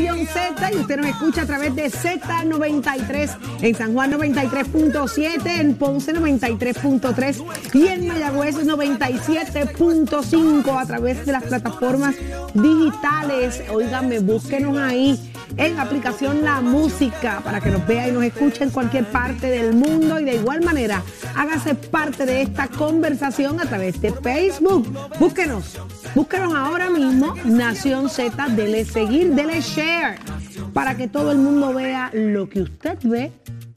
Z 0.00 0.72
y 0.72 0.76
usted 0.76 0.96
nos 0.96 1.06
escucha 1.06 1.42
a 1.42 1.46
través 1.46 1.74
de 1.74 1.90
Z93 1.90 3.36
en 3.60 3.74
San 3.74 3.92
Juan 3.92 4.12
93.7, 4.12 5.60
en 5.60 5.74
Ponce 5.74 6.14
93.3 6.14 7.44
y 7.74 7.86
en 7.86 8.08
Mayagüez 8.08 8.56
97.5 8.56 10.80
a 10.80 10.86
través 10.86 11.26
de 11.26 11.32
las 11.32 11.44
plataformas 11.44 12.14
digitales. 12.54 13.62
Óigame, 13.70 14.20
búsquenos 14.20 14.78
ahí 14.78 15.29
en 15.56 15.78
aplicación 15.78 16.42
La 16.42 16.60
Música 16.60 17.40
para 17.44 17.60
que 17.60 17.70
nos 17.70 17.86
vea 17.86 18.08
y 18.08 18.12
nos 18.12 18.24
escuche 18.24 18.64
en 18.64 18.70
cualquier 18.70 19.04
parte 19.06 19.48
del 19.48 19.74
mundo 19.74 20.18
y 20.20 20.24
de 20.24 20.36
igual 20.36 20.62
manera 20.62 21.02
hágase 21.34 21.74
parte 21.74 22.26
de 22.26 22.42
esta 22.42 22.68
conversación 22.68 23.60
a 23.60 23.66
través 23.66 24.00
de 24.00 24.12
Facebook. 24.12 24.88
Búsquenos, 25.18 25.78
búsquenos 26.14 26.54
ahora 26.54 26.90
mismo 26.90 27.34
Nación 27.44 28.08
Z, 28.08 28.48
dele 28.50 28.84
seguir, 28.84 29.34
dele 29.34 29.60
share 29.60 30.18
para 30.72 30.96
que 30.96 31.08
todo 31.08 31.32
el 31.32 31.38
mundo 31.38 31.74
vea 31.74 32.10
lo 32.12 32.48
que 32.48 32.62
usted 32.62 32.98
ve 33.02 33.32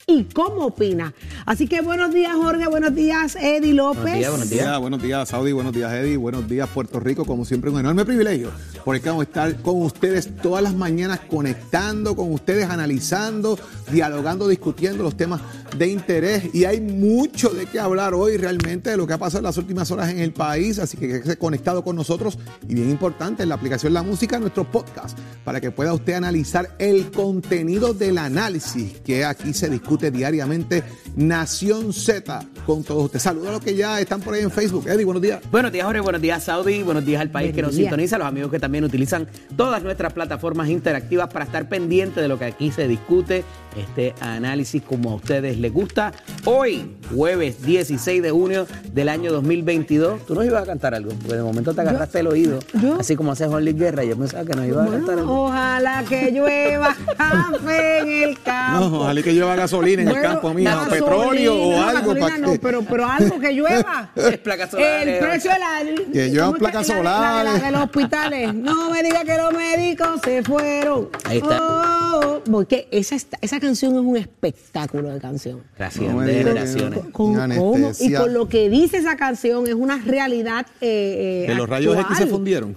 y 0.06 0.24
cómo 0.24 0.66
opina. 0.66 1.14
Así 1.46 1.66
que 1.66 1.80
buenos 1.80 2.12
días 2.12 2.34
Jorge, 2.34 2.66
buenos 2.68 2.94
días 2.94 3.36
Eddie 3.36 3.74
López. 3.74 4.02
Buenos 4.02 4.20
días, 4.20 4.30
buenos 4.30 4.50
días. 4.50 4.78
Buenos 4.78 5.02
días, 5.02 5.28
Saudi. 5.28 5.52
Buenos 5.52 5.72
días, 5.72 5.92
Eddie. 5.92 6.16
Buenos 6.16 6.48
días, 6.48 6.68
Puerto 6.68 7.00
Rico. 7.00 7.24
Como 7.24 7.44
siempre, 7.44 7.70
un 7.70 7.80
enorme 7.80 8.04
privilegio. 8.04 8.50
Porque 8.84 9.08
vamos 9.08 9.22
a 9.22 9.28
estar 9.28 9.56
con 9.62 9.82
ustedes 9.82 10.36
todas 10.42 10.62
las 10.62 10.74
mañanas 10.74 11.20
conectando 11.28 12.14
con 12.16 12.32
ustedes, 12.32 12.68
analizando, 12.68 13.58
dialogando, 13.90 14.48
discutiendo 14.48 15.02
los 15.02 15.16
temas 15.16 15.40
de 15.76 15.88
interés. 15.88 16.54
Y 16.54 16.64
hay 16.64 16.80
mucho 16.80 17.50
de 17.50 17.66
qué 17.66 17.80
hablar 17.80 18.14
hoy 18.14 18.36
realmente 18.36 18.90
de 18.90 18.96
lo 18.96 19.06
que 19.06 19.12
ha 19.12 19.18
pasado 19.18 19.38
en 19.38 19.44
las 19.44 19.56
últimas 19.56 19.90
horas 19.90 20.10
en 20.10 20.18
el 20.18 20.32
país. 20.32 20.78
Así 20.78 20.96
que 20.96 21.08
quédese 21.08 21.36
conectado 21.36 21.82
con 21.82 21.96
nosotros. 21.96 22.38
Y 22.68 22.74
bien 22.74 22.90
importante, 22.90 23.42
en 23.42 23.48
la 23.48 23.56
aplicación 23.56 23.92
La 23.92 24.02
Música, 24.02 24.38
nuestro 24.38 24.70
podcast, 24.70 25.18
para 25.44 25.60
que 25.60 25.70
pueda 25.70 25.92
usted 25.92 26.14
analizar 26.14 26.74
el 26.78 27.10
contenido 27.10 27.94
del 27.94 28.18
análisis 28.18 29.00
que 29.00 29.24
aquí 29.24 29.52
se 29.52 29.68
discute 29.68 30.10
diariamente. 30.10 30.82
Nación 31.16 31.92
Z 31.92 32.44
con 32.66 32.82
todos 32.82 33.04
ustedes. 33.04 33.22
Saludos 33.22 33.48
a 33.48 33.52
los 33.52 33.60
que 33.60 33.74
ya 33.74 34.00
están 34.00 34.20
por 34.20 34.34
ahí 34.34 34.42
en 34.42 34.50
Facebook. 34.50 34.88
Eddie, 34.88 35.04
buenos 35.04 35.22
días. 35.22 35.40
Buenos 35.50 35.72
días, 35.72 35.84
Jorge. 35.84 36.00
Buenos 36.00 36.22
días, 36.22 36.44
Saudi. 36.44 36.82
Buenos 36.82 37.04
días 37.04 37.20
al 37.20 37.30
país 37.30 37.54
que 37.54 37.62
nos 37.62 37.72
días. 37.72 37.84
sintoniza, 37.84 38.16
a 38.16 38.18
los 38.20 38.28
amigos 38.28 38.50
que 38.50 38.58
también 38.58 38.84
utilizan 38.84 39.28
todas 39.56 39.82
nuestras 39.82 40.12
plataformas 40.12 40.68
interactivas 40.68 41.32
para 41.32 41.44
estar 41.44 41.68
pendientes 41.68 42.22
de 42.22 42.28
lo 42.28 42.38
que 42.38 42.46
aquí 42.46 42.70
se 42.70 42.88
discute, 42.88 43.44
este 43.76 44.14
análisis 44.20 44.82
como 44.82 45.10
a 45.10 45.14
ustedes 45.16 45.58
les 45.58 45.72
gusta. 45.72 46.12
Hoy, 46.44 46.96
jueves 47.14 47.62
16 47.64 48.22
de 48.22 48.30
junio 48.30 48.66
del 48.92 49.08
año 49.08 49.32
2022, 49.32 50.26
tú 50.26 50.34
nos 50.34 50.44
ibas 50.44 50.62
a 50.62 50.66
cantar 50.66 50.94
algo, 50.94 51.10
porque 51.20 51.36
de 51.36 51.42
momento 51.42 51.74
te 51.74 51.80
agarraste 51.80 52.20
el 52.20 52.26
oído, 52.28 52.58
yo- 52.80 52.96
así 53.00 53.16
como 53.16 53.32
hace 53.32 53.46
Juan 53.46 53.64
Luis 53.64 53.76
Guerra. 53.76 54.04
Yo 54.04 54.16
pensaba 54.16 54.44
que 54.44 54.54
nos 54.54 54.66
ibas 54.66 54.88
a 54.88 54.90
cantar 54.90 55.18
algo. 55.18 55.44
ojalá 55.46 56.04
que 56.08 56.30
llueva 56.30 56.96
café 57.16 57.98
en 58.00 58.28
el 58.30 58.40
campo. 58.42 58.80
No, 58.90 59.00
ojalá 59.00 59.22
que 59.22 59.34
lleva 59.34 59.54
gasolina 59.56 60.02
en 60.02 60.08
el 60.08 60.20
campo, 60.20 60.48
gasolina, 60.48 60.86
petróleo 60.90 61.54
o 61.56 61.82
algo 61.82 61.92
gasolina 62.14 62.26
para 62.26 62.38
no, 62.38 62.52
que. 62.52 62.58
pero, 62.58 62.82
pero 62.82 63.06
algo 63.06 63.38
que 63.40 63.52
llueva. 63.52 64.10
Es 64.16 64.38
placas 64.38 64.70
solares. 64.70 65.22
El 65.22 65.28
precio 65.28 65.50
de 65.52 65.58
la. 65.58 66.12
Que 66.12 66.30
lluevan 66.30 66.52
¿cómo 66.52 66.56
es 66.56 66.58
placas 66.72 66.88
la- 66.88 66.94
la- 66.94 67.02
la- 67.02 67.38
solares. 67.42 67.62
de 67.62 67.70
los 67.70 67.80
hospitales. 67.82 68.54
No 68.54 68.90
me 68.90 69.02
diga 69.02 69.24
que 69.24 69.36
los 69.36 69.52
médicos 69.52 70.20
se 70.24 70.42
fueron. 70.42 71.08
Ahí 71.24 71.38
está. 71.38 71.60
Oh, 71.62 72.20
oh, 72.24 72.42
porque 72.50 72.88
esa, 72.90 73.16
esa 73.40 73.60
canción 73.64 73.94
es 73.94 74.00
un 74.00 74.16
espectáculo 74.16 75.10
de 75.12 75.20
canción. 75.20 75.62
Gracias, 75.76 76.12
No 76.12 76.20
de 76.20 76.32
que 76.32 76.38
generaciones. 76.38 76.98
Con, 77.12 77.34
Sin 77.34 77.56
cómo- 77.58 77.92
y 78.00 78.12
con 78.12 78.32
lo 78.34 78.48
que 78.48 78.68
dice 78.70 78.98
esa 78.98 79.16
canción 79.16 79.66
es 79.66 79.74
una 79.74 79.98
realidad. 79.98 80.66
eh, 80.80 81.42
eh, 81.42 81.46
Que 81.46 81.54
los 81.54 81.68
rayos 81.68 81.96
X 81.98 82.18
se 82.18 82.26
fundieron. 82.26 82.76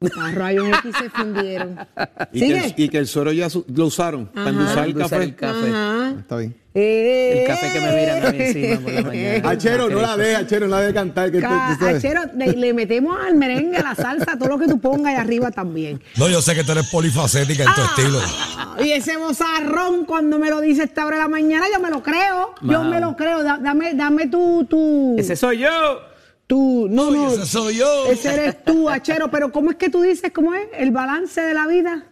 Los 0.00 0.34
rayos 0.34 0.68
X 0.68 0.94
se 1.02 1.10
fundieron. 1.10 1.76
Y 2.32 2.40
que, 2.40 2.46
el, 2.58 2.62
¿Sigue? 2.64 2.74
y 2.84 2.88
que 2.88 2.98
el 2.98 3.06
suero 3.06 3.32
ya 3.32 3.50
su- 3.50 3.64
lo 3.74 3.86
usaron 3.86 4.26
para 4.26 4.50
Ajá. 4.50 4.50
endulzar 4.50 4.84
el 4.84 4.94
café. 4.94 5.22
el 5.24 5.34
café. 5.34 5.68
Ajá. 5.70 6.14
Está 6.20 6.36
bien. 6.36 6.56
Eh. 6.80 7.40
El 7.40 7.46
café 7.46 7.72
que 7.72 7.80
me 7.80 7.92
miran 8.00 8.26
a 8.26 8.30
mí 8.32 8.38
encima 8.40 8.80
por 8.80 8.92
la 8.92 9.02
mañana. 9.02 9.48
Achero, 9.50 9.88
no 9.88 10.00
la 10.00 10.16
deje, 10.16 10.36
Achero, 10.36 10.66
no 10.68 10.76
la 10.76 10.80
deje 10.82 10.94
cantar. 10.94 11.30
Que 11.32 11.38
tú- 11.40 11.46
Ca- 11.48 11.76
tú. 11.78 11.86
Achero, 11.86 12.22
le, 12.36 12.46
le 12.52 12.72
metemos 12.74 13.18
al 13.20 13.34
merengue, 13.34 13.76
a 13.78 13.82
la 13.82 13.94
salsa, 13.94 14.38
todo 14.38 14.48
lo 14.48 14.58
que 14.58 14.66
tú 14.66 14.78
pongas 14.78 15.14
ahí 15.14 15.20
arriba 15.20 15.50
también. 15.50 16.00
No, 16.16 16.28
yo 16.28 16.40
sé 16.40 16.54
que 16.54 16.62
tú 16.64 16.72
eres 16.72 16.88
polifacética 16.90 17.64
en 17.64 17.74
tu 17.74 17.80
estilo. 17.80 18.20
Ah, 18.58 18.76
Y 18.80 18.92
ese 18.92 19.16
bozarrón, 19.16 20.04
cuando 20.04 20.38
me 20.38 20.50
lo 20.50 20.60
dice 20.60 20.84
esta 20.84 21.04
hora 21.06 21.16
de 21.16 21.22
la 21.24 21.28
mañana, 21.28 21.66
yo 21.72 21.80
me 21.80 21.90
lo 21.90 22.02
creo. 22.02 22.54
Yo 22.62 22.84
me 22.84 23.00
lo 23.00 23.16
creo. 23.16 23.42
Da- 23.42 23.58
dame, 23.60 23.94
dame 23.94 24.28
tu, 24.28 24.64
tu, 24.66 25.16
Ese 25.18 25.34
soy 25.36 25.58
yo. 25.58 25.68
tu, 26.46 26.86
no, 26.90 27.10
no. 27.10 27.28
Ese 27.32 27.44
soy 27.46 27.76
yo. 27.76 28.06
Ese 28.06 28.32
eres 28.34 28.64
tú, 28.64 28.88
Achero. 28.88 29.30
Pero 29.30 29.50
¿cómo 29.52 29.70
es 29.70 29.76
que 29.76 29.90
tú 29.90 30.00
dices? 30.02 30.30
¿Cómo 30.34 30.54
es? 30.54 30.66
El 30.78 30.90
balance 30.92 31.40
de 31.40 31.54
la 31.54 31.66
vida. 31.66 32.04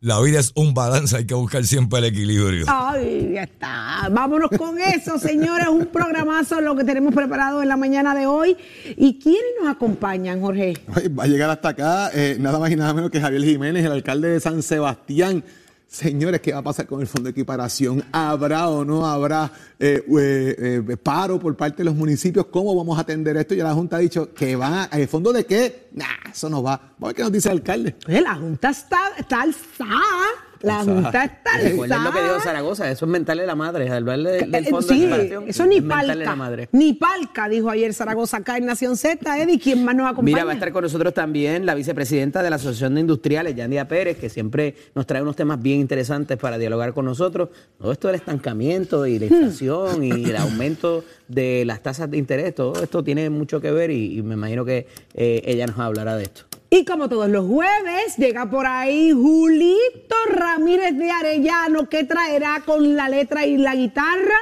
La 0.00 0.20
vida 0.20 0.38
es 0.40 0.52
un 0.54 0.74
balance, 0.74 1.16
hay 1.16 1.24
que 1.24 1.34
buscar 1.34 1.64
siempre 1.64 1.98
el 2.00 2.04
equilibrio. 2.06 2.66
Ay, 2.68 3.30
ya 3.34 3.44
está. 3.44 4.08
Vámonos 4.10 4.50
con 4.56 4.78
eso, 4.78 5.18
señores. 5.18 5.68
Un 5.68 5.86
programazo 5.86 6.60
lo 6.60 6.76
que 6.76 6.84
tenemos 6.84 7.14
preparado 7.14 7.62
en 7.62 7.68
la 7.68 7.76
mañana 7.76 8.14
de 8.14 8.26
hoy. 8.26 8.56
¿Y 8.96 9.18
quiénes 9.18 9.42
nos 9.60 9.70
acompañan, 9.70 10.40
Jorge? 10.40 10.74
Ay, 10.94 11.08
Va 11.08 11.24
a 11.24 11.26
llegar 11.26 11.48
hasta 11.48 11.70
acá 11.70 12.10
eh, 12.12 12.36
nada 12.38 12.58
más 12.58 12.70
y 12.70 12.76
nada 12.76 12.92
menos 12.92 13.10
que 13.10 13.20
Javier 13.20 13.42
Jiménez, 13.42 13.84
el 13.84 13.92
alcalde 13.92 14.28
de 14.28 14.40
San 14.40 14.62
Sebastián. 14.62 15.42
Señores, 15.88 16.40
¿qué 16.40 16.52
va 16.52 16.58
a 16.58 16.62
pasar 16.62 16.86
con 16.86 17.00
el 17.00 17.06
fondo 17.06 17.28
de 17.28 17.30
equiparación? 17.30 18.04
¿Habrá 18.10 18.68
o 18.68 18.84
no 18.84 19.06
habrá 19.06 19.52
eh, 19.78 20.04
eh, 20.18 20.82
eh, 20.88 20.96
paro 20.96 21.38
por 21.38 21.56
parte 21.56 21.78
de 21.78 21.84
los 21.84 21.94
municipios? 21.94 22.46
¿Cómo 22.46 22.74
vamos 22.74 22.98
a 22.98 23.02
atender 23.02 23.36
esto? 23.36 23.54
Ya 23.54 23.62
la 23.62 23.72
Junta 23.72 23.96
ha 23.96 24.00
dicho 24.00 24.34
que 24.34 24.56
va. 24.56 24.88
¿El 24.92 25.06
fondo 25.06 25.32
de 25.32 25.46
qué? 25.46 25.88
Nah, 25.92 26.30
eso 26.32 26.50
no 26.50 26.60
va. 26.60 26.94
Qué 27.14 27.22
nos 27.22 27.30
dice 27.30 27.50
el 27.50 27.58
alcalde. 27.58 27.94
La 28.06 28.34
Junta 28.34 28.70
está, 28.70 29.12
está 29.16 29.42
alzada. 29.42 30.26
La 30.66 30.84
Junta 30.84 31.24
está 31.24 31.58
Recuerden 31.62 32.04
lo 32.04 32.12
que 32.12 32.22
dijo. 32.22 32.40
Zaragoza, 32.40 32.90
eso 32.90 33.04
es 33.06 33.10
mentarle 33.10 33.46
la 33.46 33.54
madre, 33.54 33.90
hablar 33.90 34.18
de- 34.18 34.46
del 34.46 34.64
fondo 34.66 34.86
de 34.86 34.94
sí, 34.94 35.02
equiparación, 35.02 35.44
eso 35.48 35.66
ni 35.66 35.76
es 35.76 35.82
palca. 35.82 36.14
la 36.14 36.36
madre. 36.36 36.68
Ni 36.72 36.92
palca, 36.94 37.48
dijo 37.48 37.70
ayer 37.70 37.94
Zaragoza 37.94 38.38
acá 38.38 38.56
en 38.58 38.66
Nación 38.66 38.96
Z. 38.96 39.38
Eddie, 39.42 39.58
¿quién 39.58 39.84
más 39.84 39.94
nos 39.94 40.06
acompaña? 40.06 40.34
Mira, 40.36 40.44
va 40.44 40.50
a 40.50 40.54
estar 40.54 40.72
con 40.72 40.82
nosotros 40.82 41.14
también 41.14 41.64
la 41.66 41.74
vicepresidenta 41.74 42.42
de 42.42 42.50
la 42.50 42.56
Asociación 42.56 42.94
de 42.94 43.00
Industriales, 43.02 43.54
Yandia 43.54 43.88
Pérez, 43.88 44.18
que 44.18 44.28
siempre 44.28 44.74
nos 44.94 45.06
trae 45.06 45.22
unos 45.22 45.36
temas 45.36 45.60
bien 45.62 45.80
interesantes 45.80 46.36
para 46.36 46.58
dialogar 46.58 46.92
con 46.92 47.04
nosotros. 47.04 47.48
Todo 47.78 47.92
esto 47.92 48.08
del 48.08 48.16
estancamiento 48.16 49.06
y 49.06 49.18
la 49.18 49.26
inflación 49.26 50.02
y 50.04 50.10
el 50.10 50.36
aumento 50.36 51.04
de 51.28 51.64
las 51.64 51.82
tasas 51.82 52.10
de 52.10 52.18
interés, 52.18 52.54
todo 52.54 52.82
esto 52.82 53.02
tiene 53.02 53.30
mucho 53.30 53.60
que 53.60 53.70
ver 53.70 53.90
y, 53.90 54.18
y 54.18 54.22
me 54.22 54.34
imagino 54.34 54.64
que 54.64 54.86
eh, 55.14 55.42
ella 55.44 55.66
nos 55.66 55.78
hablará 55.78 56.16
de 56.16 56.24
esto. 56.24 56.42
Y 56.68 56.84
como 56.84 57.08
todos 57.08 57.28
los 57.28 57.46
jueves, 57.46 58.16
llega 58.16 58.50
por 58.50 58.66
ahí 58.66 59.12
Julito 59.12 60.16
Ramírez 60.28 60.96
de 60.96 61.10
Arellano, 61.10 61.88
que 61.88 62.04
traerá 62.04 62.62
con 62.64 62.96
la 62.96 63.08
letra 63.08 63.46
y 63.46 63.56
la 63.56 63.74
guitarra. 63.74 64.34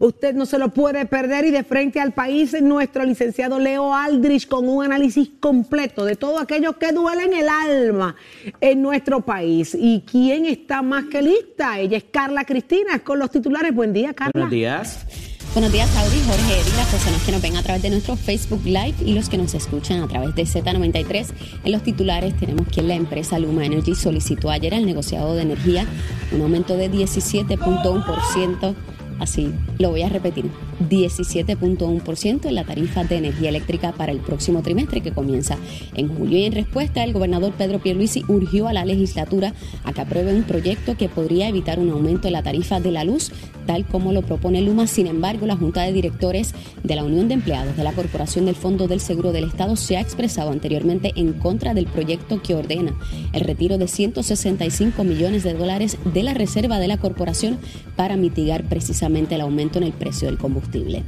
Usted 0.00 0.34
no 0.34 0.46
se 0.46 0.58
lo 0.58 0.68
puede 0.68 1.06
perder 1.06 1.44
y 1.46 1.50
de 1.50 1.64
frente 1.64 2.00
al 2.00 2.12
país 2.12 2.60
nuestro 2.62 3.04
licenciado 3.04 3.58
Leo 3.58 3.94
Aldrich 3.94 4.46
con 4.46 4.68
un 4.68 4.84
análisis 4.84 5.28
completo 5.40 6.04
de 6.04 6.14
todo 6.14 6.38
aquello 6.38 6.78
que 6.78 6.92
duele 6.92 7.24
en 7.24 7.34
el 7.34 7.48
alma 7.48 8.14
en 8.60 8.80
nuestro 8.80 9.22
país. 9.22 9.76
¿Y 9.78 10.04
quién 10.08 10.46
está 10.46 10.82
más 10.82 11.06
que 11.06 11.22
lista? 11.22 11.80
Ella 11.80 11.96
es 11.96 12.04
Carla 12.04 12.44
Cristina, 12.44 13.00
con 13.00 13.18
los 13.18 13.30
titulares. 13.30 13.74
Buen 13.74 13.92
día, 13.92 14.14
Carla. 14.14 14.30
Buenos 14.32 14.50
días. 14.50 15.06
Buenos 15.54 15.72
días, 15.72 15.88
Saudi, 15.90 16.20
Jorge 16.26 16.60
Eddy, 16.60 16.76
las 16.76 16.88
personas 16.88 17.22
que 17.22 17.32
nos 17.32 17.40
ven 17.40 17.56
a 17.56 17.62
través 17.62 17.82
de 17.82 17.90
nuestro 17.90 18.16
Facebook 18.16 18.60
Live 18.64 18.94
y 19.00 19.14
los 19.14 19.28
que 19.30 19.38
nos 19.38 19.54
escuchan 19.54 20.02
a 20.02 20.06
través 20.06 20.34
de 20.34 20.42
Z93. 20.44 21.26
En 21.64 21.72
los 21.72 21.82
titulares 21.82 22.36
tenemos 22.36 22.68
que 22.68 22.82
la 22.82 22.94
empresa 22.94 23.38
Luma 23.38 23.64
Energy 23.64 23.94
solicitó 23.94 24.50
ayer 24.50 24.74
al 24.74 24.84
negociado 24.84 25.34
de 25.34 25.42
energía 25.42 25.86
un 26.32 26.42
aumento 26.42 26.76
de 26.76 26.90
17.1%. 26.90 28.74
Así 29.18 29.50
lo 29.78 29.90
voy 29.90 30.02
a 30.02 30.08
repetir, 30.08 30.46
17.1% 30.88 32.46
en 32.46 32.54
la 32.54 32.64
tarifa 32.64 33.04
de 33.04 33.16
energía 33.16 33.48
eléctrica 33.48 33.92
para 33.92 34.12
el 34.12 34.18
próximo 34.18 34.62
trimestre 34.62 35.00
que 35.00 35.12
comienza 35.12 35.56
en 35.94 36.08
julio. 36.08 36.38
Y 36.38 36.44
en 36.44 36.52
respuesta, 36.52 37.02
el 37.02 37.12
gobernador 37.12 37.52
Pedro 37.52 37.80
Pierluisi 37.80 38.24
urgió 38.28 38.68
a 38.68 38.72
la 38.72 38.84
legislatura 38.84 39.54
a 39.84 39.92
que 39.92 40.00
apruebe 40.00 40.34
un 40.34 40.44
proyecto 40.44 40.96
que 40.96 41.08
podría 41.08 41.48
evitar 41.48 41.78
un 41.78 41.90
aumento 41.90 42.28
en 42.28 42.34
la 42.34 42.42
tarifa 42.42 42.80
de 42.80 42.92
la 42.92 43.04
luz, 43.04 43.32
tal 43.66 43.86
como 43.86 44.12
lo 44.12 44.22
propone 44.22 44.62
Luma. 44.62 44.86
Sin 44.86 45.06
embargo, 45.06 45.46
la 45.46 45.56
Junta 45.56 45.82
de 45.82 45.92
Directores 45.92 46.54
de 46.82 46.96
la 46.96 47.04
Unión 47.04 47.28
de 47.28 47.34
Empleados 47.34 47.76
de 47.76 47.84
la 47.84 47.92
Corporación 47.92 48.46
del 48.46 48.54
Fondo 48.54 48.86
del 48.86 49.00
Seguro 49.00 49.32
del 49.32 49.44
Estado 49.44 49.76
se 49.76 49.96
ha 49.96 50.00
expresado 50.00 50.50
anteriormente 50.50 51.12
en 51.16 51.32
contra 51.32 51.74
del 51.74 51.86
proyecto 51.86 52.40
que 52.40 52.54
ordena 52.54 52.94
el 53.32 53.40
retiro 53.40 53.78
de 53.78 53.88
165 53.88 55.04
millones 55.04 55.42
de 55.42 55.54
dólares 55.54 55.98
de 56.04 56.22
la 56.22 56.34
reserva 56.34 56.78
de 56.78 56.88
la 56.88 56.98
corporación 56.98 57.58
para 57.96 58.16
mitigar 58.16 58.64
precisamente 58.64 59.07
el 59.16 59.40
aumento 59.40 59.78
en 59.78 59.84
el 59.84 59.92
precio 59.92 60.28
del 60.28 60.38
combustible. 60.38 61.02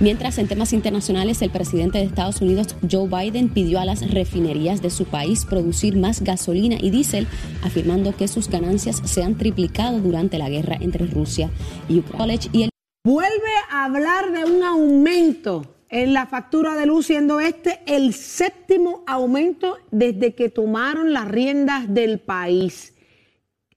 Mientras 0.00 0.38
en 0.38 0.48
temas 0.48 0.72
internacionales 0.72 1.42
el 1.42 1.50
presidente 1.50 1.98
de 1.98 2.04
Estados 2.04 2.40
Unidos 2.40 2.74
Joe 2.90 3.06
Biden 3.06 3.50
pidió 3.50 3.80
a 3.80 3.84
las 3.84 4.10
refinerías 4.10 4.80
de 4.80 4.88
su 4.88 5.04
país 5.04 5.44
producir 5.44 5.96
más 5.96 6.22
gasolina 6.22 6.76
y 6.80 6.90
diésel, 6.90 7.26
afirmando 7.62 8.16
que 8.16 8.26
sus 8.26 8.48
ganancias 8.48 9.02
se 9.04 9.22
han 9.22 9.36
triplicado 9.36 10.00
durante 10.00 10.38
la 10.38 10.48
guerra 10.48 10.78
entre 10.80 11.06
Rusia 11.06 11.50
y 11.88 11.98
Ucrania. 11.98 12.70
Vuelve 13.04 13.52
a 13.70 13.84
hablar 13.84 14.32
de 14.32 14.44
un 14.44 14.62
aumento 14.62 15.74
en 15.90 16.14
la 16.14 16.26
factura 16.26 16.76
de 16.76 16.86
luz, 16.86 17.06
siendo 17.06 17.40
este 17.40 17.80
el 17.86 18.14
séptimo 18.14 19.02
aumento 19.06 19.76
desde 19.90 20.34
que 20.34 20.48
tomaron 20.48 21.12
las 21.12 21.28
riendas 21.28 21.92
del 21.92 22.20
país. 22.20 22.94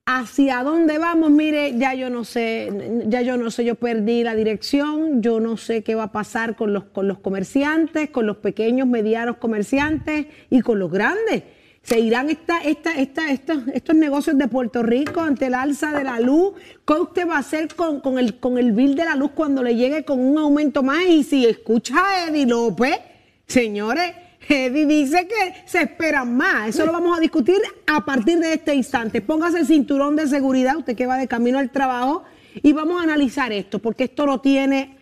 ¿Hacia 0.05 0.63
dónde 0.63 0.97
vamos? 0.97 1.31
Mire, 1.31 1.77
ya 1.77 1.93
yo 1.93 2.09
no 2.09 2.25
sé, 2.25 3.03
ya 3.07 3.21
yo 3.21 3.37
no 3.37 3.49
sé, 3.49 3.63
yo 3.63 3.75
perdí 3.75 4.21
la 4.21 4.35
dirección, 4.35 5.21
yo 5.21 5.39
no 5.39 5.55
sé 5.55 5.81
qué 5.81 5.95
va 5.95 6.03
a 6.03 6.11
pasar 6.11 6.57
con 6.57 6.73
los, 6.73 6.83
con 6.83 7.07
los 7.07 7.19
comerciantes, 7.19 8.09
con 8.09 8.27
los 8.27 8.35
pequeños, 8.37 8.85
medianos 8.85 9.37
comerciantes 9.37 10.25
y 10.49 10.59
con 10.59 10.79
los 10.79 10.91
grandes. 10.91 11.43
¿Se 11.83 12.01
irán 12.01 12.29
esta, 12.29 12.61
esta, 12.63 12.99
esta, 12.99 13.31
estos, 13.31 13.65
estos 13.73 13.95
negocios 13.95 14.37
de 14.37 14.49
Puerto 14.49 14.83
Rico 14.83 15.21
ante 15.21 15.45
el 15.45 15.53
alza 15.53 15.93
de 15.93 16.03
la 16.03 16.19
luz? 16.19 16.53
¿Qué 16.85 16.93
usted 16.95 17.25
va 17.25 17.35
a 17.37 17.39
hacer 17.39 17.73
con, 17.73 18.01
con, 18.01 18.19
el, 18.19 18.39
con 18.41 18.57
el 18.57 18.73
bill 18.73 18.95
de 18.95 19.05
la 19.05 19.15
luz 19.15 19.31
cuando 19.33 19.63
le 19.63 19.75
llegue 19.75 20.03
con 20.03 20.19
un 20.19 20.37
aumento 20.37 20.83
más? 20.83 21.05
Y 21.07 21.23
si 21.23 21.45
escucha 21.45 21.95
a 21.97 22.27
Eddie 22.27 22.45
López, 22.45 22.99
señores, 23.47 24.11
Eddie 24.49 24.85
dice 24.85 25.27
que 25.27 25.53
se 25.65 25.81
esperan 25.81 26.35
más. 26.35 26.69
Eso 26.69 26.85
lo 26.85 26.91
vamos 26.91 27.17
a 27.17 27.21
discutir 27.21 27.57
a 27.87 28.03
partir 28.05 28.39
de 28.39 28.53
este 28.53 28.73
instante. 28.75 29.21
Póngase 29.21 29.59
el 29.59 29.65
cinturón 29.67 30.15
de 30.15 30.27
seguridad, 30.27 30.77
usted 30.77 30.95
que 30.95 31.05
va 31.05 31.17
de 31.17 31.27
camino 31.27 31.59
al 31.59 31.71
trabajo, 31.71 32.23
y 32.61 32.73
vamos 32.73 32.99
a 32.99 33.03
analizar 33.03 33.51
esto, 33.51 33.79
porque 33.79 34.05
esto 34.05 34.25
lo 34.25 34.41
tiene, 34.41 34.97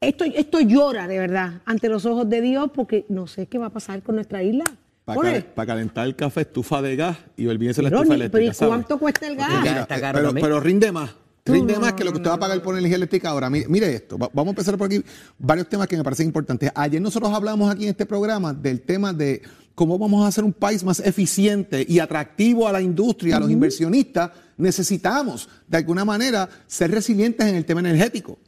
esto, 0.00 0.24
esto 0.24 0.60
llora 0.60 1.06
de 1.08 1.18
verdad 1.18 1.60
ante 1.64 1.88
los 1.88 2.06
ojos 2.06 2.28
de 2.28 2.40
Dios, 2.40 2.70
porque 2.74 3.04
no 3.08 3.26
sé 3.26 3.46
qué 3.46 3.58
va 3.58 3.66
a 3.66 3.70
pasar 3.70 4.02
con 4.02 4.14
nuestra 4.14 4.42
isla. 4.42 4.64
Para, 5.04 5.66
calentar 5.66 6.04
el 6.06 6.16
café, 6.16 6.40
estufa 6.40 6.82
de 6.82 6.96
gas 6.96 7.16
y 7.36 7.46
olvídense 7.46 7.80
la 7.80 7.88
estufa 7.90 8.04
ni- 8.04 8.14
eléctrica. 8.14 8.30
pero 8.32 8.50
¿y 8.50 8.54
¿sabe? 8.54 8.70
cuánto 8.70 8.98
cuesta 8.98 9.26
el 9.28 9.36
gas? 9.36 9.50
Porque 9.50 9.68
mira, 9.68 9.82
está 9.82 10.00
caro 10.00 10.16
pero, 10.18 10.28
también. 10.28 10.44
pero 10.46 10.60
rinde 10.60 10.90
más. 10.90 11.14
Rinde 11.46 11.78
más 11.78 11.92
que 11.94 12.04
lo 12.04 12.10
que 12.12 12.16
usted 12.18 12.30
va 12.30 12.34
a 12.34 12.38
pagar 12.40 12.60
por 12.62 12.74
energía 12.76 12.96
eléctrica 12.96 13.30
ahora. 13.30 13.48
Mire, 13.48 13.68
mire 13.68 13.94
esto, 13.94 14.18
va- 14.18 14.30
vamos 14.32 14.48
a 14.48 14.50
empezar 14.50 14.76
por 14.76 14.86
aquí 14.86 15.02
varios 15.38 15.68
temas 15.68 15.86
que 15.86 15.96
me 15.96 16.02
parecen 16.04 16.26
importantes. 16.26 16.70
Ayer 16.74 17.00
nosotros 17.00 17.32
hablamos 17.32 17.70
aquí 17.70 17.84
en 17.84 17.90
este 17.90 18.04
programa 18.06 18.52
del 18.52 18.80
tema 18.82 19.12
de 19.12 19.42
cómo 19.74 19.98
vamos 19.98 20.24
a 20.24 20.28
hacer 20.28 20.42
un 20.44 20.52
país 20.52 20.82
más 20.82 21.00
eficiente 21.00 21.84
y 21.88 21.98
atractivo 21.98 22.66
a 22.66 22.72
la 22.72 22.80
industria, 22.80 23.36
a 23.36 23.40
los 23.40 23.50
inversionistas. 23.50 24.30
Necesitamos, 24.56 25.48
de 25.68 25.76
alguna 25.76 26.04
manera, 26.04 26.48
ser 26.66 26.90
resilientes 26.90 27.46
en 27.46 27.54
el 27.54 27.64
tema 27.64 27.80
energético. 27.80 28.38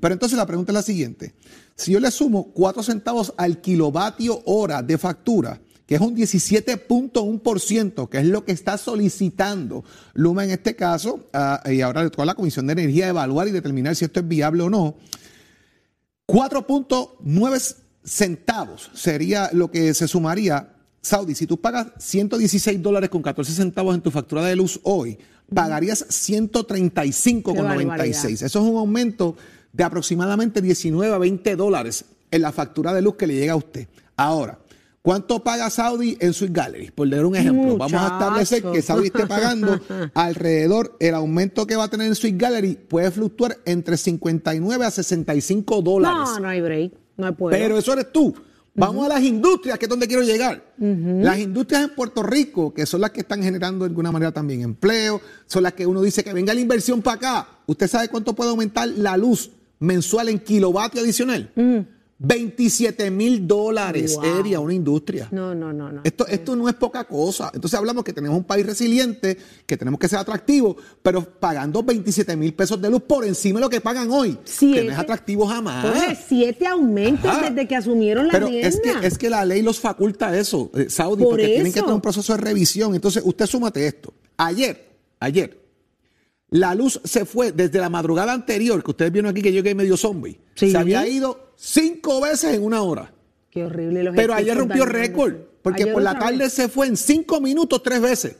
Pero 0.00 0.14
entonces 0.14 0.38
la 0.38 0.46
pregunta 0.46 0.72
es 0.72 0.74
la 0.74 0.82
siguiente. 0.82 1.34
Si 1.76 1.92
yo 1.92 2.00
le 2.00 2.10
sumo 2.10 2.50
4 2.54 2.82
centavos 2.82 3.34
al 3.36 3.60
kilovatio 3.60 4.40
hora 4.46 4.82
de 4.82 4.96
factura, 4.96 5.60
que 5.90 5.96
es 5.96 6.00
un 6.00 6.14
17.1%, 6.14 8.08
que 8.08 8.18
es 8.18 8.24
lo 8.24 8.44
que 8.44 8.52
está 8.52 8.78
solicitando 8.78 9.82
Luma 10.14 10.44
en 10.44 10.52
este 10.52 10.76
caso, 10.76 11.28
ah, 11.32 11.60
y 11.68 11.80
ahora 11.80 12.04
le 12.04 12.10
toca 12.10 12.22
a 12.22 12.26
la 12.26 12.36
Comisión 12.36 12.68
de 12.68 12.74
Energía 12.74 13.08
evaluar 13.08 13.48
y 13.48 13.50
determinar 13.50 13.96
si 13.96 14.04
esto 14.04 14.20
es 14.20 14.28
viable 14.28 14.62
o 14.62 14.70
no. 14.70 14.94
4.9 16.28 17.74
centavos 18.04 18.88
sería 18.94 19.50
lo 19.52 19.72
que 19.72 19.92
se 19.92 20.06
sumaría. 20.06 20.76
Saudi, 21.02 21.34
si 21.34 21.48
tú 21.48 21.60
pagas 21.60 21.88
116 21.98 22.80
dólares 22.80 23.10
con 23.10 23.20
14 23.20 23.52
centavos 23.52 23.92
en 23.92 24.00
tu 24.00 24.12
factura 24.12 24.44
de 24.44 24.54
luz 24.54 24.78
hoy, 24.84 25.18
pagarías 25.52 26.06
135 26.08 27.52
con 27.52 27.56
Qué 27.56 27.68
96. 27.68 27.88
barbaridad. 27.88 28.46
Eso 28.46 28.60
es 28.60 28.64
un 28.64 28.76
aumento 28.76 29.34
de 29.72 29.82
aproximadamente 29.82 30.62
19 30.62 31.12
a 31.12 31.18
20 31.18 31.56
dólares 31.56 32.04
en 32.30 32.42
la 32.42 32.52
factura 32.52 32.92
de 32.92 33.02
luz 33.02 33.16
que 33.16 33.26
le 33.26 33.34
llega 33.34 33.54
a 33.54 33.56
usted. 33.56 33.88
Ahora, 34.16 34.59
¿cuánto 35.02 35.42
paga 35.42 35.70
Saudi 35.70 36.16
en 36.20 36.32
Sweet 36.32 36.52
Gallery? 36.52 36.90
Por 36.90 37.08
dar 37.10 37.24
un 37.24 37.36
ejemplo, 37.36 37.76
vamos 37.76 38.00
a 38.00 38.06
establecer 38.06 38.62
que 38.62 38.82
Saudi 38.82 39.06
esté 39.06 39.26
pagando 39.26 39.80
alrededor, 40.14 40.96
el 41.00 41.14
aumento 41.14 41.66
que 41.66 41.76
va 41.76 41.84
a 41.84 41.88
tener 41.88 42.06
en 42.06 42.14
Sweet 42.14 42.36
Gallery 42.36 42.74
puede 42.74 43.10
fluctuar 43.10 43.58
entre 43.64 43.96
59 43.96 44.84
a 44.84 44.90
65 44.90 45.82
dólares. 45.82 46.18
No, 46.34 46.40
no 46.40 46.48
hay 46.48 46.60
break, 46.60 46.92
no 47.16 47.26
hay 47.26 47.32
pueblo. 47.32 47.58
Pero 47.58 47.78
eso 47.78 47.92
eres 47.92 48.12
tú. 48.12 48.34
Vamos 48.74 49.04
a 49.04 49.08
las 49.08 49.22
industrias, 49.22 49.78
que 49.78 49.86
es 49.86 49.88
donde 49.88 50.06
quiero 50.06 50.22
llegar. 50.22 50.72
Las 50.78 51.38
industrias 51.38 51.82
en 51.82 51.90
Puerto 51.90 52.22
Rico, 52.22 52.72
que 52.72 52.86
son 52.86 53.00
las 53.00 53.10
que 53.10 53.20
están 53.20 53.42
generando 53.42 53.84
de 53.84 53.90
alguna 53.90 54.12
manera 54.12 54.32
también 54.32 54.62
empleo, 54.62 55.20
son 55.46 55.64
las 55.64 55.74
que 55.74 55.86
uno 55.86 56.00
dice 56.00 56.24
que 56.24 56.32
venga 56.32 56.54
la 56.54 56.60
inversión 56.60 57.02
para 57.02 57.16
acá. 57.16 57.48
¿Usted 57.66 57.88
sabe 57.88 58.08
cuánto 58.08 58.34
puede 58.34 58.50
aumentar 58.50 58.88
la 58.88 59.16
luz 59.16 59.50
mensual 59.80 60.28
en 60.28 60.38
kilovatio 60.38 61.00
adicional? 61.00 61.50
27 62.22 63.10
mil 63.10 63.46
dólares, 63.48 64.14
Wow. 64.16 64.24
Eddie, 64.40 64.54
a 64.54 64.60
una 64.60 64.74
industria. 64.74 65.28
No, 65.30 65.54
no, 65.54 65.72
no, 65.72 65.90
no. 65.90 66.02
Esto, 66.04 66.26
esto 66.26 66.54
no 66.54 66.68
es 66.68 66.74
poca 66.74 67.04
cosa. 67.04 67.50
Entonces 67.54 67.78
hablamos 67.78 68.04
que 68.04 68.12
tenemos 68.12 68.36
un 68.36 68.44
país 68.44 68.66
resiliente, 68.66 69.38
que 69.64 69.76
tenemos 69.78 69.98
que 69.98 70.06
ser 70.06 70.18
atractivos, 70.18 70.76
pero 71.02 71.22
pagando 71.24 71.82
27 71.82 72.36
mil 72.36 72.52
pesos 72.52 72.80
de 72.80 72.90
luz 72.90 73.02
por 73.04 73.24
encima 73.24 73.58
de 73.58 73.64
lo 73.64 73.70
que 73.70 73.80
pagan 73.80 74.10
hoy. 74.10 74.34
Que 74.34 74.40
Siete. 74.44 74.84
no 74.84 74.92
es 74.92 74.98
atractivo 74.98 75.46
jamás. 75.46 75.82
Jorge, 75.86 76.18
siete 76.28 76.66
aumentos 76.66 77.24
Ajá. 77.30 77.48
desde 77.50 77.66
que 77.66 77.76
asumieron 77.76 78.26
la 78.26 78.32
Pero 78.32 78.48
rienda. 78.48 78.68
es 78.68 78.80
que, 78.80 79.06
es 79.06 79.16
que 79.16 79.30
la 79.30 79.46
ley 79.46 79.62
los 79.62 79.80
faculta 79.80 80.36
eso, 80.38 80.70
eh, 80.74 80.90
Saudi, 80.90 81.22
Por 81.22 81.30
porque 81.32 81.46
tienen 81.46 81.72
que 81.72 81.80
tener 81.80 81.94
un 81.94 82.02
proceso 82.02 82.34
de 82.34 82.38
revisión. 82.42 82.94
Entonces, 82.94 83.22
usted 83.24 83.46
súmate 83.46 83.86
esto. 83.86 84.12
Ayer, 84.36 84.90
ayer, 85.20 85.58
la 86.50 86.74
luz 86.74 87.00
se 87.02 87.24
fue 87.24 87.52
desde 87.52 87.78
la 87.78 87.88
madrugada 87.88 88.32
anterior, 88.34 88.82
que 88.84 88.90
ustedes 88.90 89.10
vieron 89.10 89.30
aquí 89.30 89.40
que 89.40 89.52
yo 89.54 89.62
quedé 89.62 89.74
medio 89.74 89.96
zombie. 89.96 90.38
Sí. 90.54 90.70
Se 90.70 90.76
había 90.76 91.06
ido 91.08 91.49
cinco 91.60 92.20
veces 92.22 92.54
en 92.54 92.64
una 92.64 92.82
hora. 92.82 93.12
Qué 93.50 93.64
horrible. 93.64 94.02
Los 94.04 94.16
Pero 94.16 94.32
ayer 94.34 94.56
rompió 94.56 94.86
récord, 94.86 95.34
porque 95.62 95.82
Ayer 95.82 95.92
por 95.94 96.02
la 96.02 96.14
vez. 96.14 96.22
tarde 96.22 96.50
se 96.50 96.68
fue 96.68 96.86
en 96.86 96.96
cinco 96.96 97.40
minutos 97.40 97.82
tres 97.82 98.00
veces. 98.00 98.36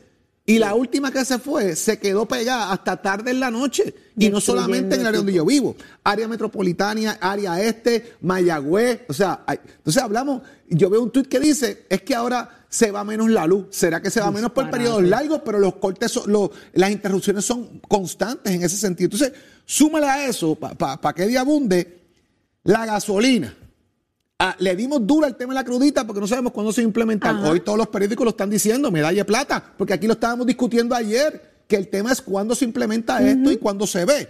Y 0.47 0.59
la 0.59 0.75
última 0.75 1.13
que 1.13 1.25
se 1.25 1.39
fue 1.39 1.77
se 1.77 1.99
quedó 1.99 2.27
pegada 2.27 2.73
hasta 2.73 3.01
tarde 3.01 3.31
en 3.31 3.39
la 3.39 3.51
noche. 3.51 3.95
Y 4.17 4.31
no 4.31 4.41
solamente 4.41 4.95
en 4.97 5.03
el 5.03 5.07
área 5.09 5.19
donde 5.19 5.33
yo 5.35 5.45
vivo, 5.45 5.77
área 6.03 6.27
metropolitana, 6.27 7.19
área 7.21 7.63
este, 7.63 8.15
Mayagüez. 8.23 9.03
O 9.09 9.13
sea, 9.13 9.45
hay- 9.47 9.59
entonces 9.77 10.03
hablamos, 10.03 10.43
yo 10.69 10.91
veo 10.91 11.03
un 11.03 11.11
tuit 11.11 11.29
que 11.29 11.39
dice, 11.39 11.85
es 11.89 12.03
que 12.03 12.15
ahora 12.17 12.65
se 12.69 12.91
va 12.91 13.05
menos 13.05 13.31
la 13.31 13.47
luz. 13.47 13.67
¿Será 13.71 14.01
que 14.03 14.11
se 14.11 14.21
va 14.21 14.31
menos 14.33 14.51
por 14.51 14.69
periodos 14.71 15.05
largos? 15.05 15.43
Pero 15.45 15.59
los 15.61 15.77
cortes, 15.77 16.11
son- 16.11 16.33
los- 16.33 16.51
las 16.73 16.91
interrupciones 16.91 17.45
son 17.45 17.81
constantes 17.87 18.53
en 18.53 18.63
ese 18.65 18.77
sentido. 18.77 19.07
Entonces, 19.13 19.33
súmale 19.65 20.07
a 20.07 20.27
eso, 20.27 20.57
para 20.57 21.13
que 21.15 21.27
día 21.29 21.43
abunde, 21.43 22.00
la 22.65 22.87
gasolina. 22.87 23.55
Ah, 24.39 24.57
le 24.59 24.75
dimos 24.75 25.07
duro 25.07 25.27
al 25.27 25.37
tema 25.37 25.53
de 25.53 25.61
la 25.61 25.65
crudita 25.65 26.07
porque 26.07 26.21
no 26.21 26.27
sabemos 26.27 26.53
cuándo 26.53 26.73
se 26.73 26.81
va 26.81 26.87
a 26.87 26.89
implementar. 26.89 27.37
Ajá. 27.37 27.51
Hoy 27.51 27.61
todos 27.61 27.77
los 27.77 27.89
periódicos 27.89 28.25
lo 28.25 28.31
están 28.31 28.49
diciendo, 28.49 28.91
medalla 28.91 29.19
de 29.19 29.25
plata, 29.25 29.75
porque 29.77 29.93
aquí 29.93 30.07
lo 30.07 30.15
estábamos 30.15 30.47
discutiendo 30.47 30.95
ayer, 30.95 31.65
que 31.69 31.77
el 31.77 31.89
tema 31.89 32.11
es 32.11 32.23
cuándo 32.23 32.55
se 32.55 32.65
implementa 32.65 33.21
esto 33.23 33.51
y 33.51 33.59
cuándo 33.59 33.87
se 33.87 34.05
ve. 34.07 34.29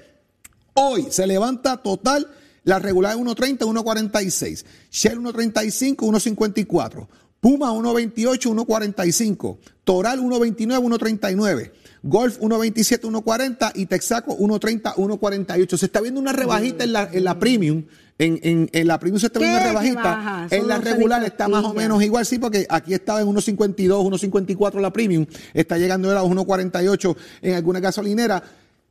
Hoy 0.74 1.06
se 1.10 1.26
levanta 1.26 1.76
total 1.76 2.28
la 2.64 2.78
regular 2.78 3.16
1.30, 3.16 3.58
1.46, 3.58 4.64
Shell 4.90 5.18
1.35, 5.20 5.96
1.54, 5.96 7.06
Puma 7.40 7.72
1.28, 7.72 8.66
1.45, 8.66 9.58
Toral 9.84 10.20
1.29, 10.20 10.98
1.39. 10.98 11.72
Golf 12.02 12.40
1.27, 12.40 13.02
1.40 13.02 13.72
y 13.74 13.86
Texaco 13.86 14.36
1.30, 14.36 14.94
1.48. 14.94 15.76
Se 15.76 15.86
está 15.86 16.00
viendo 16.00 16.20
una 16.20 16.32
rebajita 16.32 16.84
en 16.84 16.92
la, 16.94 17.08
en 17.12 17.24
la 17.24 17.38
premium. 17.38 17.84
En, 18.20 18.38
en- 18.42 18.68
en 18.72 18.86
la 18.86 18.98
premium 19.00 19.18
se 19.18 19.26
está 19.28 19.38
viendo 19.40 19.58
¿Qué 19.58 19.62
una 19.64 19.70
rebajita. 19.72 20.46
En 20.50 20.68
la 20.68 20.78
regular 20.78 21.24
está 21.24 21.48
más 21.48 21.64
o 21.64 21.72
menos 21.72 22.02
igual, 22.02 22.26
sí, 22.26 22.38
porque 22.38 22.66
aquí 22.68 22.92
estaba 22.92 23.22
en 23.22 23.26
1.52, 23.28 23.88
1.54 23.88 24.78
la 24.80 24.92
premium. 24.92 25.24
Está 25.54 25.78
llegando 25.78 26.08
ahora 26.08 26.20
a 26.20 26.24
1.48 26.24 27.16
en 27.40 27.54
alguna 27.54 27.80
gasolinera. 27.80 28.42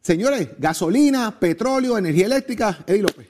Señores, 0.01 0.50
gasolina, 0.57 1.38
petróleo, 1.39 1.98
energía 1.98 2.25
eléctrica, 2.25 2.79
Eddie 2.88 3.03
López. 3.03 3.27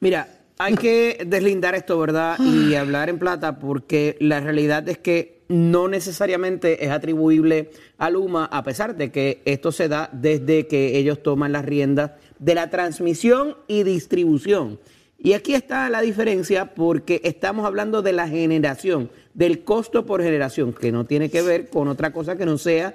Mira, 0.00 0.28
hay 0.58 0.74
que 0.74 1.24
deslindar 1.26 1.74
esto, 1.76 1.98
¿verdad? 1.98 2.38
Y 2.40 2.74
hablar 2.74 3.08
en 3.08 3.18
plata 3.18 3.58
porque 3.58 4.16
la 4.18 4.40
realidad 4.40 4.88
es 4.88 4.98
que 4.98 5.42
no 5.48 5.86
necesariamente 5.86 6.84
es 6.84 6.90
atribuible 6.90 7.70
a 7.98 8.10
Luma, 8.10 8.46
a 8.46 8.64
pesar 8.64 8.96
de 8.96 9.12
que 9.12 9.42
esto 9.44 9.70
se 9.70 9.86
da 9.86 10.10
desde 10.12 10.66
que 10.66 10.96
ellos 10.98 11.22
toman 11.22 11.52
las 11.52 11.64
riendas 11.64 12.12
de 12.40 12.54
la 12.56 12.68
transmisión 12.68 13.56
y 13.68 13.84
distribución. 13.84 14.80
Y 15.18 15.32
aquí 15.32 15.54
está 15.54 15.88
la 15.88 16.02
diferencia 16.02 16.74
porque 16.74 17.20
estamos 17.24 17.64
hablando 17.64 18.02
de 18.02 18.12
la 18.12 18.28
generación, 18.28 19.10
del 19.32 19.64
costo 19.64 20.04
por 20.04 20.22
generación, 20.22 20.72
que 20.74 20.92
no 20.92 21.04
tiene 21.04 21.30
que 21.30 21.42
ver 21.42 21.68
con 21.68 21.88
otra 21.88 22.12
cosa 22.12 22.36
que 22.36 22.44
no 22.44 22.58
sea 22.58 22.94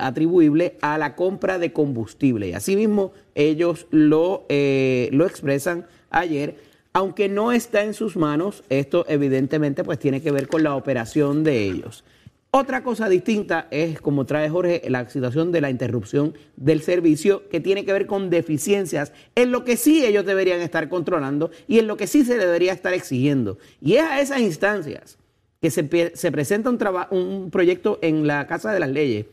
atribuible 0.00 0.76
a 0.80 0.96
la 0.96 1.16
compra 1.16 1.58
de 1.58 1.72
combustible. 1.72 2.48
Y 2.48 2.52
asimismo 2.52 3.12
ellos 3.34 3.86
lo, 3.90 4.46
eh, 4.48 5.08
lo 5.12 5.26
expresan 5.26 5.86
ayer. 6.10 6.56
Aunque 6.92 7.28
no 7.28 7.52
está 7.52 7.82
en 7.82 7.94
sus 7.94 8.16
manos, 8.16 8.64
esto 8.68 9.04
evidentemente 9.08 9.84
pues 9.84 9.98
tiene 9.98 10.22
que 10.22 10.32
ver 10.32 10.48
con 10.48 10.62
la 10.62 10.74
operación 10.74 11.44
de 11.44 11.64
ellos. 11.64 12.04
Otra 12.52 12.82
cosa 12.82 13.08
distinta 13.08 13.68
es, 13.70 14.00
como 14.00 14.26
trae 14.26 14.48
Jorge, 14.50 14.82
la 14.88 15.08
situación 15.08 15.52
de 15.52 15.60
la 15.60 15.70
interrupción 15.70 16.34
del 16.56 16.82
servicio 16.82 17.48
que 17.48 17.60
tiene 17.60 17.84
que 17.84 17.92
ver 17.92 18.06
con 18.06 18.28
deficiencias 18.28 19.12
en 19.36 19.52
lo 19.52 19.64
que 19.64 19.76
sí 19.76 20.04
ellos 20.04 20.26
deberían 20.26 20.60
estar 20.60 20.88
controlando 20.88 21.52
y 21.68 21.78
en 21.78 21.86
lo 21.86 21.96
que 21.96 22.08
sí 22.08 22.24
se 22.24 22.36
debería 22.36 22.72
estar 22.72 22.92
exigiendo. 22.92 23.58
Y 23.80 23.94
es 23.94 24.02
a 24.02 24.20
esas 24.20 24.40
instancias 24.40 25.16
que 25.60 25.70
se, 25.70 25.84
presenta 25.84 26.70
un, 26.70 26.78
un 27.10 27.50
proyecto 27.52 28.00
en 28.02 28.26
la 28.26 28.48
Casa 28.48 28.72
de 28.72 28.80
las 28.80 28.90
Leyes 28.90 29.26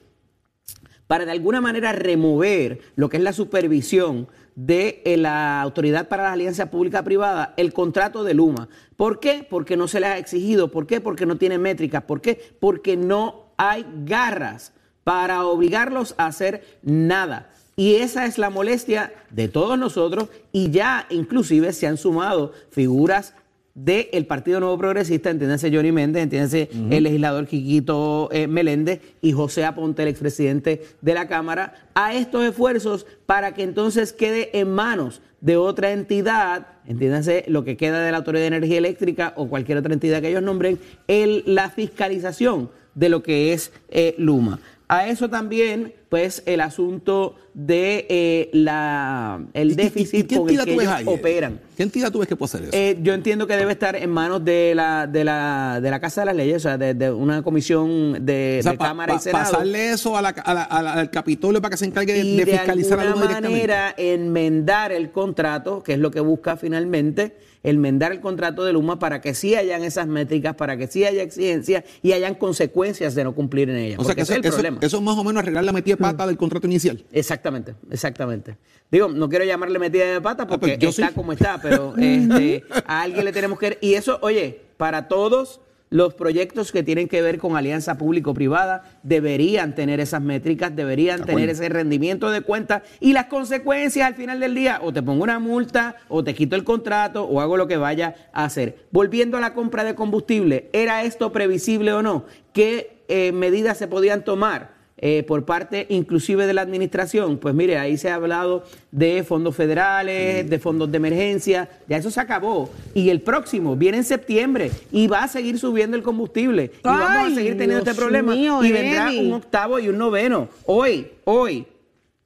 para 1.07 1.25
de 1.25 1.31
alguna 1.31 1.59
manera 1.59 1.93
remover 1.93 2.81
lo 2.95 3.09
que 3.09 3.17
es 3.17 3.23
la 3.23 3.33
supervisión 3.33 4.27
de 4.57 5.03
eh, 5.05 5.17
la 5.17 5.61
Autoridad 5.61 6.07
para 6.07 6.23
la 6.23 6.31
Alianza 6.33 6.71
Pública-Privada 6.71 7.53
el 7.57 7.73
contrato 7.73 8.23
de 8.23 8.33
Luma. 8.33 8.67
¿Por 8.97 9.19
qué? 9.19 9.45
Porque 9.47 9.77
no 9.77 9.87
se 9.87 9.99
le 9.99 10.07
ha 10.07 10.17
exigido. 10.17 10.71
¿Por 10.71 10.87
qué? 10.87 10.99
Porque 10.99 11.27
no 11.27 11.37
tiene 11.37 11.59
métricas. 11.59 12.03
¿Por 12.03 12.21
qué? 12.21 12.55
Porque 12.59 12.97
no 12.97 13.51
hay 13.55 13.85
garras 14.03 14.73
para 15.03 15.45
obligarlos 15.45 16.15
a 16.17 16.25
hacer 16.25 16.79
nada. 16.81 17.51
Y 17.75 17.97
esa 17.97 18.25
es 18.25 18.39
la 18.39 18.49
molestia 18.49 19.13
de 19.29 19.47
todos 19.47 19.77
nosotros 19.77 20.29
y 20.51 20.71
ya 20.71 21.05
inclusive 21.11 21.71
se 21.71 21.85
han 21.85 21.97
sumado 21.97 22.51
figuras 22.71 23.35
del 23.77 24.25
Partido 24.25 24.59
Nuevo 24.59 24.75
Progresista, 24.75 25.29
entiéndase 25.29 25.69
Johnny 25.71 25.91
Méndez, 25.91 26.23
entiéndase 26.23 26.67
el 26.89 27.03
legislador 27.03 27.45
Quiquito 27.45 28.27
eh, 28.31 28.47
Meléndez 28.47 29.01
y 29.21 29.33
José 29.33 29.65
Aponte, 29.65 30.01
el 30.01 30.07
expresidente 30.07 30.81
de 31.01 31.13
la 31.13 31.27
Cámara, 31.27 31.75
a 31.93 32.15
estos 32.15 32.43
esfuerzos 32.43 33.05
para 33.27 33.53
que 33.53 33.61
entonces 33.61 34.13
quede 34.13 34.59
en 34.59 34.71
manos 34.71 35.21
de 35.41 35.57
otra 35.57 35.91
entidad, 35.91 36.65
entiéndase 36.87 37.45
lo 37.47 37.63
que 37.63 37.77
queda 37.77 38.03
de 38.03 38.11
la 38.11 38.17
Autoridad 38.17 38.41
de 38.41 38.47
Energía 38.47 38.79
Eléctrica 38.79 39.33
o 39.35 39.47
cualquier 39.47 39.77
otra 39.77 39.93
entidad 39.93 40.21
que 40.21 40.29
ellos 40.29 40.41
nombren, 40.41 40.79
el, 41.07 41.43
la 41.45 41.69
fiscalización 41.69 42.71
de 42.95 43.09
lo 43.09 43.21
que 43.21 43.53
es 43.53 43.71
eh, 43.89 44.15
Luma. 44.17 44.59
A 44.89 45.07
eso 45.07 45.29
también, 45.29 45.93
pues, 46.07 46.43
el 46.45 46.61
asunto 46.61 47.35
de 47.53 48.05
eh, 48.07 48.49
la, 48.53 49.43
el 49.53 49.75
déficit 49.75 50.33
con 50.33 50.49
el 50.49 50.63
que 50.63 50.73
ellos 50.75 50.93
operan. 51.05 51.59
¿Qué 51.75 51.83
entidad 51.83 52.09
tú 52.09 52.19
ves 52.19 52.27
que 52.29 52.37
puede 52.37 52.47
hacer 52.47 52.63
eso? 52.63 52.71
Eh, 52.73 52.97
yo 53.01 53.13
entiendo 53.13 53.47
que 53.47 53.57
debe 53.57 53.73
estar 53.73 53.97
en 53.97 54.09
manos 54.09 54.45
de 54.45 54.73
la, 54.75 55.05
de 55.05 55.25
la, 55.25 55.79
de 55.81 55.91
la 55.91 55.99
Casa 55.99 56.21
de 56.21 56.25
las 56.27 56.35
Leyes, 56.37 56.57
o 56.57 56.59
sea, 56.59 56.77
de, 56.77 57.11
una 57.11 57.41
comisión 57.41 58.25
de, 58.25 58.61
Cámara 58.79 59.15
y 59.15 59.19
Senado. 59.19 59.51
Pasarle 59.51 59.89
eso 59.91 60.15
al 60.15 61.09
Capitolio 61.09 61.61
para 61.61 61.71
que 61.71 61.77
se 61.77 61.85
encargue 61.85 62.13
de, 62.13 62.45
fiscalizar 62.45 62.97
de 62.97 63.07
alguna 63.07 63.41
manera 63.41 63.93
enmendar 63.97 64.93
el 64.93 65.11
contrato, 65.11 65.83
que 65.83 65.93
es 65.93 65.99
lo 65.99 66.11
que 66.11 66.21
busca 66.21 66.55
finalmente 66.55 67.35
enmendar 67.63 68.11
el 68.11 68.21
contrato 68.21 68.63
de 68.65 68.73
Luma 68.73 68.99
para 68.99 69.21
que 69.21 69.33
sí 69.33 69.55
hayan 69.55 69.83
esas 69.83 70.07
métricas, 70.07 70.55
para 70.55 70.77
que 70.77 70.87
sí 70.87 71.03
haya 71.05 71.23
exigencias 71.23 71.83
y 72.01 72.13
hayan 72.13 72.35
consecuencias 72.35 73.15
de 73.15 73.23
no 73.23 73.33
cumplir 73.33 73.69
en 73.69 73.77
ellas. 73.77 73.99
O 73.99 74.03
sea, 74.03 74.15
que 74.15 74.21
eso, 74.21 74.33
es 74.33 74.43
el 74.43 74.51
problema. 74.51 74.79
Eso 74.81 74.97
es 74.97 75.03
más 75.03 75.17
o 75.17 75.23
menos 75.23 75.41
arreglar 75.41 75.63
la 75.63 75.73
metida 75.73 75.95
de 75.95 76.01
pata 76.01 76.27
del 76.27 76.37
contrato 76.37 76.67
inicial. 76.67 77.03
Exactamente, 77.11 77.75
exactamente. 77.91 78.57
Digo, 78.89 79.09
no 79.09 79.27
quiero 79.29 79.45
llamarle 79.45 79.79
metida 79.79 80.05
de 80.05 80.21
pata 80.21 80.43
ah, 80.43 80.47
pues 80.47 80.59
porque 80.59 80.85
está 80.85 81.11
como 81.11 81.33
está, 81.33 81.59
pero 81.61 81.95
este, 81.97 82.63
a 82.85 83.01
alguien 83.01 83.25
le 83.25 83.31
tenemos 83.31 83.59
que... 83.59 83.77
Y 83.81 83.95
eso, 83.95 84.17
oye, 84.21 84.61
para 84.77 85.07
todos 85.07 85.59
los 85.89 86.13
proyectos 86.13 86.71
que 86.71 86.83
tienen 86.83 87.07
que 87.07 87.21
ver 87.21 87.37
con 87.39 87.55
alianza 87.55 87.97
público-privada 87.97 88.83
deberían 89.03 89.75
tener 89.75 89.99
esas 89.99 90.21
métricas, 90.21 90.75
deberían 90.75 91.23
tener 91.23 91.49
ese 91.49 91.69
rendimiento 91.69 92.29
de 92.29 92.41
cuenta 92.41 92.83
y 92.99 93.13
las 93.13 93.27
consecuencias 93.27 94.07
al 94.07 94.15
final 94.15 94.39
del 94.39 94.55
día, 94.55 94.79
o 94.81 94.91
te 94.91 95.01
pongo 95.01 95.23
una 95.23 95.39
multa, 95.39 95.95
o 96.09 96.23
te 96.23 96.33
quito 96.35 96.55
el 96.55 96.63
contrato, 96.63 97.23
o 97.23 97.41
hago 97.41 97.57
lo 97.57 97.67
que 97.67 97.77
vaya 97.77 98.15
a 98.33 98.45
hacer. 98.45 98.87
Volviendo 98.91 99.37
a 99.37 99.41
la 99.41 99.53
compra 99.53 99.83
de 99.83 99.95
combustible, 99.95 100.69
¿era 100.73 101.03
esto 101.03 101.31
previsible 101.31 101.93
o 101.93 102.01
no? 102.01 102.25
¿Qué 102.53 103.03
eh, 103.07 103.31
medidas 103.31 103.77
se 103.77 103.87
podían 103.87 104.23
tomar? 104.23 104.76
Eh, 104.99 105.23
por 105.23 105.45
parte 105.45 105.85
inclusive 105.89 106.47
de 106.47 106.53
la 106.53 106.61
administración, 106.61 107.37
pues 107.37 107.53
mire, 107.53 107.77
ahí 107.77 107.97
se 107.97 108.09
ha 108.09 108.15
hablado 108.15 108.63
de 108.91 109.23
fondos 109.23 109.55
federales, 109.55 110.49
de 110.49 110.59
fondos 110.59 110.91
de 110.91 110.97
emergencia, 110.97 111.69
ya 111.87 111.97
eso 111.97 112.09
se 112.09 112.19
acabó. 112.19 112.71
Y 112.95 113.09
el 113.09 113.21
próximo 113.21 113.75
viene 113.75 113.97
en 113.97 114.03
septiembre 114.03 114.71
y 114.91 115.07
va 115.07 115.23
a 115.23 115.27
seguir 115.27 115.59
subiendo 115.59 115.95
el 115.95 116.03
combustible. 116.03 116.71
y 116.79 116.87
vamos 116.87 117.31
a 117.31 117.35
seguir 117.35 117.57
teniendo 117.57 117.79
este 117.79 117.93
problema. 117.93 118.35
y 118.35 118.71
vendrá 118.71 119.11
un 119.11 119.33
octavo 119.33 119.79
y 119.79 119.87
un 119.89 119.97
noveno. 119.97 120.49
Hoy, 120.65 121.11
hoy, 121.25 121.67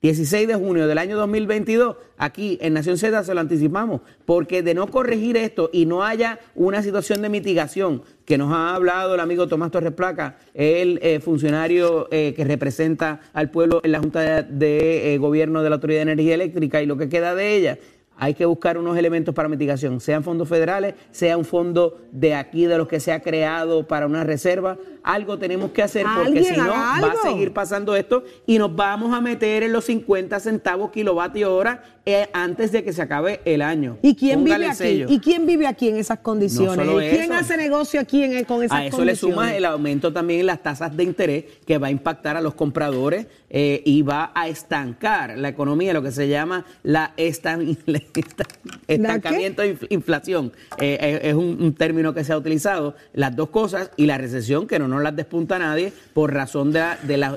16 0.01 0.48
de 0.48 0.55
junio 0.55 0.88
del 0.88 0.98
año 0.98 1.15
2022, 1.15 1.96
aquí 2.17 2.58
en 2.60 2.74
Nación 2.74 2.98
Z 2.98 3.24
se 3.24 3.36
lo 3.36 3.39
anticipamos, 3.39 4.01
porque 4.25 4.63
de 4.63 4.74
no 4.74 4.88
corregir 4.88 5.38
esto 5.38 5.70
y 5.72 5.86
no 5.86 6.03
haya 6.03 6.39
una 6.55 6.81
situación 6.81 7.22
de 7.22 7.29
mitigación 7.29 8.01
que 8.25 8.39
nos 8.39 8.51
ha 8.51 8.74
hablado 8.74 9.13
el 9.13 9.20
amigo 9.20 9.48
Tomás 9.48 9.70
Torres 9.70 9.93
Placa, 9.93 10.39
el 10.55 10.98
eh, 11.03 11.20
funcionario 11.20 12.08
eh, 12.10 12.34
que 12.36 12.43
representa 12.46 13.20
al 13.34 13.51
pueblo 13.51 13.79
en 13.84 13.91
la 13.91 14.00
Junta 14.00 14.41
de, 14.41 15.13
eh, 15.13 15.17
Gobierno 15.20 15.62
de 15.62 15.70
la 15.70 15.75
Autoridad 15.75 16.00
de 16.00 16.13
Energía 16.13 16.34
Eléctrica 16.34 16.81
y 16.81 16.88
lo 16.88 16.98
que 16.98 17.08
queda 17.08 17.36
de 17.36 17.55
ella, 17.55 17.77
hay 18.18 18.36
que 18.36 18.46
buscar 18.46 18.77
unos 18.77 18.98
elementos 18.98 19.34
para 19.34 19.50
mitigación, 19.50 20.00
sean 20.00 20.24
fondos 20.24 20.48
federales, 20.48 20.94
sea 21.12 21.38
un 21.38 21.46
fondo 21.46 22.01
de 22.12 22.36
aquí, 22.36 22.65
de 22.65 22.77
los 22.77 22.88
que 22.88 23.00
se 23.00 23.12
ha 23.12 23.20
creado 23.22 23.88
para 23.88 24.06
una 24.06 24.24
reserva. 24.24 24.77
Algo 25.03 25.39
tenemos 25.39 25.72
que 25.72 25.82
hacer 25.82 26.06
porque 26.24 26.44
si 26.44 26.56
no 26.56 26.68
va 26.68 26.98
a 26.98 27.15
seguir 27.24 27.51
pasando 27.53 27.96
esto 27.96 28.24
y 28.46 28.60
nos 28.60 28.75
vamos 28.75 29.13
a 29.15 29.22
meter 29.22 29.63
en 29.63 29.74
los 29.74 29.86
50 29.86 30.39
centavos 30.39 30.91
kilovatio 30.91 31.56
hora 31.56 31.82
eh, 32.06 32.27
antes 32.34 32.72
de 32.72 32.84
que 32.84 32.94
se 32.94 33.01
acabe 33.01 33.41
el 33.46 33.63
año. 33.63 33.98
¿Y 34.03 34.15
quién 34.15 34.44
vive 34.44 34.68
aquí? 34.68 35.06
¿Y 35.08 35.20
quién 35.20 35.48
vive 35.48 35.65
aquí 35.65 35.88
en 35.88 35.98
esas 35.98 36.20
condiciones? 36.20 36.88
¿Quién 37.10 37.34
hace 37.34 37.58
negocio 37.58 38.00
aquí 38.00 38.24
en, 38.24 38.44
con 38.46 38.63
esas 38.63 38.77
condiciones? 38.77 38.94
A 38.94 38.96
eso 38.96 39.06
le 39.06 39.15
suma 39.15 39.56
el 39.56 39.65
aumento 39.65 40.13
también 40.13 40.41
en 40.41 40.46
las 40.46 40.62
tasas 40.62 40.96
de 40.96 41.03
interés 41.03 41.46
que 41.65 41.80
va 41.80 41.88
a 41.88 41.91
impactar 41.91 42.38
a 42.38 42.41
los 42.41 42.53
compradores 42.53 43.25
eh, 43.50 43.82
y 43.86 44.03
va 44.03 44.32
a 44.36 44.48
estancar 44.48 45.38
la 45.38 45.50
economía, 45.50 45.94
lo 45.94 46.03
que 46.03 46.12
se 46.12 46.27
llama 46.27 46.65
la 46.84 47.13
estancamiento 48.88 49.62
de 49.62 49.77
inflación. 49.89 50.51
Eh, 50.77 51.20
es 51.24 51.34
un, 51.34 51.74
término 51.74 52.13
que 52.13 52.24
se 52.24 52.34
ha 52.34 52.38
utilizado. 52.38 52.96
Las 53.13 53.36
dos 53.36 53.50
cosas 53.50 53.91
y 53.98 54.05
la 54.05 54.17
recesión 54.17 54.67
que 54.67 54.79
no 54.79 54.88
nos 54.88 55.01
las 55.01 55.15
despunta 55.15 55.60
nadie 55.60 55.93
por 56.13 56.34
razón 56.34 56.72
de, 56.72 56.84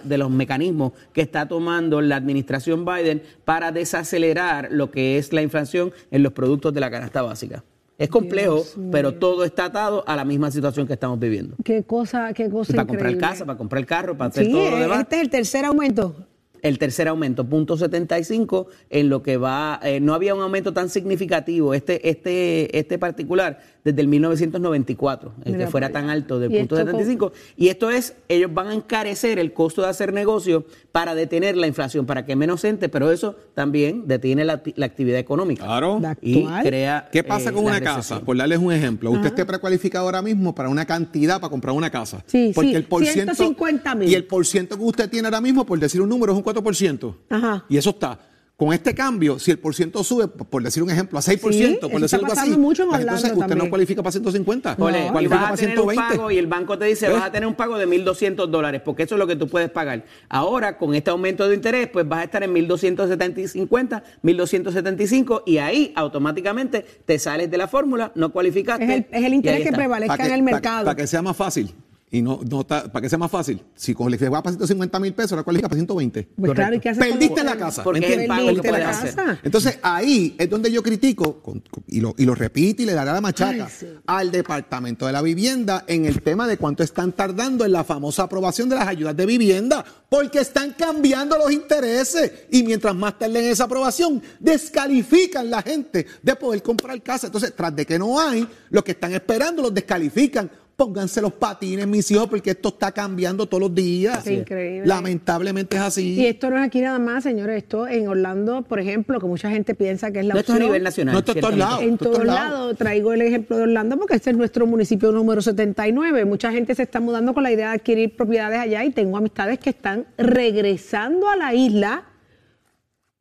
de 0.04 0.18
los 0.18 0.30
mecanismos 0.30 0.92
que 1.12 1.20
está 1.20 1.46
tomando 1.46 2.00
la 2.00 2.16
administración 2.16 2.84
Biden 2.84 3.22
para 3.44 3.72
desacelerar 3.72 4.68
lo 4.70 4.90
que 4.90 5.18
es 5.18 5.32
la 5.32 5.42
inflación 5.42 5.92
en 6.10 6.22
los 6.22 6.32
productos 6.32 6.74
de 6.74 6.80
la 6.80 6.90
canasta 6.90 7.22
básica. 7.22 7.64
Es 7.96 8.08
complejo, 8.08 8.64
pero 8.90 9.14
todo 9.14 9.44
está 9.44 9.66
atado 9.66 10.02
a 10.06 10.16
la 10.16 10.24
misma 10.24 10.50
situación 10.50 10.86
que 10.86 10.94
estamos 10.94 11.18
viviendo. 11.20 11.54
Qué 11.64 11.84
cosa, 11.84 12.32
qué 12.32 12.50
cosa. 12.50 12.72
para 12.74 12.86
comprar 12.86 13.16
casa, 13.18 13.46
para 13.46 13.56
comprar 13.56 13.86
carro, 13.86 14.16
para 14.16 14.30
hacer 14.30 14.50
todo 14.50 14.70
lo 14.70 14.78
demás. 14.78 15.00
Este 15.02 15.16
es 15.16 15.22
el 15.22 15.30
tercer 15.30 15.64
aumento 15.64 16.16
el 16.64 16.78
tercer 16.78 17.08
aumento, 17.08 17.46
punto 17.46 17.76
75, 17.76 18.68
en 18.88 19.10
lo 19.10 19.22
que 19.22 19.36
va, 19.36 19.78
eh, 19.82 20.00
no 20.00 20.14
había 20.14 20.34
un 20.34 20.40
aumento 20.40 20.72
tan 20.72 20.88
significativo, 20.88 21.74
este, 21.74 22.08
este, 22.08 22.78
este 22.78 22.98
particular, 22.98 23.60
desde 23.84 24.00
el 24.00 24.08
1994, 24.08 25.32
el 25.44 25.58
que 25.58 25.66
fuera 25.66 25.90
tan 25.90 26.08
alto 26.08 26.40
del 26.40 26.50
punto 26.50 26.76
75. 26.76 27.32
Y 27.56 27.68
esto 27.68 27.90
es, 27.90 28.14
ellos 28.28 28.52
van 28.52 28.68
a 28.68 28.74
encarecer 28.74 29.38
el 29.38 29.52
costo 29.52 29.82
de 29.82 29.88
hacer 29.88 30.14
negocio 30.14 30.64
para 30.90 31.14
detener 31.14 31.54
la 31.56 31.66
inflación, 31.66 32.06
para 32.06 32.24
que 32.24 32.34
menos 32.34 32.64
ente, 32.64 32.88
pero 32.88 33.12
eso 33.12 33.36
también 33.52 34.06
detiene 34.06 34.46
la, 34.46 34.54
actividad 34.54 35.18
económica. 35.18 35.64
Claro. 35.64 36.00
Y 36.22 36.46
crea. 36.62 37.10
¿Qué 37.12 37.22
pasa 37.22 37.52
con 37.52 37.64
eh, 37.64 37.68
una 37.68 37.80
casa? 37.82 38.20
Por 38.20 38.38
darles 38.38 38.58
un 38.58 38.72
ejemplo, 38.72 39.10
usted 39.10 39.26
esté 39.26 39.44
precualificado 39.44 40.06
ahora 40.06 40.22
mismo 40.22 40.54
para 40.54 40.70
una 40.70 40.86
cantidad 40.86 41.38
para 41.38 41.50
comprar 41.50 41.74
una 41.74 41.90
casa. 41.90 42.24
Sí, 42.26 42.52
porque 42.54 42.70
sí. 42.70 42.76
el 42.76 42.84
por 42.84 43.04
150 43.04 43.94
mil. 43.96 44.08
Y 44.08 44.14
el 44.14 44.24
porciento 44.24 44.78
que 44.78 44.84
usted 44.84 45.10
tiene 45.10 45.28
ahora 45.28 45.42
mismo, 45.42 45.66
por 45.66 45.78
decir 45.78 46.00
un 46.00 46.08
número, 46.08 46.32
es 46.32 46.38
un 46.38 46.44
4%. 46.44 47.14
Ajá. 47.28 47.64
Y 47.68 47.76
eso 47.76 47.90
está. 47.90 48.18
Con 48.64 48.72
este 48.74 48.94
cambio, 48.94 49.38
si 49.38 49.50
el 49.50 49.58
por 49.58 49.74
ciento 49.74 50.02
sube, 50.04 50.28
por 50.28 50.46
por 50.46 50.62
decir 50.62 50.82
un 50.82 50.90
ejemplo, 50.90 51.18
a 51.18 51.22
6%, 51.22 51.40
por 51.40 51.52
Sí, 51.52 51.58
decir 51.60 51.80
eso 51.88 52.02
está 52.04 52.16
algo 52.16 52.32
así, 52.32 52.56
mucho 52.58 52.82
en 52.84 52.88
pues 52.90 53.00
entonces 53.02 53.32
usted 53.36 53.56
no 53.56 53.68
cualifica 53.68 54.02
para 54.02 54.12
150, 54.12 54.76
Ole, 54.78 55.06
y 55.06 55.10
cualifica 55.10 55.38
a 55.40 55.44
para 55.44 55.56
tener 55.56 55.78
un 55.78 55.84
120. 55.90 56.16
pago 56.16 56.30
y 56.30 56.38
el 56.38 56.46
banco 56.46 56.78
te 56.78 56.84
dice 56.86 57.08
¿Ves? 57.08 57.16
vas 57.16 57.26
a 57.26 57.32
tener 57.32 57.46
un 57.48 57.54
pago 57.54 57.76
de 57.78 57.86
1.200 57.86 58.46
dólares 58.46 58.80
porque 58.84 59.02
eso 59.02 59.14
es 59.14 59.18
lo 59.18 59.26
que 59.26 59.36
tú 59.36 59.48
puedes 59.48 59.70
pagar. 59.70 60.04
Ahora, 60.28 60.78
con 60.78 60.94
este 60.94 61.10
aumento 61.10 61.48
de 61.48 61.54
interés, 61.54 61.88
pues 61.92 62.08
vas 62.08 62.20
a 62.20 62.24
estar 62.24 62.42
en 62.42 62.54
1.250, 62.54 64.02
1.275 64.22 65.42
y 65.46 65.58
ahí 65.58 65.92
automáticamente 65.96 66.84
te 67.04 67.18
sales 67.18 67.50
de 67.50 67.58
la 67.58 67.68
fórmula, 67.68 68.12
no 68.14 68.30
cualificaste. 68.32 68.84
Es 68.84 68.90
el, 68.90 69.06
es 69.10 69.24
el 69.24 69.34
interés 69.34 69.62
que 69.64 69.72
prevalezca 69.72 70.16
Para 70.16 70.24
en 70.26 70.30
que, 70.30 70.38
el 70.38 70.44
para- 70.44 70.54
mercado. 70.56 70.84
para 70.84 70.96
que 70.96 71.06
sea 71.06 71.22
más 71.22 71.36
fácil. 71.36 71.74
Y 72.14 72.22
no, 72.22 72.38
no 72.48 72.60
está- 72.60 72.84
para 72.92 73.02
que 73.02 73.08
sea 73.08 73.18
más 73.18 73.30
fácil, 73.30 73.60
si 73.74 73.92
cualifica 73.92 74.30
para 74.30 74.52
150 74.52 75.00
mil 75.00 75.12
pesos, 75.14 75.32
ahora 75.32 75.42
cualifica 75.42 75.68
para 75.68 75.78
120. 75.78 76.28
Pues 76.36 76.52
claro, 76.52 76.76
¿y 76.76 76.78
qué 76.78 76.90
haces 76.90 77.04
Perdiste 77.04 77.34
con- 77.34 77.46
la 77.46 77.56
casa. 77.56 77.82
Porque 77.82 78.00
¿me 78.00 78.06
es 78.06 78.18
el 78.18 78.26
pago 78.28 78.60
que 78.62 78.70
la 78.70 78.88
hacer. 78.90 79.14
casa. 79.16 79.38
Entonces 79.42 79.78
ahí 79.82 80.36
es 80.38 80.48
donde 80.48 80.70
yo 80.70 80.80
critico, 80.82 81.42
con- 81.42 81.58
con- 81.68 81.82
y, 81.88 82.00
lo, 82.00 82.14
y 82.16 82.24
lo 82.24 82.36
repito 82.36 82.82
y 82.82 82.86
le 82.86 82.92
daré 82.94 83.10
la 83.10 83.20
machaca, 83.20 83.64
Ay, 83.66 83.72
sí. 83.76 83.86
al 84.06 84.30
Departamento 84.30 85.06
de 85.06 85.12
la 85.12 85.22
Vivienda 85.22 85.84
en 85.88 86.04
el 86.04 86.22
tema 86.22 86.46
de 86.46 86.56
cuánto 86.56 86.84
están 86.84 87.10
tardando 87.12 87.64
en 87.64 87.72
la 87.72 87.82
famosa 87.82 88.22
aprobación 88.22 88.68
de 88.68 88.76
las 88.76 88.86
ayudas 88.86 89.16
de 89.16 89.26
vivienda, 89.26 89.84
porque 90.08 90.38
están 90.38 90.70
cambiando 90.78 91.36
los 91.36 91.50
intereses 91.50 92.30
y 92.52 92.62
mientras 92.62 92.94
más 92.94 93.18
tarden 93.18 93.44
en 93.46 93.50
esa 93.50 93.64
aprobación, 93.64 94.22
descalifican 94.38 95.50
la 95.50 95.62
gente 95.62 96.06
de 96.22 96.36
poder 96.36 96.62
comprar 96.62 97.02
casa. 97.02 97.26
Entonces, 97.26 97.52
tras 97.56 97.74
de 97.74 97.84
que 97.84 97.98
no 97.98 98.20
hay, 98.20 98.46
los 98.70 98.84
que 98.84 98.92
están 98.92 99.12
esperando 99.12 99.62
los 99.62 99.74
descalifican. 99.74 100.50
Pónganse 100.76 101.20
los 101.20 101.32
patines, 101.32 101.86
mis 101.86 102.10
hijos, 102.10 102.26
porque 102.26 102.50
esto 102.50 102.70
está 102.70 102.90
cambiando 102.90 103.46
todos 103.46 103.60
los 103.60 103.74
días. 103.74 104.24
Sí, 104.24 104.34
increíble. 104.34 104.86
Lamentablemente 104.86 105.76
es 105.76 105.82
así. 105.82 106.14
Y 106.14 106.26
esto 106.26 106.50
no 106.50 106.58
es 106.58 106.64
aquí 106.64 106.80
nada 106.80 106.98
más, 106.98 107.22
señores. 107.22 107.62
Esto 107.62 107.86
en 107.86 108.08
Orlando, 108.08 108.62
por 108.62 108.80
ejemplo, 108.80 109.20
que 109.20 109.26
mucha 109.26 109.48
gente 109.50 109.76
piensa 109.76 110.10
que 110.10 110.20
es 110.20 110.26
la 110.26 110.34
No, 110.34 110.40
esto 110.40 110.52
es 110.54 110.60
a 110.60 110.62
nivel 110.64 110.82
nacional. 110.82 111.12
No, 111.12 111.18
esto 111.20 111.32
es 111.32 111.40
todos 111.40 111.56
lados. 111.56 111.82
En 111.82 111.96
todos 111.96 112.24
lados. 112.24 112.76
Traigo 112.76 113.12
el 113.12 113.22
ejemplo 113.22 113.56
de 113.56 113.62
Orlando 113.62 113.96
porque 113.96 114.16
este 114.16 114.30
es 114.30 114.36
nuestro 114.36 114.66
municipio 114.66 115.12
número 115.12 115.40
79. 115.40 116.24
Mucha 116.24 116.50
gente 116.50 116.74
se 116.74 116.82
está 116.82 116.98
mudando 116.98 117.34
con 117.34 117.44
la 117.44 117.52
idea 117.52 117.68
de 117.68 117.76
adquirir 117.76 118.16
propiedades 118.16 118.58
allá 118.58 118.84
y 118.84 118.90
tengo 118.90 119.16
amistades 119.16 119.60
que 119.60 119.70
están 119.70 120.06
regresando 120.18 121.28
a 121.28 121.36
la 121.36 121.54
isla 121.54 122.04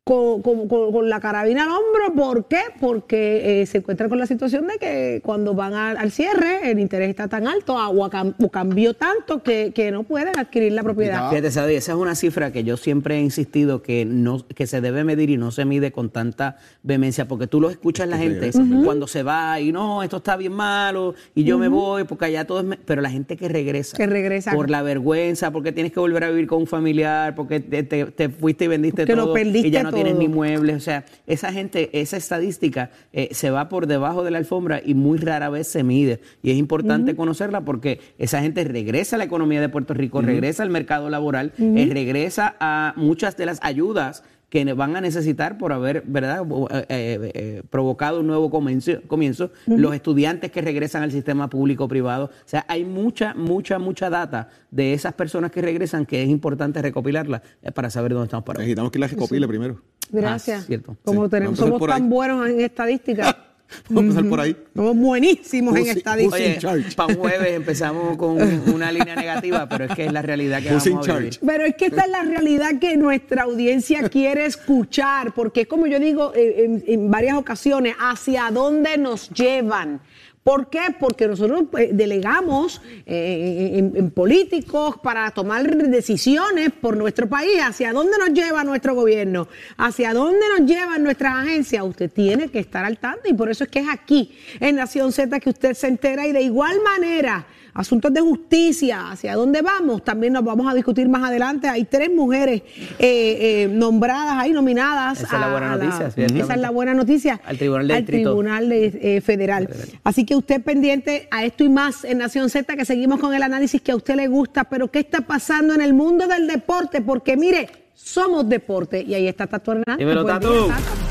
con, 0.04 0.42
con- 0.42 0.68
con- 0.68 0.92
con 0.92 1.08
la 1.08 1.18
carabina 1.18 1.62
al 1.64 1.70
hombro. 1.70 2.14
¿Por 2.14 2.44
qué? 2.46 2.58
Porque 2.78 3.62
eh, 3.62 3.66
se 3.66 3.78
encuentran 3.78 4.10
con 4.10 4.18
la 4.18 4.26
situación 4.26 4.66
de 4.66 4.76
que 4.78 5.22
cuando 5.24 5.54
van 5.54 5.72
al, 5.72 5.96
al 5.96 6.10
cierre 6.10 6.70
el 6.70 6.78
interés 6.78 7.08
está 7.08 7.26
tan 7.26 7.48
alto 7.48 7.78
a- 7.78 7.88
o, 7.88 8.04
a 8.04 8.10
cam- 8.10 8.34
o 8.38 8.50
cambió 8.50 8.92
tanto 8.92 9.42
que, 9.42 9.72
que 9.74 9.90
no 9.90 10.02
pueden 10.02 10.38
adquirir 10.38 10.72
la 10.72 10.82
propiedad. 10.82 11.30
Fíjate, 11.30 11.46
esa 11.48 11.70
es 11.70 11.88
una 11.88 12.14
cifra 12.14 12.52
que 12.52 12.64
yo 12.64 12.76
siempre 12.76 13.16
he 13.16 13.20
insistido 13.22 13.80
que 13.80 14.04
no 14.04 14.46
que 14.46 14.66
se 14.66 14.82
debe 14.82 15.04
medir 15.04 15.30
y 15.30 15.38
no 15.38 15.50
se 15.50 15.64
mide 15.64 15.90
con 15.90 16.10
tanta 16.10 16.58
vehemencia, 16.82 17.26
porque 17.26 17.46
tú 17.46 17.58
lo 17.62 17.70
escuchas 17.70 18.06
la 18.06 18.18
gente 18.18 18.50
cuando 18.84 19.06
se 19.06 19.22
va 19.22 19.58
y 19.58 19.72
no, 19.72 20.02
esto 20.02 20.18
está 20.18 20.36
bien 20.36 20.52
malo 20.52 21.14
y 21.34 21.44
yo 21.44 21.56
me 21.58 21.68
voy 21.68 22.04
porque 22.04 22.26
allá 22.26 22.46
todo 22.46 22.58
es... 22.60 22.66
me-". 22.66 22.76
Pero 22.76 23.00
la 23.00 23.08
gente 23.10 23.38
que 23.38 23.48
regresa. 23.48 23.96
Que 23.96 24.06
regresa. 24.06 24.52
Por 24.52 24.68
la 24.68 24.82
vergüenza, 24.82 25.50
porque 25.50 25.72
tienes 25.72 25.92
que 25.92 26.00
volver 26.00 26.24
a 26.24 26.28
vivir 26.30 26.46
con 26.46 26.58
un 26.58 26.66
familiar, 26.66 27.34
porque 27.34 27.60
te, 27.60 27.82
te- 27.84 28.04
te 28.04 28.28
fuiste 28.28 28.66
y 28.66 28.68
vendiste 28.68 29.02
Porque 29.04 29.16
lo 29.16 29.24
todo 29.24 29.34
perdiste 29.34 29.68
y 29.68 29.70
ya 29.70 29.82
no 29.82 29.93
tienes 29.94 30.14
todo. 30.14 30.22
ni 30.22 30.28
muebles. 30.28 30.76
O 30.76 30.80
sea, 30.80 31.04
esa 31.26 31.52
gente, 31.52 31.90
esa 32.00 32.16
estadística 32.16 32.90
eh, 33.12 33.28
se 33.32 33.50
va 33.50 33.68
por 33.68 33.86
debajo 33.86 34.24
de 34.24 34.30
la 34.30 34.38
alfombra 34.38 34.80
y 34.84 34.94
muy 34.94 35.18
rara 35.18 35.50
vez 35.50 35.68
se 35.68 35.82
mide. 35.82 36.20
Y 36.42 36.50
es 36.50 36.56
importante 36.56 37.16
conocerla 37.16 37.62
porque 37.62 38.00
esa 38.18 38.40
gente 38.40 38.64
regresa 38.64 39.16
a 39.16 39.18
la 39.18 39.24
economía 39.24 39.60
de 39.60 39.68
Puerto 39.68 39.94
Rico, 39.94 40.20
regresa 40.20 40.62
al 40.62 40.70
mercado 40.70 41.10
laboral, 41.10 41.52
eh, 41.58 41.88
regresa 41.92 42.56
a 42.60 42.94
muchas 42.96 43.36
de 43.36 43.46
las 43.46 43.58
ayudas 43.62 44.22
que 44.54 44.72
van 44.72 44.94
a 44.94 45.00
necesitar 45.00 45.58
por 45.58 45.72
haber, 45.72 46.04
¿verdad?, 46.06 46.44
Eh, 46.70 46.86
eh, 46.88 47.30
eh, 47.34 47.62
provocado 47.70 48.20
un 48.20 48.28
nuevo 48.28 48.50
comienzo, 48.50 48.92
comienzo. 49.08 49.50
los 49.66 49.92
estudiantes 49.92 50.52
que 50.52 50.62
regresan 50.62 51.02
al 51.02 51.10
sistema 51.10 51.50
público-privado. 51.50 52.26
O 52.26 52.48
sea, 52.48 52.64
hay 52.68 52.84
mucha, 52.84 53.34
mucha, 53.34 53.80
mucha 53.80 54.10
data 54.10 54.48
de 54.70 54.94
esas 54.94 55.12
personas 55.14 55.50
que 55.50 55.60
regresan 55.60 56.06
que 56.06 56.22
es 56.22 56.28
importante 56.28 56.80
recopilarla 56.80 57.42
para 57.74 57.90
saber 57.90 58.12
dónde 58.12 58.26
estamos 58.26 58.44
parados. 58.44 58.60
Necesitamos 58.60 58.92
que 58.92 58.98
la 59.00 59.08
recopile 59.08 59.48
primero. 59.48 59.82
Gracias. 60.12 60.62
Ah, 60.62 60.64
cierto. 60.64 60.96
Como 61.02 61.24
Sí, 61.24 61.30
tenemos, 61.30 61.58
somos 61.58 61.84
tan 61.84 62.08
buenos 62.08 62.48
en 62.48 62.60
estadística. 62.60 63.36
Vamos 63.88 64.16
a 64.16 64.20
empezar 64.20 64.30
por 64.30 64.40
ahí. 64.40 64.56
Somos 64.74 64.96
buenísimos 64.96 65.76
en 65.76 65.86
estadística. 65.86 66.36
Oye, 66.36 66.58
charge? 66.58 66.94
para 66.96 67.14
un 67.14 67.20
jueves 67.20 67.52
empezamos 67.52 68.16
con 68.16 68.40
una 68.74 68.90
línea 68.92 69.16
negativa, 69.16 69.68
pero 69.68 69.84
es 69.84 69.94
que 69.94 70.06
es 70.06 70.12
la 70.12 70.22
realidad 70.22 70.62
que 70.62 70.68
vamos 70.68 71.08
a 71.08 71.18
vivir. 71.18 71.38
Pero 71.44 71.64
es 71.64 71.74
que 71.76 71.86
esta 71.86 72.02
es 72.02 72.10
la 72.10 72.22
realidad 72.22 72.78
que 72.80 72.96
nuestra 72.96 73.42
audiencia 73.42 74.08
quiere 74.08 74.46
escuchar, 74.46 75.34
porque 75.34 75.62
es 75.62 75.66
como 75.66 75.86
yo 75.86 75.98
digo 75.98 76.32
eh, 76.34 76.64
en, 76.64 76.84
en 76.86 77.10
varias 77.10 77.36
ocasiones, 77.36 77.94
hacia 77.98 78.50
dónde 78.50 78.98
nos 78.98 79.30
llevan. 79.30 80.00
¿Por 80.44 80.68
qué? 80.68 80.94
Porque 81.00 81.26
nosotros 81.26 81.62
eh, 81.78 81.88
delegamos 81.94 82.82
eh, 83.06 83.76
en, 83.78 83.96
en 83.96 84.10
políticos 84.10 84.96
para 85.02 85.30
tomar 85.30 85.74
decisiones 85.74 86.70
por 86.70 86.98
nuestro 86.98 87.26
país. 87.26 87.62
¿Hacia 87.62 87.94
dónde 87.94 88.18
nos 88.18 88.28
lleva 88.28 88.62
nuestro 88.62 88.94
gobierno? 88.94 89.48
¿Hacia 89.78 90.12
dónde 90.12 90.44
nos 90.58 90.68
llevan 90.68 91.02
nuestras 91.02 91.34
agencias? 91.36 91.82
Usted 91.82 92.12
tiene 92.12 92.50
que 92.50 92.58
estar 92.58 92.84
al 92.84 92.98
tanto 92.98 93.26
y 93.26 93.32
por 93.32 93.48
eso 93.50 93.64
es 93.64 93.70
que 93.70 93.78
es 93.78 93.88
aquí, 93.90 94.36
en 94.60 94.76
Nación 94.76 95.12
Z, 95.12 95.40
que 95.40 95.48
usted 95.48 95.72
se 95.72 95.86
entera 95.86 96.26
y 96.26 96.32
de 96.32 96.42
igual 96.42 96.76
manera 96.82 97.46
asuntos 97.74 98.12
de 98.14 98.20
justicia, 98.20 99.10
hacia 99.10 99.34
dónde 99.34 99.60
vamos, 99.60 100.04
también 100.04 100.32
nos 100.32 100.44
vamos 100.44 100.70
a 100.70 100.74
discutir 100.74 101.08
más 101.08 101.24
adelante. 101.24 101.68
Hay 101.68 101.84
tres 101.84 102.08
mujeres 102.14 102.62
eh, 102.98 103.64
eh, 103.68 103.68
nombradas 103.70 104.34
ahí, 104.38 104.52
nominadas. 104.52 105.22
Esa 105.22 105.34
es 105.34 105.40
la 105.40 105.50
buena 105.50 105.76
noticia, 105.76 106.10
ciertamente. 106.10 106.44
Esa 106.44 106.54
es 106.54 106.60
la 106.60 106.70
buena 106.70 106.94
noticia. 106.94 107.40
Al 107.44 107.58
Tribunal 107.58 107.88
de 107.88 107.94
Al 107.94 108.00
Distrito. 108.00 108.30
Tribunal 108.30 108.68
de, 108.68 109.16
eh, 109.16 109.20
Federal. 109.20 109.68
Así 110.04 110.24
que 110.24 110.36
usted 110.36 110.62
pendiente 110.62 111.26
a 111.30 111.44
esto 111.44 111.64
y 111.64 111.68
más 111.68 112.04
en 112.04 112.18
Nación 112.18 112.48
Z, 112.48 112.76
que 112.76 112.84
seguimos 112.84 113.18
con 113.18 113.34
el 113.34 113.42
análisis 113.42 113.82
que 113.82 113.92
a 113.92 113.96
usted 113.96 114.14
le 114.14 114.28
gusta, 114.28 114.64
pero 114.64 114.90
¿qué 114.90 115.00
está 115.00 115.22
pasando 115.22 115.74
en 115.74 115.80
el 115.80 115.94
mundo 115.94 116.28
del 116.28 116.46
deporte? 116.46 117.00
Porque 117.02 117.36
mire, 117.36 117.68
somos 117.94 118.48
deporte. 118.48 119.02
Y 119.02 119.14
ahí 119.14 119.26
está 119.28 119.46
Tato 119.46 119.72
Hernández. 119.72 119.98
Dímelo, 119.98 120.24
Tato. 120.24 120.68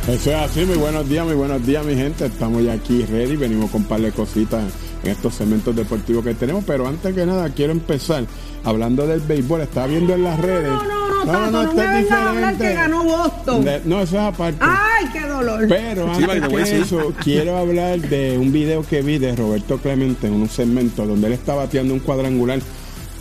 Eso 0.08 0.30
es 0.32 0.36
así, 0.36 0.65
muy 0.65 0.78
buenos 0.78 1.08
días, 1.08 1.26
muy 1.26 1.36
buenos 1.36 1.65
días 1.65 1.86
mi 1.86 1.96
gente. 1.96 2.26
Estamos 2.26 2.63
ya 2.63 2.74
aquí 2.74 3.04
ready, 3.06 3.36
venimos 3.38 3.72
con 3.72 3.82
un 3.82 3.88
par 3.88 4.02
de 4.02 4.12
cositas 4.12 4.63
en 5.04 5.12
estos 5.12 5.36
segmentos 5.36 5.76
deportivos 5.76 6.24
que 6.26 6.34
tenemos, 6.34 6.63
pero 6.65 6.88
antes 6.88 7.13
que 7.15 7.26
nada 7.26 7.50
quiero 7.50 7.72
empezar 7.72 8.26
hablando 8.63 9.08
del 9.08 9.22
béisbol. 9.22 9.62
Estaba 9.62 9.88
viendo 9.88 10.13
en 10.13 10.24
las 10.24 10.39
redes. 10.39 10.67
No, 10.67 10.84
no, 10.84 11.26
no, 11.26 11.32
Tato, 11.32 11.52
no, 11.52 11.62
esto 11.63 11.76
me 11.76 11.88
vengas 11.88 12.12
a 12.12 12.30
hablar 12.30 12.52
diferente. 12.52 12.67
que 12.67 12.74
ganó 12.74 13.04
Boston. 13.06 13.63
De- 13.65 13.82
no, 13.86 14.02
eso 14.02 14.15
es 14.17 14.24
aparte. 14.24 14.58
¡Ay, 14.60 15.06
qué 15.13 15.22
dolor! 15.22 15.65
Pero 15.69 16.15
Sí, 16.15 16.24
antes 16.26 16.52
way, 16.52 16.63
que 16.63 16.69
sí. 16.69 16.76
eso, 16.82 17.13
quiero 17.24 17.58
hablar 17.58 18.00
de 18.02 18.38
un 18.38 18.52
video 18.52 18.86
que 18.86 19.02
vi 19.02 19.19
de 19.19 19.34
Roberto 19.36 19.78
Clemente 19.78 20.28
en 20.28 20.34
un 20.34 20.50
segmento 20.50 21.06
donde 21.06 21.28
él 21.28 21.34
está 21.34 21.56
bateando 21.56 21.93
un 21.93 22.02
cuadrangular, 22.02 22.60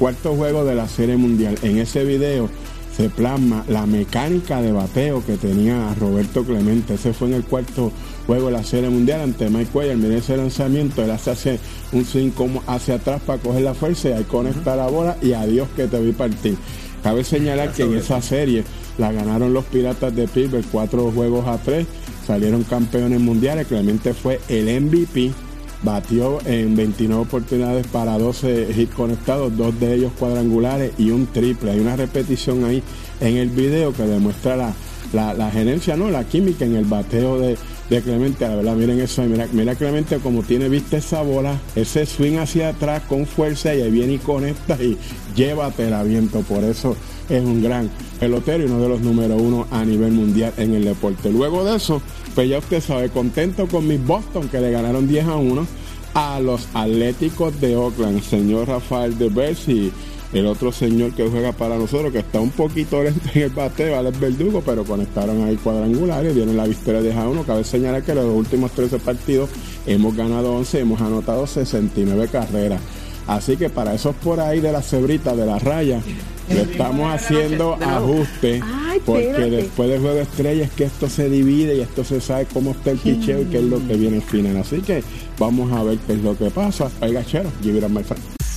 cuarto 0.00 0.34
juego 0.34 0.64
de 0.64 0.74
la 0.74 0.88
Serie 0.88 1.16
Mundial. 1.16 1.56
En 1.62 1.78
ese 1.78 2.02
video 2.04 2.48
se 2.96 3.08
plasma 3.08 3.64
la 3.68 3.86
mecánica 3.86 4.60
de 4.60 4.72
bateo 4.72 5.24
que 5.24 5.36
tenía 5.36 5.94
Roberto 5.98 6.44
Clemente. 6.44 6.94
Ese 6.94 7.12
fue 7.12 7.28
en 7.28 7.34
el 7.34 7.44
cuarto 7.44 7.90
juego 8.26 8.46
de 8.46 8.52
la 8.52 8.64
Serie 8.64 8.90
Mundial 8.90 9.22
ante 9.22 9.48
Mike 9.48 9.70
Cuellar. 9.72 9.96
Miren 9.96 10.18
ese 10.18 10.36
lanzamiento, 10.36 11.02
él 11.02 11.10
hace, 11.10 11.58
un 11.92 12.04
swing 12.04 12.30
como 12.30 12.62
hacia 12.66 12.96
atrás 12.96 13.22
para 13.22 13.40
coger 13.40 13.62
la 13.62 13.74
fuerza 13.74 14.10
y 14.10 14.12
ahí 14.12 14.24
conecta 14.24 14.76
la 14.76 14.88
bola 14.88 15.16
y 15.22 15.32
adiós 15.32 15.68
que 15.74 15.86
te 15.86 16.00
vi 16.00 16.12
partir. 16.12 16.56
Cabe 17.02 17.24
señalar 17.24 17.72
que 17.72 17.82
en 17.82 17.96
esa 17.96 18.20
serie 18.22 18.64
la 18.98 19.10
ganaron 19.10 19.52
los 19.52 19.64
Piratas 19.64 20.14
de 20.14 20.28
Pittsburgh 20.28 20.64
cuatro 20.70 21.10
juegos 21.10 21.48
a 21.48 21.58
tres, 21.58 21.86
salieron 22.26 22.62
campeones 22.62 23.20
mundiales. 23.20 23.66
Clemente 23.66 24.12
fue 24.14 24.40
el 24.48 24.82
MVP, 24.82 25.32
batió 25.82 26.38
en 26.46 26.76
29 26.76 27.22
oportunidades 27.22 27.86
para 27.86 28.18
12 28.18 28.68
hits 28.76 28.94
conectados, 28.94 29.56
dos 29.56 29.78
de 29.80 29.94
ellos 29.94 30.12
cuadrangulares 30.18 30.92
y 30.98 31.10
un 31.10 31.26
triple. 31.26 31.72
Hay 31.72 31.80
una 31.80 31.96
repetición 31.96 32.64
ahí 32.64 32.82
en 33.20 33.36
el 33.36 33.48
video 33.48 33.92
que 33.92 34.02
demuestra 34.04 34.56
la, 34.56 34.74
la, 35.12 35.34
la 35.34 35.50
gerencia, 35.50 35.96
no, 35.96 36.10
la 36.10 36.24
química 36.24 36.64
en 36.64 36.76
el 36.76 36.84
bateo 36.84 37.38
de, 37.38 37.56
de 37.90 38.02
Clemente. 38.02 38.46
La 38.46 38.54
verdad, 38.54 38.74
miren 38.74 39.00
eso, 39.00 39.22
mira, 39.22 39.46
mira 39.52 39.74
Clemente 39.74 40.18
como 40.18 40.42
tiene 40.42 40.68
vista 40.68 40.96
esa 40.96 41.22
bola, 41.22 41.58
ese 41.74 42.06
swing 42.06 42.38
hacia 42.38 42.70
atrás 42.70 43.02
con 43.08 43.26
fuerza 43.26 43.74
y 43.74 43.82
ahí 43.82 43.90
viene 43.90 44.14
y 44.14 44.18
conecta 44.18 44.76
y 44.82 44.96
llévate 45.34 45.88
el 45.88 46.08
viento. 46.08 46.40
Por 46.40 46.64
eso 46.64 46.96
es 47.32 47.42
un 47.42 47.62
gran 47.62 47.90
pelotero 48.20 48.62
y 48.62 48.66
uno 48.66 48.80
de 48.80 48.88
los 48.88 49.00
número 49.00 49.36
uno 49.36 49.66
a 49.70 49.84
nivel 49.84 50.12
mundial 50.12 50.52
en 50.58 50.74
el 50.74 50.84
deporte. 50.84 51.30
Luego 51.30 51.64
de 51.64 51.76
eso, 51.76 52.02
pues 52.34 52.48
ya 52.48 52.58
usted 52.58 52.80
sabe, 52.82 53.08
contento 53.08 53.66
con 53.66 53.88
mis 53.88 54.04
Boston 54.04 54.48
que 54.48 54.60
le 54.60 54.70
ganaron 54.70 55.08
10 55.08 55.26
a 55.26 55.36
1 55.36 55.66
a 56.14 56.40
los 56.40 56.68
Atléticos 56.74 57.58
de 57.60 57.74
Oakland, 57.74 58.22
señor 58.22 58.68
Rafael 58.68 59.16
de 59.16 59.56
y 59.66 59.92
el 60.34 60.46
otro 60.46 60.72
señor 60.72 61.12
que 61.12 61.28
juega 61.28 61.52
para 61.52 61.76
nosotros, 61.76 62.12
que 62.12 62.18
está 62.18 62.40
un 62.40 62.50
poquito 62.50 63.02
lento 63.02 63.20
en 63.34 63.42
el 63.42 63.50
bateo, 63.50 63.98
Alex 63.98 64.18
Verdugo, 64.18 64.62
pero 64.64 64.84
conectaron 64.84 65.44
ahí 65.44 65.56
cuadrangulares, 65.56 66.34
dieron 66.34 66.56
la 66.56 66.66
victoria 66.66 67.02
de 67.02 67.12
a 67.12 67.28
1. 67.28 67.44
Cabe 67.44 67.64
señalar 67.64 68.02
que 68.02 68.12
en 68.12 68.18
los 68.18 68.34
últimos 68.34 68.72
13 68.72 68.98
partidos 68.98 69.50
hemos 69.86 70.16
ganado 70.16 70.54
11, 70.54 70.80
hemos 70.80 71.00
anotado 71.00 71.46
69 71.46 72.28
carreras. 72.32 72.80
Así 73.26 73.56
que 73.56 73.70
para 73.70 73.94
esos 73.94 74.16
por 74.16 74.40
ahí 74.40 74.60
de 74.60 74.72
la 74.72 74.82
cebrita, 74.82 75.36
de 75.36 75.46
la 75.46 75.58
raya, 75.58 76.00
Le 76.48 76.62
estamos 76.62 77.12
haciendo 77.12 77.78
ajustes 77.80 78.62
Ay, 78.62 79.00
porque 79.04 79.50
después 79.50 79.88
del 79.88 80.00
juego 80.00 80.16
de 80.16 80.22
estrellas 80.22 80.70
que 80.76 80.84
esto 80.84 81.08
se 81.08 81.28
divide 81.28 81.76
y 81.76 81.80
esto 81.80 82.04
se 82.04 82.20
sabe 82.20 82.46
cómo 82.52 82.72
está 82.72 82.90
el 82.90 82.98
picheo 82.98 83.42
y 83.42 83.44
qué 83.46 83.58
es 83.58 83.64
lo 83.64 83.86
que 83.86 83.94
viene 83.94 84.16
al 84.16 84.22
final. 84.22 84.56
Así 84.56 84.80
que 84.80 85.02
vamos 85.38 85.72
a 85.72 85.82
ver 85.82 85.98
qué 85.98 86.14
es 86.14 86.22
lo 86.22 86.36
que 86.36 86.50
pasa. 86.50 86.90
Oiga, 87.00 87.24
Chero, 87.24 87.50
give 87.62 87.78
it. 87.78 88.31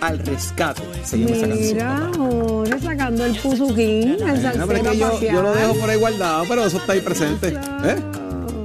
Al 0.00 0.18
Rescate. 0.20 0.82
Se 1.04 1.18
llama 1.18 1.36
esa 1.36 1.48
canción. 1.48 1.74
Mira, 1.74 2.10
ahora 2.18 2.78
sacando 2.80 3.24
el 3.26 3.36
puzuquín, 3.36 4.12
el 4.12 4.18
Bueno, 4.18 4.22
pero 4.22 4.32
es 4.34 4.42
salsero 4.42 4.90
que 4.90 4.98
yo, 4.98 5.20
yo 5.20 5.42
lo 5.42 5.54
dejo 5.54 5.74
por 5.74 5.90
ahí 5.90 5.98
guardado, 5.98 6.44
pero 6.48 6.64
eso 6.64 6.78
está 6.78 6.92
ahí 6.94 7.00
presente. 7.00 7.48
¿Eh? 7.84 7.96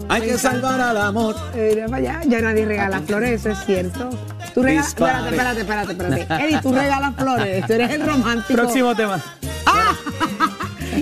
Hay 0.08 0.22
que 0.22 0.38
salvar 0.38 0.80
al 0.80 0.98
amor. 0.98 1.36
Mira 1.56 1.88
para 1.88 1.98
allá, 1.98 2.22
ya 2.28 2.42
nadie 2.42 2.66
regala 2.66 3.02
flores, 3.02 3.42
eso 3.42 3.50
es 3.50 3.66
cierto. 3.66 4.10
Tú 4.54 4.64
regalas, 4.64 4.88
espérate, 4.88 5.30
espérate, 5.62 5.62
espérate, 5.62 5.92
espérate. 6.22 6.46
Eddie, 6.46 6.62
tú 6.62 6.74
regalas 6.74 7.16
flores, 7.16 7.66
tú 7.66 7.74
eres 7.74 7.92
el 7.92 8.06
romántico. 8.06 8.54
Próximo 8.54 8.96
tema. 8.96 9.22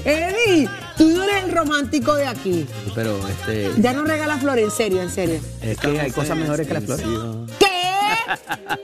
Eddie, 0.05 0.67
tú 0.97 1.09
no 1.09 1.23
eres 1.23 1.43
el 1.43 1.51
romántico 1.51 2.15
de 2.15 2.25
aquí. 2.25 2.67
Pero 2.95 3.19
este. 3.27 3.71
Ya 3.79 3.93
no 3.93 4.03
regalas 4.05 4.39
flores, 4.39 4.65
en 4.65 4.71
serio, 4.71 5.01
en 5.01 5.09
serio. 5.11 5.39
Es 5.61 5.77
que 5.77 5.99
hay 5.99 6.11
cosas 6.11 6.37
mejores 6.37 6.67
que 6.67 6.73
las 6.73 6.83
flores. 6.83 7.05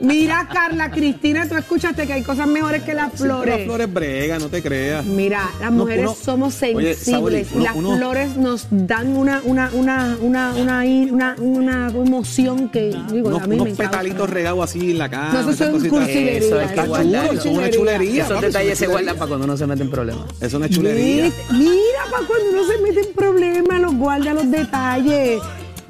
Mira, 0.00 0.48
Carla 0.52 0.90
Cristina, 0.90 1.48
tú 1.48 1.56
escuchaste 1.56 2.06
que 2.06 2.12
hay 2.14 2.22
cosas 2.22 2.46
mejores 2.46 2.82
que 2.82 2.94
las 2.94 3.12
flores. 3.12 3.56
Las 3.56 3.64
flores 3.64 3.92
brega, 3.92 4.38
no 4.38 4.48
te 4.48 4.62
creas. 4.62 5.04
Mira, 5.04 5.50
las 5.60 5.70
mujeres 5.72 6.06
uno- 6.06 6.14
somos 6.14 6.62
Oye, 6.62 6.94
sensibles 6.94 7.48
y 7.54 7.58
las 7.60 7.74
uno- 7.76 7.96
flores 7.96 8.36
nos 8.36 8.66
dan 8.70 9.16
una, 9.16 9.40
una, 9.44 9.70
una, 9.72 10.16
una, 10.20 10.54
una, 10.54 10.84
una, 10.94 11.36
una 11.38 11.88
emoción 11.88 12.68
que 12.68 12.96
digo, 13.12 13.28
unos, 13.28 13.42
a 13.42 13.46
mí 13.46 13.54
unos 13.54 13.64
me 13.66 13.70
encanta. 13.72 13.90
petalitos 13.90 14.30
regados 14.30 14.64
así 14.64 14.92
en 14.92 14.98
la 14.98 15.08
cama. 15.08 15.32
No, 15.34 15.40
eso 15.40 15.52
son 15.64 15.72
cositas. 15.72 15.90
cursilería, 15.98 16.38
Eso 16.38 16.60
es 16.60 16.70
eso 16.72 16.96
es. 16.96 17.06
Eso 17.38 17.48
es 17.50 17.56
una 17.58 17.70
chulería. 17.70 18.24
Esos 18.24 18.40
detalles 18.40 18.78
se 18.78 18.84
es 18.84 18.88
una 18.88 18.98
guardan 18.98 19.16
para 19.16 19.28
cuando 19.28 19.44
uno 19.46 19.56
se 19.56 19.66
mete 19.66 19.82
en 19.82 19.90
problemas. 19.90 20.24
Es 20.40 20.52
chulería. 20.70 21.24
Mira, 21.24 21.34
mira 21.52 22.00
para 22.10 22.26
cuando 22.26 22.50
uno 22.50 22.64
se 22.64 22.78
mete 22.82 23.00
en 23.08 23.14
problemas, 23.14 23.80
los 23.80 23.94
guarda 23.94 24.34
los 24.34 24.50
detalles. 24.50 25.40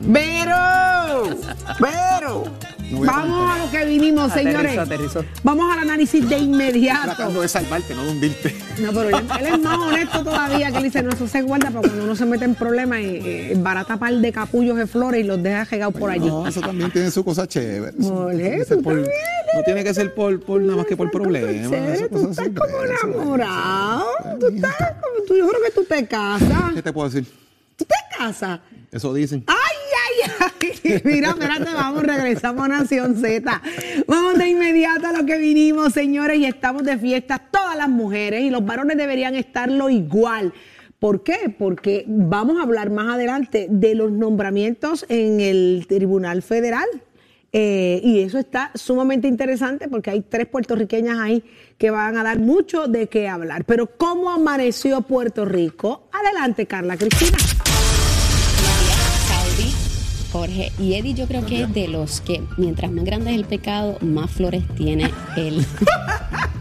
Pero, 0.00 1.24
pero, 1.78 2.44
No 2.90 3.02
a 3.02 3.06
vamos 3.06 3.50
a 3.54 3.58
lo 3.64 3.70
que 3.70 3.84
vinimos, 3.84 4.32
señores. 4.32 4.78
Aterrizó, 4.78 4.80
aterrizó. 5.20 5.24
Vamos 5.42 5.70
al 5.72 5.80
análisis 5.80 6.26
de 6.28 6.38
inmediato. 6.38 7.02
Tratando 7.04 7.42
de 7.42 7.48
salvarte, 7.48 7.94
no 7.94 8.04
de 8.04 8.10
hundirte. 8.12 8.56
No, 8.80 8.92
pero 8.92 9.10
él, 9.18 9.26
él 9.40 9.46
es 9.46 9.58
más 9.60 9.78
honesto 9.78 10.24
todavía, 10.24 10.70
que 10.70 10.78
él 10.78 10.84
dice, 10.84 11.02
no, 11.02 11.10
eso 11.10 11.28
se 11.28 11.42
guarda 11.42 11.66
para 11.70 11.80
cuando 11.86 12.04
uno 12.04 12.16
se 12.16 12.24
mete 12.24 12.46
en 12.46 12.54
problemas, 12.54 13.00
y 13.00 13.52
barata 13.56 13.98
par 13.98 14.14
de 14.14 14.32
capullos 14.32 14.76
de 14.78 14.86
flores 14.86 15.20
y 15.20 15.24
los 15.24 15.42
deja 15.42 15.64
regados 15.64 15.94
por 15.94 16.10
allí. 16.10 16.26
No, 16.28 16.46
eso 16.46 16.60
también 16.62 16.90
tiene 16.90 17.10
su 17.10 17.22
cosa 17.24 17.46
chévere. 17.46 17.94
Eso 17.98 18.14
Ole, 18.14 18.64
tiene 18.64 18.82
por- 18.82 18.96
no 18.96 19.62
tiene 19.64 19.84
que 19.84 19.92
ser 19.92 20.14
por, 20.14 20.40
por 20.40 20.60
nada 20.62 20.76
más 20.78 20.86
que 20.86 20.96
por 20.96 21.10
problemas. 21.10 21.70
Chévere, 21.70 22.08
tú 22.08 22.30
estás 22.30 22.48
como 22.56 22.82
enamorado. 22.84 24.06
Tú 24.40 24.46
estás 24.48 24.76
como, 24.76 25.24
tú, 25.26 25.36
yo 25.36 25.46
creo 25.48 25.62
que 25.62 25.70
tú 25.72 25.84
te 25.84 26.06
casas. 26.06 26.72
¿Qué 26.74 26.82
te 26.82 26.92
puedo 26.92 27.08
decir? 27.10 27.30
¿Tú 27.76 27.84
te 27.84 27.94
casas? 28.16 28.60
Eso 28.92 29.12
dicen. 29.14 29.44
¡Ay, 29.46 29.56
ay, 29.56 29.76
ay! 29.76 29.80
Mira, 31.05 31.31
espérate, 31.31 31.72
vamos, 31.74 32.03
regresamos 32.03 32.64
a 32.64 32.68
Nación 32.68 33.16
Z. 33.16 33.62
Vamos 34.07 34.38
de 34.38 34.48
inmediato 34.48 35.07
a 35.07 35.12
lo 35.12 35.26
que 35.26 35.38
vinimos, 35.38 35.92
señores, 35.92 36.38
y 36.38 36.44
estamos 36.44 36.85
de 36.85 36.98
fiesta 36.98 37.38
todas 37.50 37.76
las 37.76 37.88
mujeres 37.88 38.42
y 38.42 38.50
los 38.50 38.64
varones 38.64 38.96
deberían 38.96 39.35
estarlo 39.35 39.90
igual. 39.90 40.53
¿Por 40.98 41.22
qué? 41.22 41.55
Porque 41.59 42.05
vamos 42.07 42.59
a 42.59 42.62
hablar 42.62 42.90
más 42.90 43.14
adelante 43.14 43.66
de 43.70 43.94
los 43.94 44.12
nombramientos 44.12 45.07
en 45.09 45.40
el 45.40 45.87
Tribunal 45.88 46.42
Federal. 46.42 46.87
Eh, 47.53 48.00
y 48.05 48.20
eso 48.20 48.38
está 48.38 48.70
sumamente 48.74 49.26
interesante 49.26 49.88
porque 49.88 50.11
hay 50.11 50.20
tres 50.20 50.46
puertorriqueñas 50.46 51.18
ahí 51.18 51.42
que 51.79 51.90
van 51.90 52.16
a 52.16 52.22
dar 52.22 52.38
mucho 52.38 52.87
de 52.87 53.09
qué 53.09 53.29
hablar. 53.29 53.64
Pero 53.64 53.87
¿cómo 53.96 54.31
amaneció 54.31 55.00
Puerto 55.00 55.44
Rico? 55.44 56.09
Adelante, 56.12 56.66
Carla 56.66 56.96
Cristina. 56.96 57.38
Jorge 60.33 60.73
y 60.79 60.95
Eddie, 60.95 61.14
yo 61.14 61.27
creo 61.27 61.45
que 61.45 61.62
es 61.62 61.75
de 61.75 61.88
los 61.88 62.21
que 62.21 62.43
mientras 62.57 62.90
más 62.90 63.05
grande 63.05 63.31
es 63.31 63.37
el 63.37 63.45
pecado, 63.45 63.99
más 64.01 64.31
flores 64.31 64.62
tiene 64.77 65.11
el, 65.37 65.64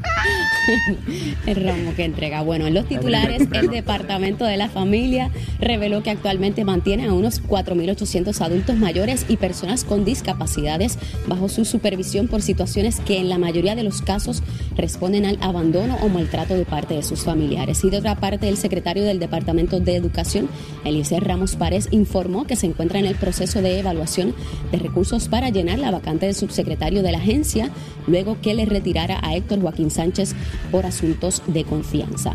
el 1.45 1.55
ramo 1.55 1.93
que 1.95 2.05
entrega. 2.05 2.41
Bueno, 2.41 2.67
en 2.67 2.73
los 2.73 2.85
titulares, 2.87 3.47
el 3.51 3.69
Departamento 3.69 4.45
de 4.45 4.57
la 4.57 4.69
Familia 4.69 5.31
reveló 5.59 6.03
que 6.03 6.09
actualmente 6.09 6.63
mantiene 6.65 7.07
a 7.07 7.13
unos 7.13 7.43
4.800 7.43 8.39
adultos 8.41 8.77
mayores 8.77 9.25
y 9.27 9.37
personas 9.37 9.83
con 9.83 10.05
discapacidades 10.05 10.97
bajo 11.27 11.49
su 11.49 11.65
supervisión 11.65 12.27
por 12.27 12.41
situaciones 12.41 12.99
que 12.99 13.17
en 13.17 13.29
la 13.29 13.37
mayoría 13.37 13.75
de 13.75 13.83
los 13.83 14.01
casos 14.01 14.43
responden 14.75 15.25
al 15.25 15.37
abandono 15.41 15.97
o 16.01 16.09
maltrato 16.09 16.55
de 16.55 16.65
parte 16.65 16.93
de 16.93 17.03
sus 17.03 17.23
familiares. 17.23 17.83
Y 17.83 17.89
de 17.89 17.97
otra 17.97 18.15
parte, 18.15 18.47
el 18.49 18.57
secretario 18.57 19.03
del 19.03 19.19
Departamento 19.19 19.79
de 19.79 19.95
Educación, 19.95 20.49
Eliezer 20.85 21.23
Ramos 21.23 21.55
Párez, 21.55 21.87
informó 21.91 22.45
que 22.45 22.55
se 22.55 22.65
encuentra 22.65 22.99
en 22.99 23.05
el 23.05 23.15
proceso 23.15 23.61
de 23.61 23.79
evaluación 23.79 24.33
de 24.71 24.77
recursos 24.77 25.27
para 25.27 25.49
llenar 25.49 25.79
la 25.79 25.91
vacante 25.91 26.25
de 26.25 26.33
subsecretario 26.33 27.03
de 27.03 27.11
la 27.11 27.17
agencia, 27.17 27.69
luego 28.07 28.37
que 28.41 28.53
le 28.53 28.65
retirara 28.65 29.19
a 29.21 29.35
Héctor 29.35 29.61
Joaquín 29.61 29.91
Sánchez 29.91 30.35
por 30.71 30.85
asuntos 30.85 31.41
de 31.47 31.63
confianza. 31.63 32.33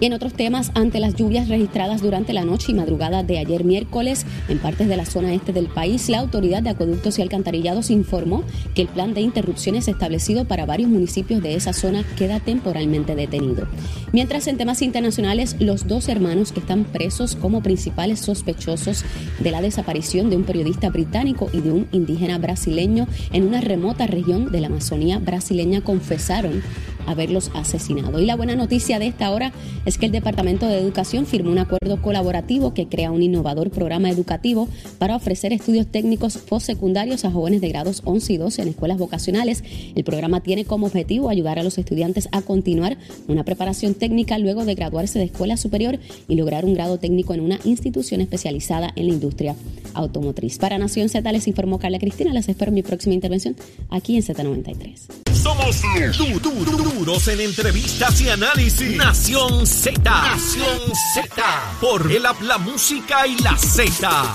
Y 0.00 0.06
en 0.06 0.12
otros 0.12 0.32
temas, 0.32 0.70
ante 0.74 1.00
las 1.00 1.16
lluvias 1.16 1.48
registradas 1.48 2.02
durante 2.02 2.32
la 2.32 2.44
noche 2.44 2.70
y 2.70 2.74
madrugada 2.74 3.24
de 3.24 3.38
ayer 3.38 3.64
miércoles 3.64 4.24
en 4.48 4.58
partes 4.58 4.86
de 4.86 4.96
la 4.96 5.04
zona 5.04 5.34
este 5.34 5.52
del 5.52 5.66
país, 5.66 6.08
la 6.08 6.20
Autoridad 6.20 6.62
de 6.62 6.70
Acueductos 6.70 7.18
y 7.18 7.22
Alcantarillados 7.22 7.90
informó 7.90 8.44
que 8.74 8.82
el 8.82 8.88
plan 8.88 9.12
de 9.12 9.22
interrupciones 9.22 9.88
establecido 9.88 10.44
para 10.44 10.66
varios 10.66 10.88
municipios 10.88 11.42
de 11.42 11.56
esa 11.56 11.72
zona 11.72 12.04
queda 12.16 12.38
temporalmente 12.38 13.16
detenido. 13.16 13.66
Mientras 14.12 14.46
en 14.46 14.56
temas 14.56 14.82
internacionales, 14.82 15.56
los 15.58 15.88
dos 15.88 16.08
hermanos 16.08 16.52
que 16.52 16.60
están 16.60 16.84
presos 16.84 17.34
como 17.34 17.62
principales 17.62 18.20
sospechosos 18.20 19.04
de 19.40 19.50
la 19.50 19.62
desaparición 19.62 20.30
de 20.30 20.36
un 20.36 20.44
periodista 20.44 20.90
británico 20.90 21.50
y 21.52 21.60
de 21.60 21.72
un 21.72 21.88
indígena 21.90 22.38
brasileño 22.38 23.08
en 23.32 23.48
una 23.48 23.60
remota 23.60 24.06
región 24.06 24.52
de 24.52 24.60
la 24.60 24.68
Amazonía 24.68 25.18
brasileña 25.18 25.80
confesaron 25.80 26.62
haberlos 27.08 27.50
asesinado. 27.54 28.20
Y 28.20 28.26
la 28.26 28.36
buena 28.36 28.54
noticia 28.54 28.98
de 28.98 29.06
esta 29.06 29.30
hora 29.30 29.52
es 29.84 29.98
que 29.98 30.06
el 30.06 30.12
Departamento 30.12 30.66
de 30.66 30.78
Educación 30.78 31.26
firmó 31.26 31.50
un 31.50 31.58
acuerdo 31.58 32.00
colaborativo 32.02 32.74
que 32.74 32.86
crea 32.86 33.10
un 33.10 33.22
innovador 33.22 33.70
programa 33.70 34.10
educativo 34.10 34.68
para 34.98 35.16
ofrecer 35.16 35.52
estudios 35.52 35.86
técnicos 35.86 36.36
postsecundarios 36.36 37.24
a 37.24 37.30
jóvenes 37.30 37.60
de 37.60 37.68
grados 37.68 38.02
11 38.04 38.32
y 38.32 38.36
12 38.36 38.62
en 38.62 38.68
escuelas 38.68 38.98
vocacionales. 38.98 39.64
El 39.94 40.04
programa 40.04 40.40
tiene 40.40 40.64
como 40.64 40.86
objetivo 40.86 41.30
ayudar 41.30 41.58
a 41.58 41.62
los 41.62 41.78
estudiantes 41.78 42.28
a 42.32 42.42
continuar 42.42 42.98
una 43.26 43.44
preparación 43.44 43.94
técnica 43.94 44.38
luego 44.38 44.64
de 44.64 44.74
graduarse 44.74 45.18
de 45.18 45.26
escuela 45.26 45.56
superior 45.56 45.98
y 46.28 46.34
lograr 46.34 46.64
un 46.64 46.74
grado 46.74 46.98
técnico 46.98 47.34
en 47.34 47.40
una 47.40 47.58
institución 47.64 48.20
especializada 48.20 48.92
en 48.96 49.08
la 49.08 49.14
industria 49.14 49.56
automotriz. 49.94 50.58
Para 50.58 50.78
Nación 50.78 51.08
Z 51.08 51.30
les 51.32 51.48
informó 51.48 51.78
Carla 51.78 51.98
Cristina. 51.98 52.32
Les 52.32 52.48
espero 52.48 52.72
mi 52.72 52.82
próxima 52.82 53.14
intervención 53.14 53.56
aquí 53.90 54.16
en 54.16 54.22
Z93. 54.22 55.27
Somos 55.58 56.16
du- 56.16 56.38
du- 56.38 56.64
du- 56.64 56.76
duros 57.04 57.26
en 57.28 57.40
entrevistas 57.40 58.20
y 58.20 58.28
análisis. 58.28 58.96
Nación 58.96 59.66
Z. 59.66 59.98
Nación 60.02 60.94
Z. 61.14 61.62
Por 61.80 62.06
el 62.06 62.40
la 62.42 62.58
música 62.58 63.26
y 63.26 63.36
la 63.38 63.56
Z. 63.58 64.32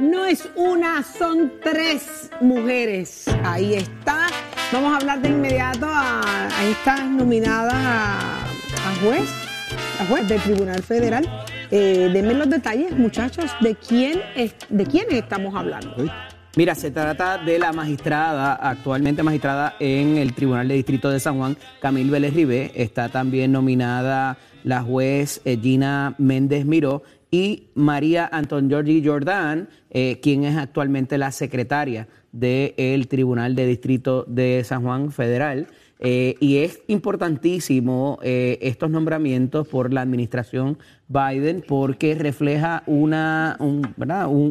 No 0.00 0.24
es 0.26 0.48
una, 0.54 1.02
son 1.02 1.52
tres 1.62 2.30
mujeres. 2.40 3.24
Ahí 3.44 3.74
está. 3.74 4.26
Vamos 4.72 4.92
a 4.92 4.96
hablar 4.96 5.22
de 5.22 5.28
inmediato 5.28 5.86
a, 5.86 6.20
a 6.48 6.64
esta 6.64 6.96
nominada 7.04 7.72
a, 7.72 8.44
a 8.90 8.94
a 10.00 10.06
juez 10.06 10.26
del 10.28 10.40
Tribunal 10.42 10.82
Federal. 10.82 11.26
Eh, 11.74 12.10
denme 12.12 12.34
los 12.34 12.50
detalles, 12.50 12.94
muchachos, 12.98 13.50
de 13.62 13.74
quién 13.74 14.20
es, 14.36 14.54
de 14.68 14.84
quiénes 14.84 15.14
estamos 15.14 15.54
hablando. 15.54 15.96
Mira, 16.54 16.74
se 16.74 16.90
trata 16.90 17.38
de 17.38 17.58
la 17.58 17.72
magistrada, 17.72 18.52
actualmente 18.52 19.22
magistrada 19.22 19.76
en 19.80 20.18
el 20.18 20.34
Tribunal 20.34 20.68
de 20.68 20.74
Distrito 20.74 21.08
de 21.08 21.18
San 21.18 21.38
Juan, 21.38 21.56
Camil 21.80 22.10
Vélez 22.10 22.34
Ribé. 22.34 22.72
Está 22.74 23.08
también 23.08 23.52
nominada 23.52 24.36
la 24.64 24.82
juez 24.82 25.40
eh, 25.46 25.58
Gina 25.58 26.14
Méndez 26.18 26.66
Miró 26.66 27.04
y 27.30 27.68
María 27.74 28.28
Anton 28.30 28.68
Giorgi 28.68 29.02
Jordán, 29.02 29.70
eh, 29.88 30.20
quien 30.22 30.44
es 30.44 30.58
actualmente 30.58 31.16
la 31.16 31.32
secretaria 31.32 32.06
del 32.32 33.08
Tribunal 33.08 33.54
de 33.54 33.66
Distrito 33.66 34.26
de 34.28 34.62
San 34.64 34.82
Juan 34.82 35.10
Federal. 35.10 35.68
Eh, 36.04 36.34
y 36.40 36.56
es 36.56 36.80
importantísimo 36.88 38.18
eh, 38.24 38.58
estos 38.60 38.90
nombramientos 38.90 39.68
por 39.68 39.92
la 39.92 40.00
administración 40.00 40.76
Biden 41.06 41.62
porque 41.66 42.16
refleja 42.16 42.82
una, 42.86 43.56
un- 43.60 43.94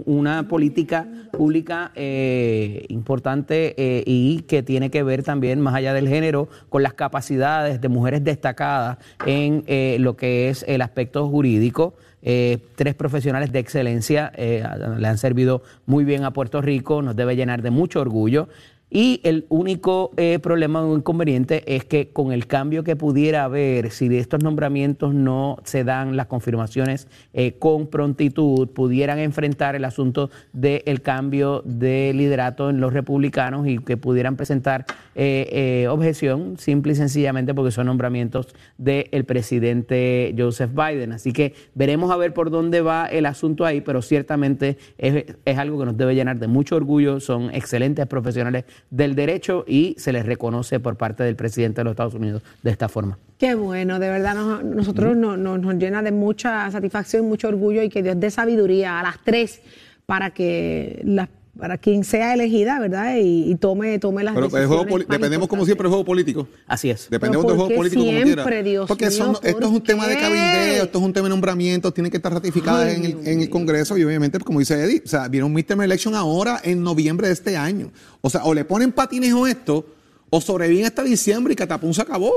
una 0.06 0.48
política 0.48 1.10
pública 1.34 1.92
eh, 1.96 2.86
importante 2.88 3.76
eh, 3.78 4.04
y 4.06 4.44
que 4.44 4.64
tiene 4.64 4.90
que 4.90 5.04
ver 5.04 5.24
también, 5.24 5.60
más 5.60 5.76
allá 5.76 5.94
del 5.94 6.08
género, 6.08 6.48
con 6.70 6.84
las 6.84 6.94
capacidades 6.94 7.82
de 7.82 7.90
mujeres 7.90 8.24
destacadas 8.24 8.98
en 9.26 9.66
lo 10.02 10.16
que 10.16 10.48
es 10.50 10.64
el 10.70 10.82
aspecto 10.82 11.28
jurídico. 11.28 11.96
Eh, 12.24 12.60
tres 12.76 12.94
profesionales 12.96 13.52
de 13.52 13.60
excelencia 13.60 14.32
eh, 14.38 14.64
le 15.00 15.08
han 15.08 15.18
servido 15.18 15.64
muy 15.88 16.06
bien 16.06 16.24
a 16.24 16.32
Puerto 16.32 16.62
Rico, 16.62 17.02
nos 17.02 17.16
debe 17.16 17.36
llenar 17.36 17.62
de 17.62 17.72
mucho 17.72 18.00
orgullo. 18.00 18.48
Y 18.94 19.22
el 19.24 19.46
único 19.48 20.12
eh, 20.18 20.40
problema 20.40 20.84
o 20.84 20.98
inconveniente 20.98 21.64
es 21.78 21.86
que 21.86 22.10
con 22.10 22.34
el 22.34 22.46
cambio 22.46 22.84
que 22.84 22.98
pudiera 22.98 23.46
haber, 23.46 23.90
si 23.90 24.10
de 24.10 24.20
estos 24.20 24.44
nombramientos 24.44 25.14
no 25.14 25.60
se 25.64 25.86
dan 25.86 26.18
las 26.18 26.28
confirmaciones 26.28 27.08
eh, 27.32 27.54
con 27.54 27.88
prontitud, 27.88 28.68
pudieran 28.68 29.18
enfrentar 29.20 29.78
el 29.78 29.86
asunto 29.86 30.30
del 30.52 31.02
cambio 31.02 31.62
de 31.64 32.12
liderato 32.14 32.70
en 32.70 32.82
los 32.82 32.92
republicanos 32.92 33.66
y 33.66 33.78
que 33.78 33.96
pudieran 33.96 34.36
presentar 34.36 34.86
eh, 35.16 35.88
objeción 35.90 36.58
simple 36.58 36.92
y 36.92 36.96
sencillamente 36.96 37.54
porque 37.54 37.72
son 37.72 37.86
nombramientos 37.86 38.48
del 38.78 39.24
presidente 39.24 40.36
Joseph 40.38 40.72
Biden. 40.74 41.14
Así 41.14 41.32
que 41.32 41.54
veremos 41.76 42.12
a 42.12 42.18
ver 42.18 42.34
por 42.34 42.50
dónde 42.50 42.82
va 42.82 43.06
el 43.06 43.26
asunto 43.26 43.66
ahí, 43.66 43.80
pero 43.80 44.02
ciertamente 44.02 44.78
es 44.98 45.58
algo 45.58 45.80
que 45.80 45.86
nos 45.86 45.96
debe 45.96 46.14
llenar 46.14 46.40
de 46.40 46.48
mucho 46.48 46.76
orgullo. 46.76 47.22
Son 47.22 47.56
excelentes 47.56 48.06
profesionales 48.08 48.66
del 48.90 49.16
derecho 49.16 49.64
y 49.68 49.96
se 49.98 50.12
les 50.12 50.26
reconoce 50.26 50.80
por 50.80 50.96
parte 50.98 51.24
del 51.24 51.36
presidente 51.36 51.82
de 51.82 51.86
los 51.86 51.92
Estados 51.92 52.14
Unidos 52.14 52.42
de 52.64 52.72
esta 52.72 52.90
forma. 52.90 53.18
Qué 53.38 53.56
bueno, 53.56 54.00
de 54.00 54.10
verdad 54.10 54.36
nos- 54.36 54.64
nosotros 54.64 55.16
no- 55.16 55.38
no- 55.38 55.58
nos 55.58 55.76
llena 55.76 56.02
de 56.04 56.12
mucha 56.12 56.70
satisfacción, 56.72 57.28
mucho 57.28 57.48
orgullo 57.48 57.82
y 57.82 57.90
que 57.90 58.04
Dios 58.04 58.20
dé 58.20 58.30
sabiduría 58.32 59.00
a 59.00 59.04
las 59.04 59.16
tres 59.24 59.62
para 60.06 60.32
que 60.32 61.02
las 61.06 61.30
para 61.58 61.78
quien 61.78 62.04
sea 62.04 62.34
elegida, 62.34 62.80
¿verdad? 62.80 63.18
Y, 63.18 63.52
y 63.52 63.56
tome, 63.56 64.00
tome 64.00 64.24
las 64.24 64.34
Pero 64.34 64.46
el 64.48 64.52
decisiones. 64.52 64.86
juego 64.88 65.06
dependemos 65.10 65.48
como 65.48 65.66
siempre 65.66 65.84
del 65.84 65.90
juego 65.90 66.06
político. 66.06 66.48
Así 66.66 66.90
es. 66.90 67.08
Dependemos 67.10 67.46
del 67.46 67.56
¿por 67.58 67.66
juego 67.68 67.76
político 67.80 68.02
como 68.02 68.12
siempre, 68.14 68.44
quiera. 68.44 68.64
Dios 68.64 68.88
Porque 68.88 69.08
mío, 69.10 69.18
son- 69.18 69.36
esto 69.44 69.60
es 69.60 69.66
un 69.66 69.74
¿por 69.74 69.84
tema 69.84 70.08
de 70.08 70.16
cabildeo, 70.18 70.84
esto 70.86 70.98
es 71.00 71.04
un 71.04 71.14
tema 71.14 71.26
de 71.26 71.30
nombramientos, 71.30 71.94
tienen 71.94 72.10
que 72.10 72.18
estar 72.18 72.34
ratificadas 72.34 72.86
Ay, 72.88 72.96
en, 72.96 73.06
el, 73.06 73.28
en 73.28 73.42
el 73.42 73.50
Congreso 73.50 73.98
y 73.98 74.04
obviamente, 74.04 74.40
como 74.40 74.60
dice 74.60 74.76
Eddie, 74.82 75.02
o 75.06 75.08
sea, 75.08 75.28
viene 75.28 75.46
un 75.46 75.54
midterm 75.54 75.82
election 75.82 76.16
ahora 76.16 76.62
en 76.64 76.82
noviembre 76.82 77.28
de 77.28 77.34
este 77.34 77.58
año. 77.58 77.92
O 78.22 78.30
sea, 78.30 78.44
o 78.46 78.54
le 78.54 78.64
ponen 78.66 78.92
patines 78.94 79.34
o 79.34 79.46
esto, 79.46 79.86
o 80.30 80.40
sobreviven 80.42 80.86
hasta 80.86 81.04
diciembre 81.04 81.54
y 81.54 81.56
Catapum 81.58 81.94
se 81.94 82.02
acabó. 82.02 82.34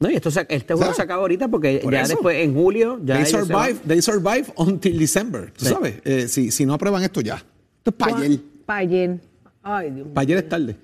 No, 0.00 0.10
y 0.10 0.14
esto 0.16 0.30
se- 0.30 0.40
este 0.48 0.74
juego 0.74 0.82
¿Sabes? 0.82 0.96
se 0.96 1.02
acaba 1.02 1.22
ahorita 1.22 1.48
porque 1.48 1.80
Por 1.82 1.92
ya 1.92 2.00
eso. 2.02 2.14
después 2.14 2.36
en 2.44 2.54
julio 2.54 3.00
ya 3.04 3.16
They 3.22 3.26
survive, 3.26 3.76
they 3.86 4.02
survive 4.02 4.44
until 4.56 4.98
December, 4.98 5.52
tú 5.56 5.64
Sí. 5.64 5.70
sabes. 5.72 5.94
Eh, 6.04 6.26
si, 6.28 6.50
si 6.50 6.66
no 6.66 6.74
aprueban 6.74 7.02
esto 7.04 7.20
ya. 7.20 7.42
Esto 7.88 8.04
es 8.04 8.12
para 8.12 8.24
ayer. 8.24 8.40
Pa' 8.66 8.76
ayer. 8.76 9.20
Ay, 9.62 9.90
Dios 9.90 10.06
mío. 10.06 10.14
Ayer 10.16 10.38
es 10.38 10.48
tarde. 10.48 10.76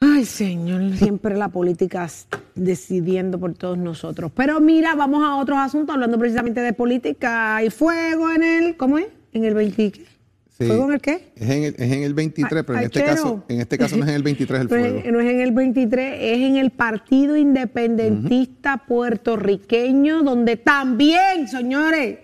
Ay, 0.00 0.24
señor, 0.24 0.96
siempre 0.96 1.36
la 1.36 1.48
política 1.48 2.08
decidiendo 2.54 3.38
por 3.38 3.54
todos 3.54 3.78
nosotros. 3.78 4.30
Pero 4.34 4.60
mira, 4.60 4.94
vamos 4.94 5.24
a 5.24 5.36
otros 5.36 5.58
asuntos, 5.58 5.94
hablando 5.94 6.18
precisamente 6.18 6.60
de 6.60 6.72
política. 6.72 7.56
Hay 7.56 7.70
fuego 7.70 8.30
en 8.30 8.42
el, 8.42 8.76
¿cómo 8.76 8.98
es? 8.98 9.06
En 9.32 9.44
el 9.44 9.54
20. 9.54 9.92
¿qué? 9.92 10.06
Sí. 10.56 10.66
¿Fuego 10.66 10.86
en 10.86 10.92
el 10.92 11.00
qué? 11.00 11.32
Es 11.36 11.50
en 11.50 11.62
el, 11.64 11.74
es 11.78 11.92
en 11.92 12.02
el 12.02 12.14
23, 12.14 12.64
pero 12.64 12.78
en 12.78 12.84
este, 12.84 12.98
chero. 13.00 13.12
caso, 13.12 13.44
en 13.48 13.60
este 13.60 13.78
caso 13.78 13.96
no 13.96 14.02
es 14.04 14.08
en 14.08 14.14
el 14.16 14.22
23 14.22 14.60
el 14.60 14.68
fuego. 14.68 15.02
no 15.12 15.20
es 15.20 15.30
en 15.30 15.40
el 15.40 15.52
23, 15.52 16.14
es 16.20 16.38
en 16.38 16.56
el 16.56 16.70
Partido 16.70 17.36
Independentista 17.36 18.84
Puertorriqueño, 18.86 20.22
donde 20.22 20.56
también, 20.56 21.48
señores, 21.48 22.18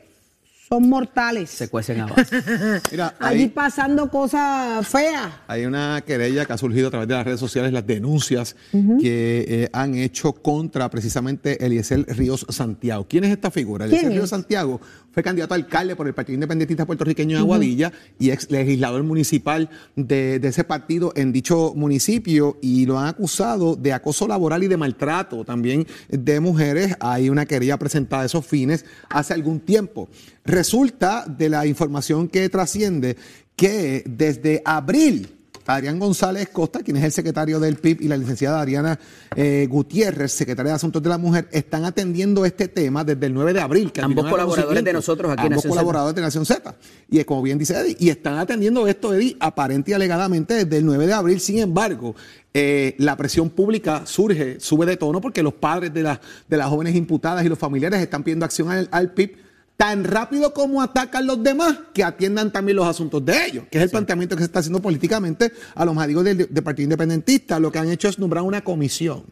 son 0.74 0.88
mortales. 0.88 1.50
Se 1.50 1.68
cuecen 1.68 2.00
a 2.00 2.06
base. 2.06 2.42
Mira, 2.90 3.14
Allí 3.20 3.42
ahí- 3.42 3.48
pasando 3.48 4.10
cosas 4.10 4.86
feas. 4.88 5.28
Hay 5.46 5.64
una 5.66 6.02
querella 6.04 6.44
que 6.44 6.52
ha 6.52 6.58
surgido 6.58 6.88
a 6.88 6.90
través 6.90 7.08
de 7.08 7.14
las 7.14 7.24
redes 7.24 7.40
sociales, 7.40 7.72
las 7.72 7.86
denuncias 7.86 8.56
que 8.72 9.44
eh, 9.48 9.68
han 9.72 9.94
hecho 9.94 10.32
contra 10.32 10.90
precisamente 10.90 11.64
Eliezer 11.64 12.04
Ríos 12.16 12.44
Santiago. 12.48 13.06
¿Quién 13.08 13.24
es 13.24 13.30
esta 13.30 13.50
figura? 13.50 13.84
¿Quién 13.86 13.92
Eliezer 13.98 14.10
es? 14.12 14.16
Ríos 14.18 14.30
Santiago 14.30 14.80
fue 15.14 15.22
candidato 15.22 15.54
a 15.54 15.56
alcalde 15.56 15.94
por 15.94 16.08
el 16.08 16.14
Partido 16.14 16.34
Independentista 16.34 16.84
Puertorriqueño 16.84 17.36
de 17.36 17.40
Aguadilla 17.40 17.92
y 18.18 18.30
ex 18.30 18.50
legislador 18.50 19.04
municipal 19.04 19.70
de, 19.94 20.40
de 20.40 20.48
ese 20.48 20.64
partido 20.64 21.12
en 21.14 21.32
dicho 21.32 21.72
municipio 21.76 22.58
y 22.60 22.84
lo 22.84 22.98
han 22.98 23.06
acusado 23.06 23.76
de 23.76 23.92
acoso 23.92 24.26
laboral 24.26 24.64
y 24.64 24.68
de 24.68 24.76
maltrato 24.76 25.44
también 25.44 25.86
de 26.08 26.40
mujeres. 26.40 26.96
Hay 26.98 27.30
una 27.30 27.46
querella 27.46 27.78
presentada 27.78 28.24
a 28.24 28.26
esos 28.26 28.44
fines 28.44 28.84
hace 29.08 29.34
algún 29.34 29.60
tiempo. 29.60 30.08
Resulta 30.44 31.24
de 31.26 31.48
la 31.48 31.64
información 31.64 32.28
que 32.28 32.48
trasciende 32.48 33.16
que 33.56 34.02
desde 34.06 34.62
abril 34.64 35.33
Adrián 35.66 35.98
González 35.98 36.48
Costa, 36.50 36.80
quien 36.80 36.96
es 36.96 37.04
el 37.04 37.12
secretario 37.12 37.58
del 37.58 37.76
PIB, 37.76 38.02
y 38.02 38.08
la 38.08 38.16
licenciada 38.16 38.60
Ariana 38.60 38.98
eh, 39.34 39.66
Gutiérrez, 39.70 40.32
secretaria 40.32 40.72
de 40.72 40.76
Asuntos 40.76 41.02
de 41.02 41.08
la 41.08 41.18
Mujer, 41.18 41.48
están 41.52 41.84
atendiendo 41.84 42.44
este 42.44 42.68
tema 42.68 43.04
desde 43.04 43.26
el 43.26 43.34
9 43.34 43.52
de 43.52 43.60
abril. 43.60 43.92
que 43.92 44.00
Ambos 44.00 44.28
colaboradores 44.28 44.84
de 44.84 44.92
nosotros 44.92 45.32
aquí 45.32 45.46
en 45.46 45.52
Ambos 45.52 45.62
Z. 45.62 45.68
colaboradores 45.70 46.14
de 46.14 46.22
Nación 46.22 46.44
Z. 46.44 46.74
Y 47.10 47.18
es 47.18 47.24
como 47.24 47.42
bien 47.42 47.58
dice 47.58 47.78
Eddie, 47.78 47.96
y 47.98 48.10
están 48.10 48.38
atendiendo 48.38 48.86
esto, 48.86 49.14
Eddie, 49.14 49.36
aparente 49.40 49.92
y 49.92 49.94
alegadamente 49.94 50.54
desde 50.54 50.78
el 50.78 50.86
9 50.86 51.06
de 51.06 51.12
abril. 51.12 51.40
Sin 51.40 51.58
embargo, 51.58 52.14
eh, 52.52 52.94
la 52.98 53.16
presión 53.16 53.50
pública 53.50 54.02
surge, 54.04 54.60
sube 54.60 54.86
de 54.86 54.96
tono, 54.96 55.20
porque 55.20 55.42
los 55.42 55.54
padres 55.54 55.92
de, 55.94 56.02
las 56.02 56.20
de 56.48 56.56
las 56.56 56.68
jóvenes 56.68 56.94
imputadas 56.94 57.44
y 57.44 57.48
los 57.48 57.58
familiares 57.58 58.00
están 58.00 58.22
pidiendo 58.22 58.44
acción 58.44 58.70
al, 58.70 58.88
al 58.90 59.12
PIB 59.12 59.43
tan 59.76 60.04
rápido 60.04 60.54
como 60.54 60.82
atacan 60.82 61.26
los 61.26 61.42
demás, 61.42 61.78
que 61.92 62.04
atiendan 62.04 62.52
también 62.52 62.76
los 62.76 62.86
asuntos 62.86 63.24
de 63.24 63.46
ellos, 63.46 63.64
que 63.70 63.78
es 63.78 63.84
el 63.84 63.90
planteamiento 63.90 64.36
que 64.36 64.42
se 64.42 64.46
está 64.46 64.60
haciendo 64.60 64.80
políticamente 64.80 65.52
a 65.74 65.84
los 65.84 65.96
amigos 65.96 66.24
del, 66.24 66.48
del 66.48 66.62
Partido 66.62 66.84
Independentista. 66.84 67.58
Lo 67.58 67.72
que 67.72 67.78
han 67.78 67.90
hecho 67.90 68.08
es 68.08 68.18
nombrar 68.18 68.44
una 68.44 68.62
comisión 68.62 69.24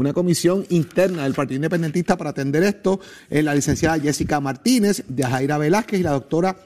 una 0.00 0.14
comisión 0.14 0.64
interna 0.70 1.24
del 1.24 1.34
Partido 1.34 1.56
Independentista 1.56 2.16
para 2.16 2.30
atender 2.30 2.62
esto, 2.62 3.00
eh, 3.28 3.42
la 3.42 3.54
licenciada 3.54 4.00
Jessica 4.00 4.40
Martínez, 4.40 5.04
de 5.06 5.24
Jaira 5.24 5.58
Velázquez 5.58 6.00
y 6.00 6.02
la 6.02 6.12
doctora 6.12 6.56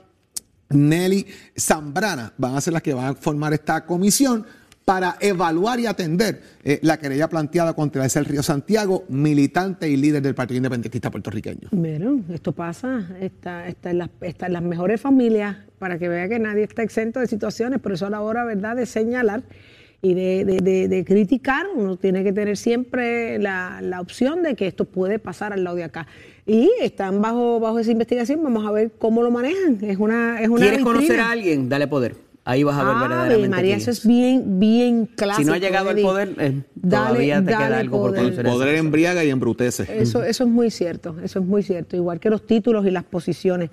Nelly 0.69 1.27
Zambrana. 1.59 2.33
Van 2.39 2.55
a 2.55 2.61
ser 2.61 2.75
las 2.75 2.83
que 2.83 2.95
van 2.95 3.07
a 3.07 3.15
formar 3.15 3.53
esta 3.53 3.87
comisión 3.87 4.47
para 4.85 5.17
evaluar 5.21 5.81
y 5.81 5.87
atender 5.87 6.43
eh, 6.63 6.79
la 6.83 6.99
querella 6.99 7.29
planteada 7.29 7.73
contra 7.73 8.05
ese 8.05 8.23
Río 8.23 8.43
Santiago, 8.43 9.05
militante 9.09 9.89
y 9.89 9.97
líder 9.97 10.21
del 10.23 10.35
Partido 10.35 10.59
Independentista 10.59 11.11
puertorriqueño. 11.11 11.69
Bueno, 11.71 12.21
esto 12.33 12.53
pasa, 12.53 13.09
está, 13.21 13.67
está, 13.67 13.91
en 13.93 13.99
las, 13.99 14.11
está 14.21 14.47
en 14.47 14.53
las 14.53 14.63
mejores 14.63 15.01
familias, 15.01 15.57
para 15.79 15.99
que 15.99 16.09
vea 16.09 16.29
que 16.29 16.39
nadie 16.39 16.65
está 16.65 16.83
exento 16.83 17.21
de 17.21 17.27
situaciones, 17.27 17.81
pero 17.83 17.95
eso 17.95 18.07
a 18.07 18.11
la 18.11 18.21
hora, 18.21 18.45
¿verdad?, 18.45 18.77
de 18.77 18.85
señalar 18.85 19.43
y 20.03 20.13
de, 20.13 20.45
de- 20.45 20.59
de- 20.61 20.89
de 20.89 21.05
criticar, 21.07 21.65
uno 21.75 21.97
tiene 21.97 22.23
que 22.23 22.35
tener 22.35 22.59
siempre 22.59 23.39
la, 23.39 23.81
la 23.81 24.03
opción 24.03 24.43
de 24.43 24.55
que 24.55 24.67
esto 24.67 24.85
puede 24.85 25.19
pasar 25.19 25.55
al 25.55 25.65
lado 25.65 25.77
de 25.77 25.85
acá. 25.85 26.07
Y 26.47 26.71
están 26.83 27.23
bajo, 27.23 27.59
bajo 27.59 27.79
esa 27.79 27.91
investigación, 27.91 28.43
vamos 28.43 28.67
a 28.67 28.71
ver 28.71 28.93
cómo 28.99 29.23
lo 29.23 29.31
manejan. 29.31 29.79
Es 29.81 29.97
una, 29.99 30.43
es 30.43 30.49
una 30.51 30.61
¿Quieres 30.61 30.81
vitrina. 30.81 30.85
conocer 30.99 31.21
a 31.21 31.31
alguien? 31.31 31.71
Dale 31.71 31.87
poder. 31.89 32.17
Ahí 32.47 32.63
vas 32.63 32.77
a 32.77 32.85
ver 32.85 32.93
Ave 32.95 33.01
verdaderamente 33.09 33.49
María, 33.49 33.77
eso 33.77 33.91
es. 33.91 34.07
bien, 34.07 34.59
bien 34.61 35.07
clásico. 35.07 35.43
Si 35.43 35.49
no 35.49 35.55
ha 35.55 35.59
llegado 35.59 35.89
al 35.89 35.99
poder, 36.01 36.29
eh, 36.39 36.63
Dale- 36.75 37.07
todavía 37.07 37.37
te 37.43 37.51
dale 37.53 37.65
queda 37.67 37.79
algo 37.79 37.99
por 38.03 38.11
poder. 38.11 38.23
conocer. 38.25 38.47
a 38.47 38.49
esa 38.51 38.59
Poder 38.59 38.75
embriaga 38.75 39.25
y 39.25 39.31
embrutece. 39.31 39.87
Eso, 40.03 40.23
eso 40.23 40.45
es 40.45 40.51
muy 40.51 40.71
cierto, 40.71 41.17
eso 41.25 41.39
es 41.39 41.45
muy 41.47 41.63
cierto. 41.63 41.97
Igual 41.97 42.21
que 42.21 42.29
los 42.29 42.47
títulos 42.47 42.85
y 42.87 42.91
las 42.91 43.05
posiciones. 43.05 43.71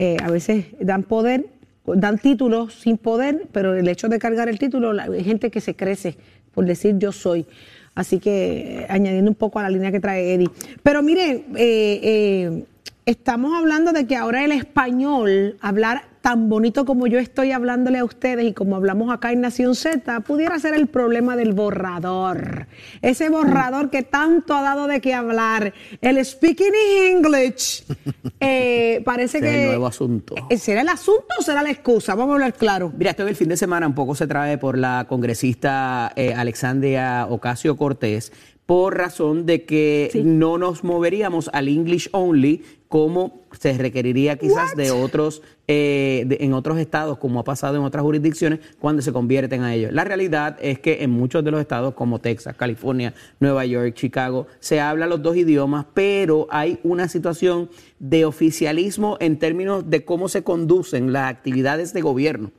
Eh, 0.00 0.16
a 0.22 0.30
veces 0.30 0.66
dan 0.80 1.04
poder, 1.04 1.46
dan 1.86 2.18
títulos 2.18 2.74
sin 2.74 2.98
poder, 2.98 3.46
pero 3.52 3.74
el 3.76 3.86
hecho 3.88 4.08
de 4.08 4.18
cargar 4.18 4.48
el 4.48 4.58
título, 4.58 4.92
la- 4.92 5.04
hay 5.04 5.22
gente 5.24 5.50
que 5.52 5.60
se 5.60 5.76
crece 5.76 6.16
por 6.52 6.64
decir 6.64 6.96
yo 6.98 7.12
soy. 7.12 7.46
Así 7.94 8.18
que 8.18 8.80
eh, 8.80 8.86
añadiendo 8.88 9.30
un 9.30 9.36
poco 9.36 9.60
a 9.60 9.62
la 9.62 9.70
línea 9.70 9.92
que 9.92 10.00
trae 10.00 10.34
Eddie. 10.34 10.50
Pero 10.82 11.02
miren, 11.04 11.44
eh, 11.56 12.00
eh, 12.02 12.64
Estamos 13.06 13.56
hablando 13.56 13.92
de 13.92 14.06
que 14.06 14.16
ahora 14.16 14.44
el 14.44 14.52
español, 14.52 15.56
hablar 15.62 16.02
tan 16.20 16.48
bonito 16.48 16.84
como 16.84 17.06
yo 17.06 17.18
estoy 17.18 17.52
hablándole 17.52 17.98
a 17.98 18.04
ustedes 18.04 18.44
y 18.44 18.52
como 18.52 18.76
hablamos 18.76 19.12
acá 19.12 19.32
en 19.32 19.40
Nación 19.40 19.74
Z, 19.74 20.20
pudiera 20.20 20.58
ser 20.58 20.74
el 20.74 20.86
problema 20.86 21.36
del 21.36 21.52
borrador. 21.52 22.66
Ese 23.02 23.28
borrador 23.28 23.90
que 23.90 24.02
tanto 24.02 24.54
ha 24.54 24.62
dado 24.62 24.86
de 24.86 25.00
qué 25.00 25.14
hablar. 25.14 25.72
El 26.00 26.24
speaking 26.24 26.72
English. 27.10 27.84
eh, 28.40 29.02
parece 29.04 29.38
es 29.38 29.44
que. 29.44 29.62
el 29.62 29.68
nuevo 29.68 29.86
asunto. 29.86 30.34
Eh, 30.50 30.58
¿Será 30.58 30.82
el 30.82 30.88
asunto 30.88 31.26
o 31.38 31.42
será 31.42 31.62
la 31.62 31.70
excusa? 31.70 32.14
Vamos 32.14 32.32
a 32.32 32.34
hablar 32.34 32.54
claro. 32.54 32.92
Mira, 32.96 33.10
esto 33.10 33.22
en 33.22 33.28
el 33.28 33.36
fin 33.36 33.48
de 33.48 33.56
semana 33.56 33.86
un 33.86 33.94
poco 33.94 34.14
se 34.14 34.26
trae 34.26 34.58
por 34.58 34.76
la 34.76 35.06
congresista 35.08 36.12
eh, 36.16 36.34
Alexandria 36.34 37.26
Ocasio 37.28 37.76
Cortés 37.76 38.32
por 38.68 38.98
razón 38.98 39.46
de 39.46 39.64
que 39.64 40.10
no 40.26 40.58
nos 40.58 40.84
moveríamos 40.84 41.48
al 41.54 41.68
English 41.68 42.10
only 42.12 42.62
como 42.88 43.44
se 43.58 43.72
requeriría 43.78 44.36
quizás 44.36 44.76
de 44.76 44.90
otros 44.90 45.40
eh, 45.68 46.24
de- 46.26 46.36
en 46.40 46.52
otros 46.52 46.78
estados 46.78 47.16
como 47.16 47.40
ha 47.40 47.44
pasado 47.44 47.76
en 47.78 47.82
otras 47.82 48.02
jurisdicciones 48.02 48.60
cuando 48.78 49.00
se 49.00 49.10
convierten 49.10 49.62
a 49.62 49.74
ellos. 49.74 49.90
La 49.92 50.04
realidad 50.04 50.58
es 50.60 50.78
que 50.80 51.02
en 51.02 51.08
muchos 51.10 51.42
de 51.44 51.50
los 51.50 51.62
estados 51.62 51.94
como 51.94 52.18
Texas, 52.18 52.56
California, 52.56 53.14
Nueva 53.40 53.64
York, 53.64 53.94
Chicago 53.94 54.46
se 54.60 54.80
habla 54.80 55.06
los 55.06 55.22
dos 55.22 55.34
idiomas, 55.38 55.86
pero 55.94 56.46
hay 56.50 56.78
una 56.82 57.08
situación 57.08 57.70
de 57.98 58.26
oficialismo 58.26 59.16
en 59.18 59.38
términos 59.38 59.88
de 59.88 60.04
cómo 60.04 60.28
se 60.28 60.42
conducen 60.42 61.10
las 61.14 61.30
actividades 61.30 61.94
de 61.94 62.02
gobierno 62.02 62.50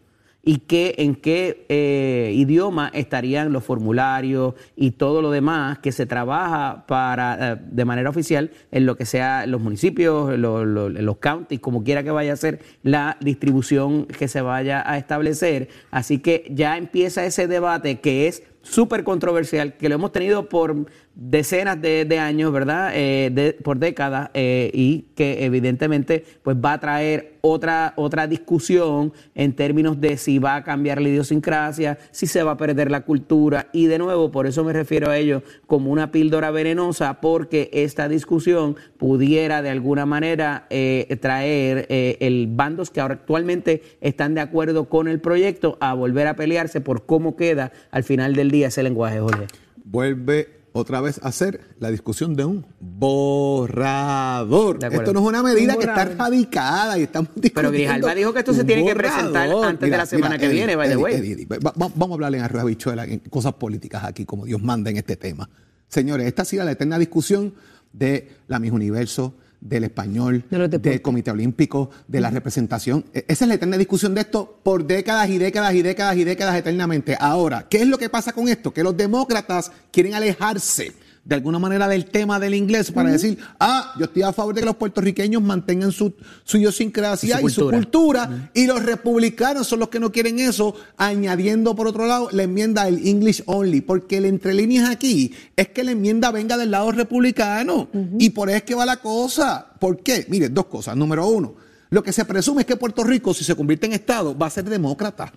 y 0.41 0.59
qué, 0.59 0.95
en 0.99 1.15
qué 1.15 1.65
eh, 1.69 2.31
idioma 2.33 2.89
estarían 2.93 3.51
los 3.51 3.63
formularios 3.63 4.53
y 4.75 4.91
todo 4.91 5.21
lo 5.21 5.31
demás 5.31 5.79
que 5.79 5.91
se 5.91 6.05
trabaja 6.05 6.85
para 6.87 7.53
eh, 7.53 7.57
de 7.71 7.85
manera 7.85 8.09
oficial 8.09 8.49
en 8.71 8.85
lo 8.85 8.95
que 8.95 9.05
sea 9.05 9.45
los 9.47 9.59
municipios, 9.61 10.37
lo- 10.39 10.63
lo- 10.65 10.89
los 10.89 11.17
counties, 11.17 11.59
como 11.59 11.83
quiera 11.83 12.03
que 12.03 12.11
vaya 12.11 12.33
a 12.33 12.37
ser 12.37 12.59
la 12.83 13.17
distribución 13.19 14.05
que 14.05 14.27
se 14.27 14.41
vaya 14.41 14.81
a 14.89 14.97
establecer. 14.97 15.67
Así 15.91 16.19
que 16.19 16.45
ya 16.49 16.77
empieza 16.77 17.25
ese 17.25 17.47
debate 17.47 17.99
que 17.99 18.27
es 18.27 18.43
súper 18.61 19.03
controversial, 19.03 19.75
que 19.77 19.89
lo 19.89 19.95
hemos 19.95 20.11
tenido 20.11 20.49
por 20.49 20.85
decenas 21.21 21.81
de, 21.81 22.19
años, 22.19 22.51
¿verdad? 22.53 22.91
Eh, 22.93 23.57
por 23.61 23.77
décadas, 23.77 24.29
eh, 24.33 24.71
y 24.73 25.07
que 25.15 25.43
evidentemente 25.43 26.23
pues 26.43 26.55
va 26.55 26.73
a 26.73 26.79
traer 26.79 27.33
otra, 27.41 27.93
otra 27.97 28.25
discusión 28.25 29.11
en 29.35 29.53
términos 29.53 29.99
de 29.99 30.15
si 30.15 30.39
va 30.39 30.55
a 30.55 30.63
cambiar 30.63 31.01
la 31.01 31.09
idiosincrasia, 31.09 31.97
si 32.11 32.25
se 32.25 32.41
va 32.41 32.51
a 32.51 32.57
perder 32.57 32.89
la 32.89 33.01
cultura, 33.01 33.67
y 33.73 33.87
de 33.87 33.97
nuevo, 33.97 34.31
por 34.31 34.47
eso 34.47 34.63
me 34.63 34.71
refiero 34.71 35.09
a 35.09 35.17
ello 35.17 35.43
como 35.67 35.91
una 35.91 36.09
píldora 36.11 36.51
venenosa, 36.51 37.19
porque 37.19 37.69
esta 37.73 38.07
discusión 38.07 38.77
pudiera 38.97 39.61
de 39.61 39.71
alguna 39.71 40.05
manera 40.05 40.67
eh, 40.69 41.17
traer 41.21 41.85
el 41.89 42.47
bandos 42.47 42.91
que 42.91 43.01
ahora 43.01 43.15
actualmente 43.15 43.83
están 43.99 44.35
de 44.35 44.41
acuerdo 44.41 44.85
con 44.87 45.09
el 45.09 45.19
proyecto 45.19 45.77
a 45.81 45.93
volver 45.93 46.27
a 46.27 46.37
pelearse 46.37 46.79
por 46.79 47.05
cómo 47.05 47.35
queda 47.35 47.73
al 47.91 48.03
final 48.03 48.35
del 48.35 48.51
día 48.51 48.67
ese 48.67 48.83
lenguaje, 48.83 49.19
Jorge. 49.19 49.47
Vuelve 49.83 50.58
otra 50.71 51.01
vez 51.01 51.19
a 51.23 51.31
ser 51.31 51.61
la 51.79 51.89
discusión 51.91 52.35
de 52.35 52.45
un 52.45 52.65
borrador. 52.79 54.79
Esto 54.83 55.13
no 55.13 55.19
es 55.21 55.25
una 55.25 55.43
medida 55.43 55.73
Un 55.75 55.79
que 55.79 55.85
está 55.85 56.05
radicada 56.05 56.97
y 56.97 57.03
estamos 57.03 57.29
Pero 57.33 57.41
discutiendo 57.41 57.71
Grijalva 57.71 58.15
dijo 58.15 58.33
que 58.33 58.39
esto 58.39 58.53
se 58.53 58.63
tiene 58.63 58.85
que 58.85 58.95
presentar 58.95 59.49
antes 59.63 59.89
de 59.89 59.97
la 59.97 60.05
semana 60.05 60.37
que 60.37 60.47
viene, 60.49 60.75
by 60.75 60.89
the 60.89 60.97
way. 60.97 61.15
Eddie, 61.15 61.33
Eddie, 61.33 61.45
va- 61.47 61.57
va- 61.71 61.91
vamos 61.95 62.11
a 62.11 62.13
hablar 62.13 62.35
en 62.35 62.41
arroz 62.41 62.61
habichuela, 62.61 63.05
en 63.05 63.19
cosas 63.19 63.53
políticas 63.53 64.03
aquí, 64.03 64.25
como 64.25 64.45
Dios 64.45 64.61
manda 64.61 64.89
en 64.89 64.97
este 64.97 65.15
tema. 65.15 65.49
Señores, 65.87 66.27
esta 66.27 66.43
ha 66.43 66.45
sido 66.45 66.63
la 66.65 66.71
eterna 66.71 66.99
discusión 66.99 67.53
de 67.91 68.29
la 68.47 68.59
Miss 68.59 68.71
Universo, 68.71 69.35
del 69.61 69.83
español, 69.83 70.45
del 70.49 71.01
Comité 71.01 71.31
Olímpico, 71.31 71.89
de 72.07 72.21
la 72.21 72.29
representación. 72.29 73.05
E- 73.13 73.25
Esa 73.27 73.45
es 73.45 73.49
la 73.49 73.55
eterna 73.55 73.77
discusión 73.77 74.15
de 74.15 74.21
esto 74.21 74.59
por 74.63 74.85
décadas 74.87 75.29
y 75.29 75.37
décadas 75.37 75.73
y 75.75 75.81
décadas 75.81 76.15
y 76.17 76.23
décadas 76.23 76.55
eternamente. 76.57 77.17
Ahora, 77.19 77.67
¿qué 77.69 77.77
es 77.81 77.87
lo 77.87 77.97
que 77.97 78.09
pasa 78.09 78.31
con 78.33 78.47
esto? 78.47 78.73
Que 78.73 78.83
los 78.83 78.95
demócratas 78.95 79.71
quieren 79.91 80.13
alejarse 80.13 80.93
de 81.29 81.35
alguna 81.35 81.59
manera 81.59 81.87
del 81.87 82.05
tema 82.05 82.39
del 82.39 82.55
inglés 82.55 82.91
para 82.91 83.11
decir, 83.11 83.37
ah, 83.59 83.93
yo 83.99 84.05
estoy 84.05 84.23
a 84.23 84.33
favor 84.33 84.55
de 84.55 84.61
que 84.61 84.65
los 84.65 84.77
puertorriqueños 84.77 85.43
mantengan 85.43 85.91
su, 85.91 86.11
su 86.43 86.57
idiosincrasia 86.57 87.39
Y 87.39 87.45
y 87.45 87.49
su 87.49 87.61
su 87.61 87.69
cultura, 87.69 88.49
y 88.55 88.65
los 88.65 88.81
republicanos 88.81 89.67
son 89.67 89.79
los 89.79 89.89
que 89.89 89.99
no 89.99 90.11
quieren 90.11 90.39
eso, 90.39 90.73
añadiendo 90.97 91.75
por 91.75 91.85
otro 91.85 92.07
lado 92.07 92.29
la 92.31 92.41
enmienda 92.41 92.85
del 92.85 93.05
English 93.07 93.43
only, 93.45 93.81
porque 93.81 94.17
el 94.17 94.25
entre 94.25 94.55
líneas 94.55 94.89
aquí 94.89 95.31
es 95.55 95.67
que 95.67 95.83
la 95.83 95.91
enmienda 95.91 96.31
venga 96.31 96.57
del 96.57 96.71
lado 96.71 96.91
republicano, 96.91 97.89
y 98.17 98.31
por 98.31 98.49
eso 98.49 98.57
es 98.57 98.63
que 98.63 98.73
va 98.73 98.87
la 98.87 98.97
cosa. 98.97 99.67
¿Por 99.79 100.01
qué? 100.01 100.25
Mire, 100.29 100.49
dos 100.49 100.65
cosas. 100.65 100.97
Número 100.97 101.27
uno, 101.27 101.53
lo 101.91 102.01
que 102.01 102.11
se 102.11 102.25
presume 102.25 102.61
es 102.61 102.65
que 102.65 102.75
Puerto 102.75 103.03
Rico, 103.03 103.35
si 103.35 103.43
se 103.43 103.55
convierte 103.55 103.85
en 103.85 103.93
Estado, 103.93 104.35
va 104.35 104.47
a 104.47 104.49
ser 104.49 104.63
demócrata. 104.63 105.31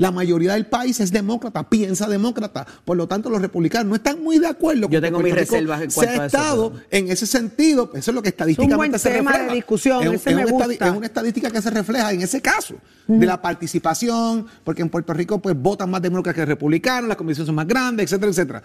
La 0.00 0.12
mayoría 0.12 0.52
del 0.52 0.66
país 0.66 1.00
es 1.00 1.10
demócrata, 1.10 1.68
piensa 1.68 2.06
demócrata. 2.06 2.64
Por 2.84 2.96
lo 2.96 3.08
tanto, 3.08 3.30
los 3.30 3.42
republicanos 3.42 3.88
no 3.88 3.96
están 3.96 4.22
muy 4.22 4.38
de 4.38 4.46
acuerdo 4.46 4.82
con 4.82 4.92
Yo 4.92 5.00
tengo 5.00 5.18
mis 5.18 5.34
reservas 5.34 5.82
en 5.82 5.90
cuanto 5.90 6.12
sea 6.12 6.22
a 6.22 6.26
eso, 6.26 6.36
Estado 6.38 6.72
en 6.92 7.10
ese 7.10 7.26
sentido. 7.26 7.90
Eso 7.94 8.12
es 8.12 8.14
lo 8.14 8.22
que 8.22 8.28
estadísticamente 8.28 8.76
buen 8.76 8.98
se 9.00 9.10
tema 9.10 9.32
de 9.32 9.38
refleja. 9.38 9.54
discusión, 9.56 10.02
Es, 10.04 10.20
ese 10.20 10.30
es 10.30 10.36
me 10.36 10.42
una 10.44 10.52
estadi- 10.52 10.68
gusta. 10.68 10.86
es 10.88 10.96
una 10.96 11.06
estadística 11.06 11.50
que 11.50 11.60
se 11.60 11.70
refleja 11.70 12.12
en 12.12 12.20
ese 12.22 12.40
caso 12.40 12.76
de 13.08 13.26
la 13.26 13.42
participación, 13.42 14.46
porque 14.62 14.82
en 14.82 14.88
Puerto 14.88 15.12
Rico 15.14 15.40
pues 15.40 15.60
votan 15.60 15.90
más 15.90 16.00
demócratas 16.00 16.36
que 16.36 16.46
republicanos, 16.46 17.08
las 17.08 17.16
comisiones 17.16 17.46
son 17.46 17.56
más 17.56 17.66
grandes, 17.66 18.04
etcétera, 18.04 18.30
etcétera. 18.30 18.62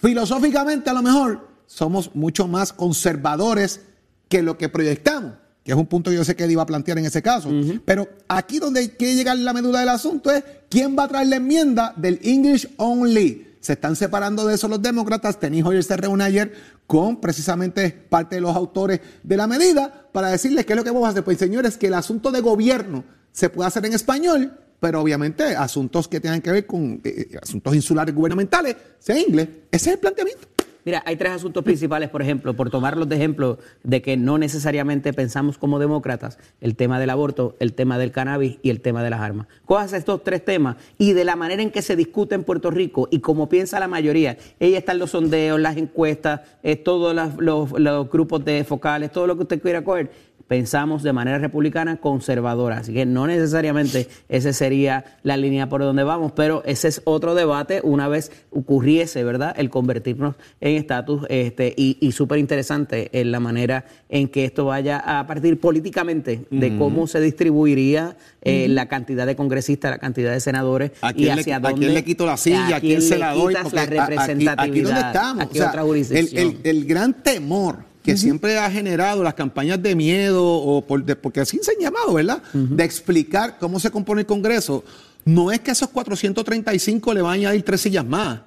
Filosóficamente, 0.00 0.90
a 0.90 0.94
lo 0.94 1.02
mejor, 1.02 1.46
somos 1.66 2.12
mucho 2.16 2.48
más 2.48 2.72
conservadores 2.72 3.82
que 4.28 4.42
lo 4.42 4.58
que 4.58 4.68
proyectamos, 4.68 5.34
que 5.64 5.72
es 5.72 5.78
un 5.78 5.86
punto 5.86 6.10
que 6.10 6.16
yo 6.16 6.24
sé 6.24 6.34
que 6.34 6.44
él 6.44 6.50
iba 6.50 6.62
a 6.62 6.66
plantear 6.66 6.98
en 6.98 7.06
ese 7.06 7.22
caso. 7.22 7.50
Pero 7.84 8.08
aquí 8.28 8.58
donde 8.58 8.96
quiere 8.96 9.14
llegar 9.14 9.38
la 9.38 9.52
medula 9.52 9.80
del 9.80 9.90
asunto 9.90 10.30
es 10.30 10.42
quién 10.68 10.96
va 10.98 11.04
a 11.04 11.08
traer 11.08 11.28
la 11.28 11.36
enmienda 11.36 11.94
del 11.96 12.18
English 12.22 12.68
Only. 12.76 13.48
Se 13.60 13.74
están 13.74 13.94
separando 13.94 14.44
de 14.44 14.56
eso 14.56 14.66
los 14.66 14.82
demócratas. 14.82 15.38
Tenis 15.38 15.64
Hoyer 15.64 15.84
se 15.84 15.96
reúne 15.96 16.24
ayer 16.24 16.52
con 16.88 17.20
precisamente 17.20 17.90
parte 17.90 18.34
de 18.34 18.40
los 18.40 18.56
autores 18.56 19.00
de 19.22 19.36
la 19.36 19.46
medida 19.46 20.08
para 20.10 20.30
decirles 20.30 20.66
qué 20.66 20.72
es 20.72 20.76
lo 20.76 20.82
que 20.82 20.90
vamos 20.90 21.06
a 21.06 21.10
hacer. 21.10 21.22
Pues 21.22 21.38
señores, 21.38 21.76
que 21.76 21.86
el 21.86 21.94
asunto 21.94 22.32
de 22.32 22.40
gobierno 22.40 23.04
se 23.30 23.48
puede 23.48 23.68
hacer 23.68 23.86
en 23.86 23.92
español, 23.92 24.52
pero 24.80 25.00
obviamente 25.00 25.54
asuntos 25.54 26.08
que 26.08 26.18
tengan 26.18 26.42
que 26.42 26.50
ver 26.50 26.66
con 26.66 27.00
eh, 27.04 27.38
asuntos 27.40 27.72
insulares 27.76 28.12
gubernamentales, 28.12 28.74
sea 28.98 29.16
en 29.16 29.28
inglés. 29.28 29.48
Ese 29.70 29.90
es 29.90 29.94
el 29.94 30.00
planteamiento. 30.00 30.48
Mira, 30.84 31.02
hay 31.06 31.16
tres 31.16 31.32
asuntos 31.32 31.62
principales, 31.62 32.08
por 32.08 32.22
ejemplo, 32.22 32.54
por 32.54 32.68
tomarlos 32.68 33.08
de 33.08 33.16
ejemplo 33.16 33.58
de 33.84 34.02
que 34.02 34.16
no 34.16 34.36
necesariamente 34.36 35.12
pensamos 35.12 35.56
como 35.56 35.78
demócratas, 35.78 36.38
el 36.60 36.74
tema 36.74 36.98
del 36.98 37.10
aborto, 37.10 37.54
el 37.60 37.72
tema 37.72 37.98
del 37.98 38.10
cannabis 38.10 38.58
y 38.62 38.70
el 38.70 38.80
tema 38.80 39.04
de 39.04 39.10
las 39.10 39.20
armas. 39.20 39.46
Cojas 39.64 39.92
estos 39.92 40.24
tres 40.24 40.44
temas 40.44 40.76
y 40.98 41.12
de 41.12 41.24
la 41.24 41.36
manera 41.36 41.62
en 41.62 41.70
que 41.70 41.82
se 41.82 41.94
discute 41.94 42.34
en 42.34 42.42
Puerto 42.42 42.70
Rico 42.70 43.06
y 43.12 43.20
como 43.20 43.48
piensa 43.48 43.78
la 43.78 43.86
mayoría, 43.86 44.36
ahí 44.60 44.74
están 44.74 44.98
los 44.98 45.10
sondeos, 45.10 45.60
las 45.60 45.76
encuestas, 45.76 46.40
eh, 46.64 46.74
todos 46.74 47.14
los, 47.14 47.72
los 47.80 48.10
grupos 48.10 48.44
de 48.44 48.64
focales, 48.64 49.12
todo 49.12 49.28
lo 49.28 49.36
que 49.36 49.42
usted 49.42 49.62
quiera 49.62 49.84
coger, 49.84 50.10
pensamos 50.52 51.02
de 51.02 51.14
manera 51.14 51.38
republicana 51.38 51.96
conservadora. 51.96 52.76
Así 52.76 52.92
que 52.92 53.06
no 53.06 53.26
necesariamente 53.26 54.06
esa 54.28 54.52
sería 54.52 55.02
la 55.22 55.38
línea 55.38 55.70
por 55.70 55.80
donde 55.80 56.02
vamos, 56.02 56.32
pero 56.32 56.62
ese 56.66 56.88
es 56.88 57.00
otro 57.04 57.34
debate 57.34 57.80
una 57.82 58.06
vez 58.06 58.30
ocurriese, 58.50 59.24
¿verdad? 59.24 59.54
El 59.56 59.70
convertirnos 59.70 60.34
en 60.60 60.76
estatus 60.76 61.22
este, 61.30 61.72
y, 61.74 61.96
y 62.02 62.12
súper 62.12 62.38
interesante 62.38 63.08
en 63.18 63.32
la 63.32 63.40
manera 63.40 63.86
en 64.10 64.28
que 64.28 64.44
esto 64.44 64.66
vaya 64.66 64.98
a 64.98 65.26
partir 65.26 65.58
políticamente 65.58 66.44
de 66.50 66.76
cómo 66.76 67.06
se 67.06 67.22
distribuiría 67.22 68.18
eh, 68.42 68.66
la 68.68 68.88
cantidad 68.88 69.24
de 69.26 69.34
congresistas, 69.36 69.90
la 69.90 69.98
cantidad 69.98 70.32
de 70.32 70.40
senadores 70.40 70.90
¿A 71.00 71.12
y 71.12 71.14
quién, 71.14 71.38
hacia 71.38 71.58
le, 71.60 71.66
a 71.66 71.70
dónde 71.70 71.86
quién 71.86 71.94
le 71.94 72.04
quito 72.04 72.26
la 72.26 72.36
silla? 72.36 72.76
¿A 72.76 72.80
quién, 72.80 73.00
se 73.00 73.14
le 73.14 73.20
la 73.20 73.32
doy? 73.32 73.54
Porque 73.62 73.74
la 73.76 73.80
a- 73.82 73.84
aquí- 73.84 73.94
representatividad. 73.96 74.60
Aquí, 74.60 74.80
donde 74.82 75.00
estamos. 75.00 75.44
¿A 75.44 75.48
qué 75.48 75.58
O 75.58 75.62
sea, 75.62 75.68
otra 75.70 75.80
el, 75.80 75.86
jurisdicción? 75.86 76.56
el- 76.62 76.76
el 76.76 76.84
gran 76.84 77.14
temor 77.22 77.90
que 78.02 78.16
siempre 78.16 78.58
ha 78.58 78.70
generado 78.70 79.22
las 79.22 79.34
campañas 79.34 79.82
de 79.82 79.94
miedo, 79.94 80.44
o 80.44 80.84
por- 80.86 81.04
de- 81.04 81.16
porque 81.16 81.40
así 81.40 81.58
se 81.62 81.72
han 81.72 81.78
llamado, 81.80 82.12
¿verdad? 82.14 82.42
De 82.52 82.84
explicar 82.84 83.58
cómo 83.58 83.78
se 83.80 83.90
compone 83.90 84.22
el 84.22 84.26
Congreso. 84.26 84.84
No 85.24 85.52
es 85.52 85.60
que 85.60 85.70
a 85.70 85.72
esos 85.74 85.88
435 85.90 87.14
le 87.14 87.22
van 87.22 87.30
a 87.30 87.34
añadir 87.34 87.62
tres 87.64 87.80
sillas 87.82 88.04
más. 88.04 88.40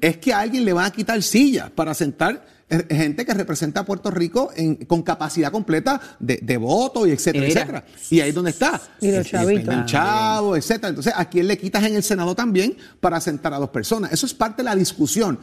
Es 0.00 0.16
que 0.18 0.32
a 0.32 0.40
alguien 0.40 0.64
le 0.64 0.72
van 0.72 0.86
a 0.86 0.90
quitar 0.92 1.20
sillas 1.22 1.70
para 1.70 1.92
sentar 1.94 2.46
eh, 2.72 2.86
gente 2.88 3.26
que 3.26 3.34
representa 3.34 3.80
a 3.80 3.84
Puerto 3.84 4.12
Rico 4.12 4.50
en- 4.54 4.76
con 4.76 5.02
capacidad 5.02 5.50
completa 5.50 6.00
de, 6.20 6.38
de 6.40 6.56
voto 6.56 7.04
y 7.04 7.10
etcétera, 7.10 7.46
etcétera. 7.48 7.84
Y 8.10 8.20
ahí 8.20 8.28
es 8.28 8.34
donde 8.36 8.52
está. 8.52 8.80
Y 9.00 9.10
los 9.10 9.26
chavitos. 9.26 9.86
chavos, 9.86 10.56
etcétera. 10.58 10.88
Entonces, 10.90 11.12
¿a 11.16 11.24
quién 11.28 11.48
le 11.48 11.58
quitas 11.58 11.82
en 11.82 11.96
el 11.96 12.04
Senado 12.04 12.36
también 12.36 12.76
para 13.00 13.20
sentar 13.20 13.52
a 13.54 13.58
dos 13.58 13.70
personas? 13.70 14.12
Eso 14.12 14.24
es 14.24 14.34
parte 14.34 14.58
de 14.62 14.66
la 14.66 14.76
discusión 14.76 15.40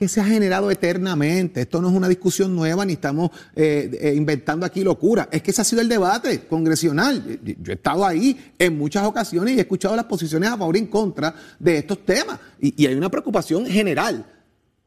que 0.00 0.08
se 0.08 0.18
ha 0.18 0.24
generado 0.24 0.70
eternamente. 0.70 1.60
Esto 1.60 1.82
no 1.82 1.90
es 1.90 1.94
una 1.94 2.08
discusión 2.08 2.56
nueva 2.56 2.86
ni 2.86 2.94
estamos 2.94 3.30
eh, 3.54 3.90
eh, 4.00 4.14
inventando 4.16 4.64
aquí 4.64 4.82
locura. 4.82 5.28
Es 5.30 5.42
que 5.42 5.50
ese 5.50 5.60
ha 5.60 5.64
sido 5.64 5.82
el 5.82 5.90
debate 5.90 6.46
congresional. 6.46 7.38
Yo 7.60 7.70
he 7.72 7.74
estado 7.74 8.06
ahí 8.06 8.54
en 8.58 8.78
muchas 8.78 9.04
ocasiones 9.06 9.54
y 9.54 9.58
he 9.58 9.60
escuchado 9.60 9.94
las 9.94 10.06
posiciones 10.06 10.48
a 10.48 10.56
favor 10.56 10.74
y 10.74 10.78
en 10.78 10.86
contra 10.86 11.34
de 11.58 11.76
estos 11.76 11.98
temas. 12.06 12.40
Y, 12.58 12.82
y 12.82 12.86
hay 12.86 12.94
una 12.94 13.10
preocupación 13.10 13.66
general. 13.66 14.24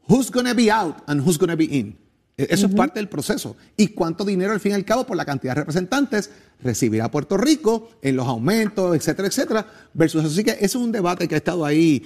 Who's 0.10 0.32
gonna 0.32 0.56
be 0.56 0.72
out 0.72 0.96
and 1.06 1.22
who's 1.22 1.38
gonna 1.38 1.56
be 1.56 1.66
in? 1.66 1.96
E- 2.36 2.48
Eso 2.50 2.66
es 2.66 2.74
parte 2.74 3.00
del 3.00 3.08
proceso. 3.08 3.56
¿Y 3.78 3.90
cuánto 3.90 4.26
dinero, 4.26 4.52
al 4.52 4.60
fin 4.60 4.72
y 4.72 4.76
al 4.76 4.84
cabo, 4.84 5.06
por 5.06 5.16
la 5.16 5.26
cantidad 5.26 5.54
de 5.54 5.62
representantes, 5.62 6.32
recibirá 6.60 7.12
Puerto 7.12 7.38
Rico 7.38 7.92
en 8.02 8.16
los 8.16 8.28
aumentos, 8.28 8.96
etcétera, 8.96 9.28
etcétera? 9.28 9.68
Versus 9.94 10.24
eso. 10.24 10.34
Así 10.34 10.44
que 10.44 10.52
ese 10.54 10.66
es 10.66 10.76
un 10.76 10.92
debate 10.92 11.28
que 11.28 11.36
ha 11.36 11.38
estado 11.38 11.64
ahí 11.64 12.04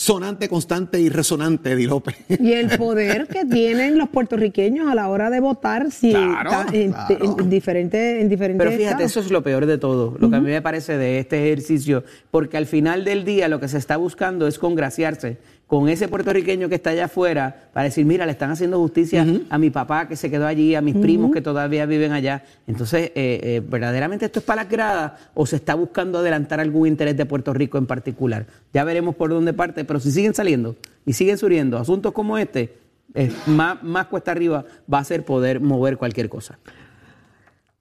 sonante, 0.00 0.48
constante 0.48 1.00
y 1.00 1.08
resonante, 1.08 1.72
Eddie 1.72 1.88
López. 1.88 2.14
Y 2.28 2.52
el 2.52 2.78
poder 2.78 3.26
que 3.26 3.44
tienen 3.44 3.98
los 3.98 4.08
puertorriqueños 4.08 4.88
a 4.88 4.94
la 4.94 5.08
hora 5.08 5.28
de 5.28 5.40
votar 5.40 5.90
si 5.90 6.12
Claro, 6.12 6.50
está 6.50 6.66
en, 6.72 6.92
claro. 6.92 7.36
en 7.40 7.50
diferentes 7.50 8.22
en 8.22 8.28
diferentes 8.28 8.64
Pero 8.64 8.70
fíjate, 8.78 8.92
estados. 9.02 9.10
eso 9.10 9.20
es 9.20 9.30
lo 9.32 9.42
peor 9.42 9.66
de 9.66 9.76
todo, 9.76 10.16
lo 10.20 10.30
que 10.30 10.36
a 10.36 10.40
mí 10.40 10.50
me 10.50 10.62
parece 10.62 10.96
de 10.96 11.18
este 11.18 11.44
ejercicio, 11.44 12.04
porque 12.30 12.56
al 12.56 12.66
final 12.66 13.04
del 13.04 13.24
día 13.24 13.48
lo 13.48 13.58
que 13.58 13.66
se 13.66 13.76
está 13.76 13.96
buscando 13.96 14.46
es 14.46 14.60
congraciarse 14.60 15.38
con 15.68 15.90
ese 15.90 16.08
puertorriqueño 16.08 16.70
que 16.70 16.76
está 16.76 16.90
allá 16.90 17.04
afuera 17.04 17.68
para 17.74 17.84
decir, 17.84 18.06
mira, 18.06 18.24
le 18.24 18.32
están 18.32 18.50
haciendo 18.50 18.78
justicia 18.78 19.26
a 19.50 19.58
mi 19.58 19.68
papá 19.68 20.08
que 20.08 20.16
se 20.16 20.30
quedó 20.30 20.46
allí, 20.46 20.74
a 20.74 20.80
mis 20.80 20.96
primos 20.96 21.30
que 21.30 21.42
todavía 21.42 21.84
viven 21.84 22.12
allá. 22.12 22.42
Entonces, 22.66 23.12
eh, 23.14 23.40
eh, 23.42 23.62
¿verdaderamente 23.68 24.24
esto 24.24 24.38
es 24.38 24.46
para 24.46 24.62
las 24.62 24.72
gradas 24.72 25.12
o 25.34 25.44
se 25.44 25.56
está 25.56 25.74
buscando 25.74 26.20
adelantar 26.20 26.58
algún 26.58 26.88
interés 26.88 27.18
de 27.18 27.26
Puerto 27.26 27.52
Rico 27.52 27.76
en 27.76 27.84
particular? 27.84 28.46
Ya 28.72 28.82
veremos 28.82 29.14
por 29.14 29.28
dónde 29.28 29.52
parte, 29.52 29.84
pero 29.84 30.00
si 30.00 30.10
siguen 30.10 30.32
saliendo 30.32 30.74
y 31.04 31.12
siguen 31.12 31.36
surgiendo 31.36 31.76
asuntos 31.76 32.12
como 32.12 32.38
este, 32.38 32.78
eh, 33.14 33.30
más, 33.44 33.82
más 33.82 34.06
cuesta 34.06 34.30
arriba 34.30 34.64
va 34.92 35.00
a 35.00 35.04
ser 35.04 35.22
poder 35.26 35.60
mover 35.60 35.98
cualquier 35.98 36.30
cosa. 36.30 36.58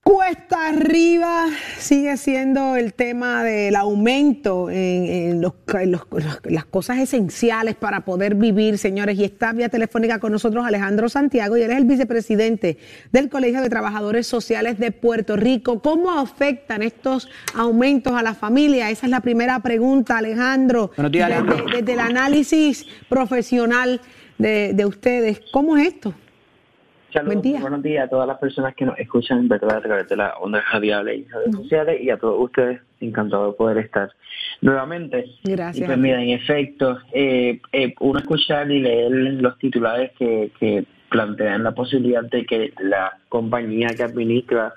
Cuesta 0.07 0.69
arriba 0.69 1.47
sigue 1.77 2.15
siendo 2.15 2.77
el 2.77 2.93
tema 2.93 3.43
del 3.43 3.75
aumento 3.75 4.69
en, 4.69 4.77
en 5.05 5.41
los- 5.41 5.51
en 5.73 5.91
los- 5.91 6.07
las- 6.13 6.39
las 6.45 6.63
cosas 6.63 6.99
esenciales 6.99 7.75
para 7.75 8.05
poder 8.05 8.35
vivir, 8.35 8.77
señores. 8.77 9.19
Y 9.19 9.25
está 9.25 9.51
vía 9.51 9.67
telefónica 9.67 10.19
con 10.19 10.31
nosotros 10.31 10.65
Alejandro 10.65 11.09
Santiago 11.09 11.57
y 11.57 11.63
él 11.63 11.71
es 11.71 11.77
el 11.77 11.83
vicepresidente 11.83 12.77
del 13.11 13.27
Colegio 13.27 13.61
de 13.61 13.67
Trabajadores 13.69 14.27
Sociales 14.27 14.79
de 14.79 14.91
Puerto 14.93 15.35
Rico. 15.35 15.81
¿Cómo 15.81 16.09
afectan 16.17 16.83
estos 16.83 17.27
aumentos 17.53 18.13
a 18.13 18.23
la 18.23 18.33
familia? 18.33 18.89
Esa 18.89 19.07
es 19.07 19.11
la 19.11 19.19
primera 19.19 19.59
pregunta, 19.59 20.19
Alejandro. 20.19 20.89
Buenos 20.95 21.11
días, 21.11 21.27
Desde- 21.27 21.41
Alejandro. 21.41 21.65
Desde, 21.75 21.91
el 21.93 21.99
análisis 21.99 22.85
profesional 23.09 23.99
de, 24.37 24.71
de 24.73 24.85
ustedes, 24.85 25.41
¿cómo 25.51 25.75
es 25.75 25.87
esto? 25.89 26.13
Saludos, 27.13 27.35
Buen 27.35 27.41
día. 27.41 27.61
buenos 27.61 27.83
días 27.83 28.05
a 28.05 28.09
todas 28.09 28.27
las 28.27 28.37
personas 28.37 28.75
que 28.75 28.85
nos 28.85 28.99
escuchan 28.99 29.47
¿verdad? 29.47 29.77
a 29.77 29.81
través 29.81 30.09
de 30.09 30.17
las 30.17 30.33
ondas 30.41 30.63
radiales 30.71 31.19
y 31.19 31.31
redes 31.31 31.55
sociales 31.55 32.01
y 32.01 32.09
a 32.09 32.17
todos 32.17 32.43
ustedes, 32.43 32.81
encantado 32.99 33.51
de 33.51 33.53
poder 33.57 33.77
estar 33.77 34.11
nuevamente. 34.61 35.25
Gracias. 35.43 35.83
Y 35.83 35.85
pues 35.85 35.97
mira, 35.97 36.21
en 36.21 36.29
efecto, 36.29 36.99
eh, 37.13 37.61
eh, 37.71 37.95
uno 38.01 38.19
escuchar 38.19 38.69
y 38.69 38.79
leer 38.79 39.11
los 39.11 39.57
titulares 39.57 40.11
que, 40.19 40.51
que 40.59 40.85
plantean 41.09 41.63
la 41.63 41.71
posibilidad 41.71 42.23
de 42.23 42.45
que 42.45 42.73
la 42.79 43.17
compañía 43.29 43.89
que 43.95 44.03
administra 44.03 44.73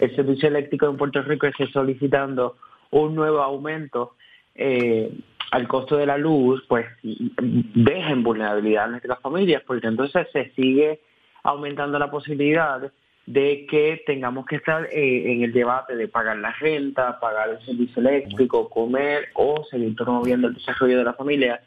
el 0.00 0.14
servicio 0.14 0.48
eléctrico 0.48 0.88
en 0.88 0.96
Puerto 0.96 1.22
Rico 1.22 1.46
esté 1.46 1.66
solicitando 1.68 2.56
un 2.90 3.14
nuevo 3.14 3.40
aumento 3.40 4.14
eh, 4.54 5.10
al 5.50 5.66
costo 5.66 5.96
de 5.96 6.06
la 6.06 6.18
luz, 6.18 6.62
pues 6.68 6.86
deja 7.02 8.10
en 8.10 8.22
vulnerabilidad 8.22 8.84
a 8.84 8.88
nuestras 8.88 9.18
familias, 9.20 9.62
porque 9.66 9.86
entonces 9.86 10.26
se 10.32 10.50
sigue 10.50 11.00
aumentando 11.42 11.98
la 11.98 12.10
posibilidad 12.10 12.90
de 13.26 13.66
que 13.66 14.02
tengamos 14.06 14.46
que 14.46 14.56
estar 14.56 14.86
eh, 14.86 15.32
en 15.32 15.42
el 15.42 15.52
debate 15.52 15.94
de 15.94 16.08
pagar 16.08 16.36
la 16.38 16.52
renta, 16.52 17.20
pagar 17.20 17.50
el 17.50 17.64
servicio 17.64 18.00
eléctrico, 18.00 18.68
comer 18.68 19.28
o 19.34 19.64
seguir 19.70 19.94
promoviendo 19.94 20.48
el 20.48 20.54
desarrollo 20.54 20.98
de 20.98 21.04
la 21.04 21.14
familia. 21.14 21.60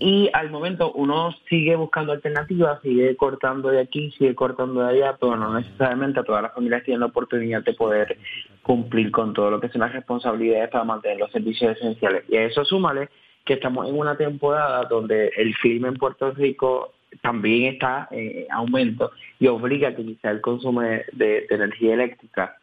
Y 0.00 0.28
al 0.32 0.50
momento 0.50 0.90
uno 0.92 1.32
sigue 1.48 1.76
buscando 1.76 2.10
alternativas, 2.10 2.82
sigue 2.82 3.14
cortando 3.14 3.68
de 3.68 3.80
aquí, 3.80 4.10
sigue 4.18 4.34
cortando 4.34 4.80
de 4.80 4.90
allá, 4.90 5.16
pero 5.20 5.36
no 5.36 5.54
necesariamente 5.54 6.24
todas 6.24 6.42
las 6.42 6.52
familias 6.52 6.82
tienen 6.82 7.00
la 7.00 7.06
oportunidad 7.06 7.62
de 7.62 7.74
poder 7.74 8.18
cumplir 8.62 9.12
con 9.12 9.32
todo 9.34 9.52
lo 9.52 9.60
que 9.60 9.68
son 9.68 9.82
las 9.82 9.92
responsabilidades 9.92 10.70
para 10.70 10.82
mantener 10.82 11.18
los 11.18 11.30
servicios 11.30 11.76
esenciales. 11.76 12.24
Y 12.28 12.36
a 12.36 12.44
eso 12.46 12.64
súmale 12.64 13.08
que 13.44 13.54
estamos 13.54 13.88
en 13.88 13.96
una 13.96 14.16
temporada 14.16 14.82
donde 14.90 15.30
el 15.36 15.56
crimen 15.58 15.92
en 15.92 15.98
Puerto 15.98 16.32
Rico 16.32 16.94
también 17.22 17.74
está 17.74 18.08
en 18.10 18.50
aumento 18.50 19.10
y 19.38 19.46
obliga 19.46 19.88
a 19.88 19.94
que 19.94 20.04
quizá 20.04 20.30
el 20.30 20.40
consumo 20.40 20.82
de, 20.82 21.46
energía 21.50 21.94
eléctrica 21.94 22.56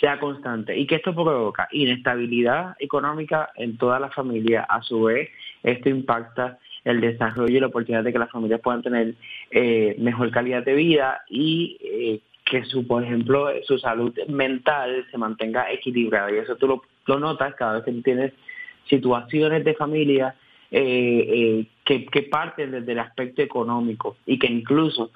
sea 0.00 0.18
constante 0.18 0.76
y 0.76 0.86
que 0.86 0.96
esto 0.96 1.14
provoca 1.14 1.68
inestabilidad 1.70 2.74
económica 2.78 3.50
en 3.56 3.76
toda 3.76 4.00
la 4.00 4.10
familia. 4.10 4.62
A 4.62 4.82
su 4.82 5.02
vez, 5.04 5.28
esto 5.62 5.88
impacta 5.88 6.58
el 6.84 7.00
desarrollo 7.00 7.56
y 7.56 7.60
la 7.60 7.66
oportunidad 7.68 8.02
de 8.02 8.12
que 8.12 8.18
las 8.18 8.30
familias 8.30 8.60
puedan 8.60 8.82
tener 8.82 9.14
eh, 9.50 9.94
mejor 9.98 10.30
calidad 10.30 10.64
de 10.64 10.74
vida 10.74 11.22
y 11.28 11.78
eh, 11.80 12.20
que 12.44 12.64
su, 12.64 12.86
por 12.86 13.04
ejemplo, 13.04 13.48
su 13.64 13.78
salud 13.78 14.12
mental 14.28 15.06
se 15.10 15.18
mantenga 15.18 15.70
equilibrada. 15.72 16.30
Y 16.32 16.36
eso 16.36 16.56
tú 16.56 16.82
lo, 17.06 17.18
notas 17.18 17.54
cada 17.54 17.74
vez 17.74 17.84
que 17.84 17.92
tienes 18.02 18.32
situaciones 18.88 19.64
de 19.64 19.74
familia 19.74 20.34
eh, 20.74 21.26
eh, 21.28 21.66
que, 21.84 22.06
que 22.06 22.22
parten 22.22 22.70
desde 22.70 22.92
el 22.92 22.98
aspecto 22.98 23.42
económico 23.42 24.16
y 24.24 24.38
que 24.38 24.46
incluso 24.46 25.10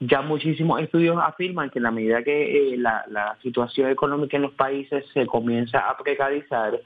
ya 0.00 0.20
muchísimos 0.20 0.82
estudios 0.82 1.16
afirman 1.18 1.70
que 1.70 1.78
en 1.78 1.84
la 1.84 1.90
medida 1.90 2.22
que 2.22 2.74
eh, 2.74 2.76
la, 2.76 3.04
la 3.08 3.36
situación 3.42 3.90
económica 3.90 4.36
en 4.36 4.42
los 4.42 4.52
países 4.52 5.06
se 5.14 5.26
comienza 5.26 5.78
a 5.78 5.96
precarizar, 5.96 6.78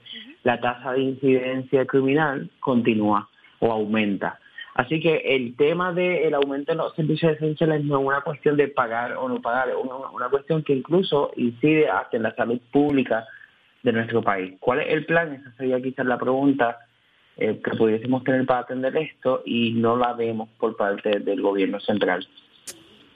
la 0.43 0.59
tasa 0.61 0.93
de 0.93 1.01
incidencia 1.01 1.85
criminal 1.85 2.49
continúa 2.61 3.27
o 3.59 3.71
aumenta. 3.73 4.39
Así 4.75 5.01
que 5.01 5.17
el 5.35 5.57
tema 5.57 5.91
del 5.91 6.33
aumento 6.33 6.71
de 6.71 6.77
los 6.77 6.95
servicios 6.95 7.33
esenciales 7.33 7.83
no 7.83 7.99
es 7.99 8.05
una 8.05 8.21
cuestión 8.21 8.55
de 8.55 8.69
pagar 8.69 9.17
o 9.17 9.27
no 9.27 9.41
pagar, 9.41 9.67
es 9.67 9.75
una, 9.75 10.09
una 10.11 10.29
cuestión 10.29 10.63
que 10.63 10.73
incluso 10.73 11.31
incide 11.35 11.89
hasta 11.89 12.15
en 12.15 12.23
la 12.23 12.33
salud 12.35 12.59
pública 12.71 13.25
de 13.83 13.91
nuestro 13.91 14.23
país. 14.23 14.55
¿Cuál 14.61 14.79
es 14.79 14.87
el 14.93 15.05
plan? 15.05 15.33
Esa 15.33 15.51
sería 15.57 15.81
quizás 15.81 16.05
la 16.05 16.17
pregunta 16.17 16.79
eh, 17.37 17.59
que 17.63 17.71
pudiésemos 17.77 18.23
tener 18.23 18.45
para 18.45 18.61
atender 18.61 18.95
esto 18.97 19.41
y 19.45 19.71
no 19.71 19.97
la 19.97 20.13
vemos 20.13 20.49
por 20.59 20.75
parte 20.75 21.19
del 21.19 21.41
gobierno 21.41 21.79
central. 21.79 22.27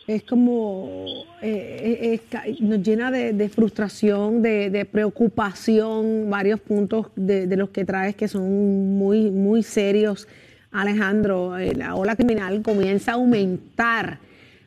Es 0.08 0.24
como, 0.24 1.26
eh, 1.42 2.22
eh, 2.34 2.56
nos 2.62 2.82
llena 2.82 3.12
de, 3.12 3.50
frustración, 3.50 4.42
de, 4.42 4.88
preocupación, 4.90 6.30
varios 6.30 6.62
puntos 6.62 7.08
de, 7.18 7.58
los 7.58 7.72
que 7.72 7.84
traes 7.84 8.16
que 8.16 8.30
son 8.30 8.98
muy, 8.98 9.30
muy 9.32 9.64
serios. 9.64 10.30
Alejandro, 10.72 11.58
eh, 11.58 11.76
la 11.76 11.96
ola 11.96 12.16
criminal 12.16 12.62
comienza 12.62 13.12
a 13.12 13.16
aumentar 13.16 14.20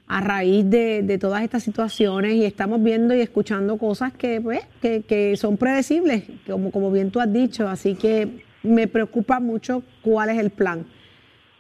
a 0.07 0.21
raíz 0.21 0.69
de, 0.69 1.17
todas 1.19 1.43
estas 1.43 1.63
situaciones 1.63 2.35
y 2.35 2.45
estamos 2.45 2.83
viendo 2.83 3.15
y 3.15 3.21
escuchando 3.21 3.79
cosas 3.79 4.13
que, 4.13 4.43
pues, 4.43 4.61
que, 4.83 5.05
que 5.09 5.39
son 5.39 5.57
predecibles, 5.57 6.25
como, 6.47 6.71
como 6.71 6.93
bien 6.93 7.11
tú 7.11 7.19
has 7.19 7.33
dicho. 7.33 7.67
Así 7.67 7.95
que 7.95 8.45
me 8.63 8.87
preocupa 8.89 9.41
mucho 9.41 9.83
cuál 10.03 10.31
es 10.31 10.39
el 10.39 10.51
plan. 10.51 10.87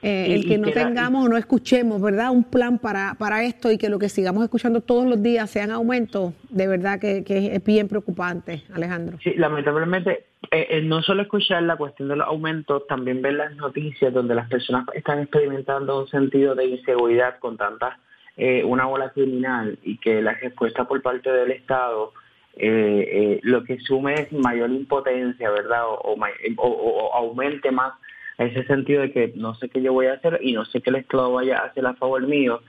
Eh, 0.02 0.26
Y- 0.28 0.32
el 0.32 0.46
que 0.46 0.56
no 0.56 0.68
que 0.68 0.74
la- 0.74 0.86
tengamos 0.86 1.26
o 1.26 1.28
no 1.28 1.36
escuchemos, 1.36 2.00
¿verdad? 2.00 2.30
Un 2.30 2.44
plan 2.44 2.78
para, 2.78 3.14
para 3.18 3.44
esto 3.44 3.70
y 3.70 3.76
que 3.76 3.90
lo 3.90 3.98
que 3.98 4.08
sigamos 4.08 4.42
escuchando 4.42 4.80
todos 4.80 5.04
los 5.06 5.22
días 5.22 5.50
sean 5.50 5.70
aumentos, 5.70 6.32
de 6.48 6.66
verdad 6.66 6.98
que, 6.98 7.22
que 7.22 7.54
es 7.54 7.62
bien 7.62 7.86
preocupante, 7.86 8.62
Alejandro. 8.72 9.18
Sí, 9.22 9.34
lamentablemente, 9.36 10.24
eh, 10.50 10.66
eh, 10.70 10.82
no 10.82 11.02
solo 11.02 11.20
escuchar 11.20 11.64
la 11.64 11.76
cuestión 11.76 12.08
de 12.08 12.16
los 12.16 12.26
aumentos, 12.26 12.86
también 12.86 13.20
ver 13.20 13.34
las 13.34 13.54
noticias 13.56 14.10
donde 14.14 14.34
las 14.34 14.48
personas 14.48 14.86
están 14.94 15.18
experimentando 15.20 16.00
un 16.00 16.08
sentido 16.08 16.54
de 16.54 16.64
inseguridad 16.64 17.38
con 17.38 17.58
tanta, 17.58 17.98
eh, 18.38 18.64
una 18.64 18.88
ola 18.88 19.10
criminal 19.10 19.78
y 19.82 19.98
que 19.98 20.22
la 20.22 20.32
respuesta 20.32 20.88
por 20.88 21.02
parte 21.02 21.30
del 21.30 21.50
Estado 21.50 22.14
eh, 22.56 23.08
eh, 23.12 23.40
lo 23.42 23.64
que 23.64 23.78
sume 23.80 24.14
es 24.14 24.32
mayor 24.32 24.70
impotencia, 24.70 25.50
¿verdad? 25.50 25.84
O, 25.86 26.16
o 26.56 27.14
aumente 27.14 27.70
más 27.70 27.94
ese 28.40 28.64
sentido 28.64 29.02
de 29.02 29.12
que 29.12 29.32
no 29.36 29.54
sé 29.54 29.68
qué 29.68 29.82
yo 29.82 29.92
voy 29.92 30.06
a 30.06 30.14
hacer 30.14 30.40
y 30.42 30.52
no 30.52 30.64
sé 30.64 30.80
qué 30.80 30.90
el 30.90 30.96
Estado 30.96 31.32
vaya 31.32 31.58
a 31.58 31.66
hacer 31.66 31.86
a 31.86 31.94
favor 31.94 32.26
mío, 32.26 32.62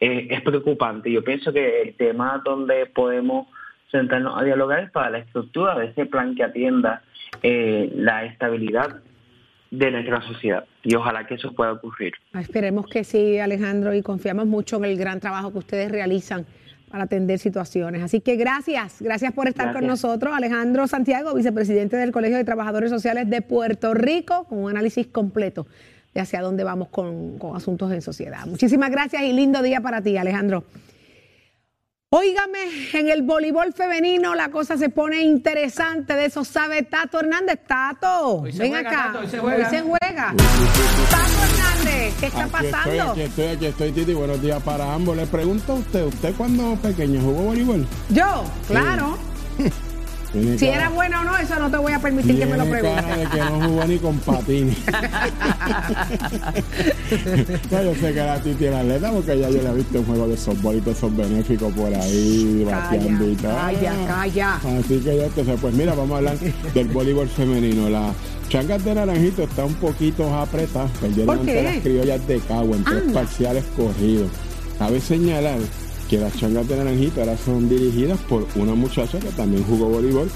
eh, 0.00 0.28
es 0.30 0.40
preocupante. 0.42 1.10
Yo 1.10 1.24
pienso 1.24 1.52
que 1.52 1.82
el 1.82 1.94
tema 1.94 2.40
donde 2.44 2.86
podemos 2.86 3.48
sentarnos 3.90 4.38
a 4.38 4.44
dialogar 4.44 4.84
es 4.84 4.90
para 4.90 5.10
la 5.10 5.18
estructura 5.18 5.78
de 5.78 5.86
ese 5.86 6.06
plan 6.06 6.34
que 6.34 6.44
atienda 6.44 7.02
eh, 7.42 7.90
la 7.94 8.24
estabilidad 8.24 9.00
de 9.70 9.90
nuestra 9.90 10.22
sociedad. 10.22 10.64
Y 10.84 10.94
ojalá 10.94 11.26
que 11.26 11.34
eso 11.34 11.52
pueda 11.52 11.72
ocurrir. 11.72 12.12
Esperemos 12.38 12.86
que 12.86 13.02
sí, 13.02 13.38
Alejandro, 13.38 13.94
y 13.94 14.02
confiamos 14.02 14.46
mucho 14.46 14.76
en 14.76 14.84
el 14.84 14.96
gran 14.96 15.18
trabajo 15.18 15.50
que 15.52 15.58
ustedes 15.58 15.90
realizan 15.90 16.46
para 16.90 17.04
atender 17.04 17.38
situaciones. 17.38 18.02
Así 18.02 18.20
que 18.20 18.36
gracias, 18.36 18.96
gracias 19.00 19.32
por 19.32 19.48
estar 19.48 19.72
con 19.72 19.86
nosotros. 19.86 20.34
Alejandro 20.34 20.86
Santiago, 20.86 21.34
vicepresidente 21.34 21.96
del 21.96 22.12
Colegio 22.12 22.36
de 22.36 22.44
Trabajadores 22.44 22.90
Sociales 22.90 23.28
de 23.28 23.42
Puerto 23.42 23.94
Rico, 23.94 24.44
con 24.44 24.58
un 24.58 24.70
análisis 24.70 25.06
completo 25.06 25.66
de 26.14 26.20
hacia 26.20 26.40
dónde 26.40 26.64
vamos 26.64 26.88
con, 26.88 27.38
con 27.38 27.56
asuntos 27.56 27.92
en 27.92 28.02
sociedad. 28.02 28.46
Muchísimas 28.46 28.90
gracias 28.90 29.22
y 29.22 29.32
lindo 29.32 29.62
día 29.62 29.80
para 29.80 30.00
ti, 30.00 30.16
Alejandro. 30.16 30.64
Óigame, 32.08 32.60
en 32.92 33.08
el 33.08 33.22
voleibol 33.22 33.72
femenino 33.72 34.36
la 34.36 34.48
cosa 34.50 34.78
se 34.78 34.90
pone 34.90 35.22
interesante, 35.22 36.14
de 36.14 36.26
eso 36.26 36.44
sabe 36.44 36.82
Tato 36.82 37.18
Hernández. 37.18 37.58
Tato, 37.66 38.42
ven 38.42 38.56
juega, 38.56 38.78
acá. 38.78 39.06
Tato, 39.06 39.18
hoy 39.18 39.26
se 39.26 39.38
juega. 39.40 39.56
Hoy 39.56 39.64
se 39.70 39.80
juega. 39.82 40.34
Tato 41.10 41.45
¿qué 42.20 42.26
está 42.26 42.44
Aquí 42.44 42.50
pasando? 42.50 42.78
Estoy, 42.78 42.98
aquí 42.98 43.20
estoy, 43.22 43.44
aquí 43.46 43.66
estoy, 43.66 43.92
Titi. 43.92 44.14
Buenos 44.14 44.40
días 44.40 44.62
para 44.62 44.92
ambos. 44.92 45.16
Le 45.16 45.26
pregunto 45.26 45.72
a 45.72 45.76
usted, 45.76 46.04
¿usted 46.06 46.34
cuando 46.36 46.76
pequeño 46.76 47.20
jugó 47.20 47.42
voleibol? 47.44 47.86
Yo, 48.10 48.44
claro. 48.66 49.18
Tiene 50.32 50.58
Si 50.58 50.66
cara- 50.66 50.76
era 50.78 50.88
bueno 50.90 51.20
o 51.20 51.24
no, 51.24 51.36
eso 51.38 51.58
no 51.58 51.70
te 51.70 51.76
voy 51.78 51.92
a 51.92 51.98
permitir 52.00 52.38
que 52.38 52.46
me 52.46 52.56
lo 52.56 52.64
tiene 52.64 52.80
cara 52.82 53.16
de 53.16 53.26
preguntes. 53.26 53.30
que 53.30 53.38
no 53.38 53.68
jugó 53.68 53.84
ni 53.86 53.98
con 53.98 54.18
patines. 54.18 54.76
no, 57.70 57.82
yo 57.82 57.94
sé 57.94 58.12
que 58.14 58.20
la 58.20 58.40
Titi 58.40 58.64
era 58.64 58.80
atleta 58.80 59.10
porque 59.12 59.38
ya 59.38 59.48
yo 59.50 59.62
le 59.62 59.68
he 59.68 59.74
visto 59.74 59.98
un 60.00 60.06
juego 60.06 60.28
de 60.28 60.36
softball 60.36 60.76
y 60.76 60.80
todo 60.80 60.90
esos 60.92 61.16
benéficos 61.16 61.72
por 61.72 61.92
ahí, 61.94 62.64
bateando 62.64 63.28
y 63.30 63.34
tal. 63.36 63.54
Calla, 63.56 63.92
calla. 64.06 64.54
Así 64.56 64.98
que 65.00 65.16
ya 65.16 65.26
te 65.28 65.44
sé. 65.44 65.54
Pues 65.60 65.74
mira, 65.74 65.94
vamos 65.94 66.14
a 66.14 66.18
hablar 66.18 66.36
del 66.74 66.88
voleibol 66.88 67.28
femenino. 67.28 67.88
La 67.88 68.12
Changas 68.48 68.84
de 68.84 68.94
Naranjito 68.94 69.42
está 69.44 69.64
un 69.64 69.74
poquito 69.74 70.32
apretada. 70.34 70.88
Perdieron 71.00 71.26
¿Por 71.26 71.38
ante 71.38 71.62
las 71.62 71.76
criollas 71.78 72.26
de 72.26 72.38
Cagua 72.40 72.76
en 72.76 72.84
tres 72.84 73.02
parciales 73.12 73.64
corridos. 73.76 74.30
Cabe 74.78 75.00
señalar 75.00 75.58
que 76.08 76.18
las 76.18 76.36
changas 76.36 76.68
de 76.68 76.76
Naranjito 76.76 77.20
ahora 77.20 77.36
son 77.36 77.68
dirigidas 77.68 78.18
por 78.28 78.46
una 78.56 78.74
muchacha 78.74 79.18
que 79.18 79.28
también 79.30 79.64
jugó 79.64 79.86
voleibol, 79.86 80.30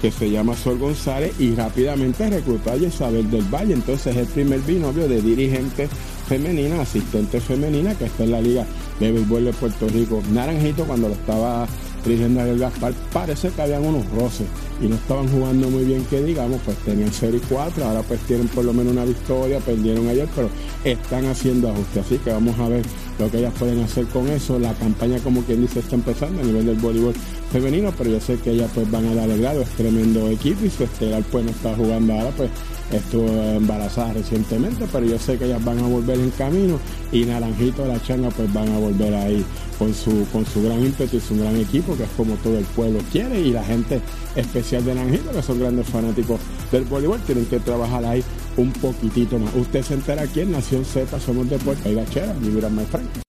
que 0.00 0.10
se 0.10 0.30
llama 0.30 0.56
Sol 0.56 0.78
González, 0.78 1.32
y 1.38 1.54
rápidamente 1.54 2.28
reclutó 2.28 2.72
a 2.72 2.76
Isabel 2.76 3.30
del 3.30 3.44
Valle. 3.44 3.74
Entonces 3.74 4.16
es 4.16 4.22
el 4.22 4.26
primer 4.26 4.60
binomio 4.60 5.08
de 5.08 5.20
dirigente 5.20 5.88
femenina, 6.28 6.80
asistente 6.80 7.40
femenina, 7.40 7.94
que 7.94 8.06
está 8.06 8.24
en 8.24 8.32
la 8.32 8.40
Liga 8.40 8.66
de 8.98 9.12
Béisbol 9.12 9.44
de 9.44 9.52
Puerto 9.52 9.88
Rico. 9.88 10.22
Naranjito, 10.32 10.84
cuando 10.84 11.08
lo 11.08 11.14
estaba 11.14 11.66
dirigiendo 12.04 12.40
a 12.40 12.44
Gaspar, 12.44 12.92
parece 13.12 13.50
que 13.50 13.62
habían 13.62 13.84
unos 13.84 14.08
roces 14.10 14.46
y 14.80 14.86
no 14.86 14.96
estaban 14.96 15.28
jugando 15.28 15.68
muy 15.70 15.84
bien, 15.84 16.04
que 16.06 16.22
digamos, 16.22 16.60
pues 16.64 16.76
tenían 16.78 17.10
0 17.12 17.36
y 17.36 17.40
4, 17.40 17.84
ahora 17.84 18.02
pues 18.02 18.20
tienen 18.20 18.48
por 18.48 18.64
lo 18.64 18.72
menos 18.72 18.92
una 18.92 19.04
victoria, 19.04 19.60
perdieron 19.60 20.08
ayer, 20.08 20.28
pero 20.34 20.48
están 20.84 21.26
haciendo 21.26 21.70
ajustes, 21.70 22.04
así 22.04 22.18
que 22.18 22.30
vamos 22.30 22.58
a 22.58 22.68
ver 22.68 22.82
lo 23.18 23.30
que 23.30 23.38
ellas 23.38 23.52
pueden 23.58 23.80
hacer 23.80 24.06
con 24.06 24.28
eso. 24.28 24.58
La 24.58 24.74
campaña, 24.74 25.18
como 25.18 25.42
quien 25.42 25.62
dice, 25.62 25.80
está 25.80 25.94
empezando 25.94 26.42
a 26.42 26.44
nivel 26.44 26.66
del 26.66 26.76
voleibol 26.76 27.14
femenino, 27.50 27.92
pero 27.96 28.10
yo 28.10 28.20
sé 28.20 28.36
que 28.38 28.50
ellas 28.50 28.70
pues 28.74 28.90
van 28.90 29.06
a 29.06 29.14
dar 29.14 29.28
el 29.28 29.40
grado, 29.40 29.60
es 29.60 29.68
tremendo 29.70 30.28
equipo 30.28 30.64
y 30.64 30.70
su 30.70 30.84
estelar 30.84 31.22
pues 31.30 31.44
no 31.44 31.50
está 31.50 31.74
jugando 31.74 32.14
ahora, 32.14 32.30
pues 32.30 32.50
estuvo 32.90 33.28
embarazada 33.28 34.14
recientemente, 34.14 34.86
pero 34.90 35.06
yo 35.06 35.18
sé 35.18 35.36
que 35.36 35.44
ellas 35.44 35.62
van 35.62 35.78
a 35.78 35.86
volver 35.86 36.18
en 36.18 36.30
camino 36.30 36.78
y 37.10 37.24
Naranjito, 37.24 37.86
la 37.86 38.02
changa, 38.02 38.30
pues 38.30 38.50
van 38.52 38.70
a 38.72 38.78
volver 38.78 39.14
ahí 39.14 39.44
con 39.78 39.92
su, 39.92 40.26
con 40.32 40.46
su 40.46 40.62
gran 40.62 40.82
ímpetu 40.82 41.18
y 41.18 41.20
su 41.20 41.36
gran 41.36 41.56
equipo, 41.56 41.96
que 41.96 42.04
es 42.04 42.10
como 42.16 42.34
todo 42.36 42.56
el 42.56 42.64
pueblo 42.64 43.00
quiere, 43.10 43.40
y 43.40 43.52
la 43.52 43.64
gente 43.64 44.00
especial 44.34 44.84
de 44.84 44.94
Naranjito, 44.94 45.30
que 45.30 45.42
son 45.42 45.60
grandes 45.60 45.86
fanáticos 45.86 46.40
del 46.70 46.84
voleibol, 46.84 47.20
tienen 47.20 47.44
que 47.46 47.60
trabajar 47.60 48.04
ahí 48.04 48.24
un 48.56 48.72
poquitito 48.72 49.38
más. 49.38 49.54
Usted 49.54 49.82
se 49.82 49.94
entera 49.94 50.22
aquí 50.22 50.40
en 50.40 50.52
Nación 50.52 50.84
Z, 50.84 51.18
somos 51.20 51.48
de 51.48 51.58
Puerto 51.58 51.88
Rico, 51.88 52.04
Chera, 52.10 52.34
mira, 52.40 52.68
my 52.68 52.84
friend. 52.84 53.22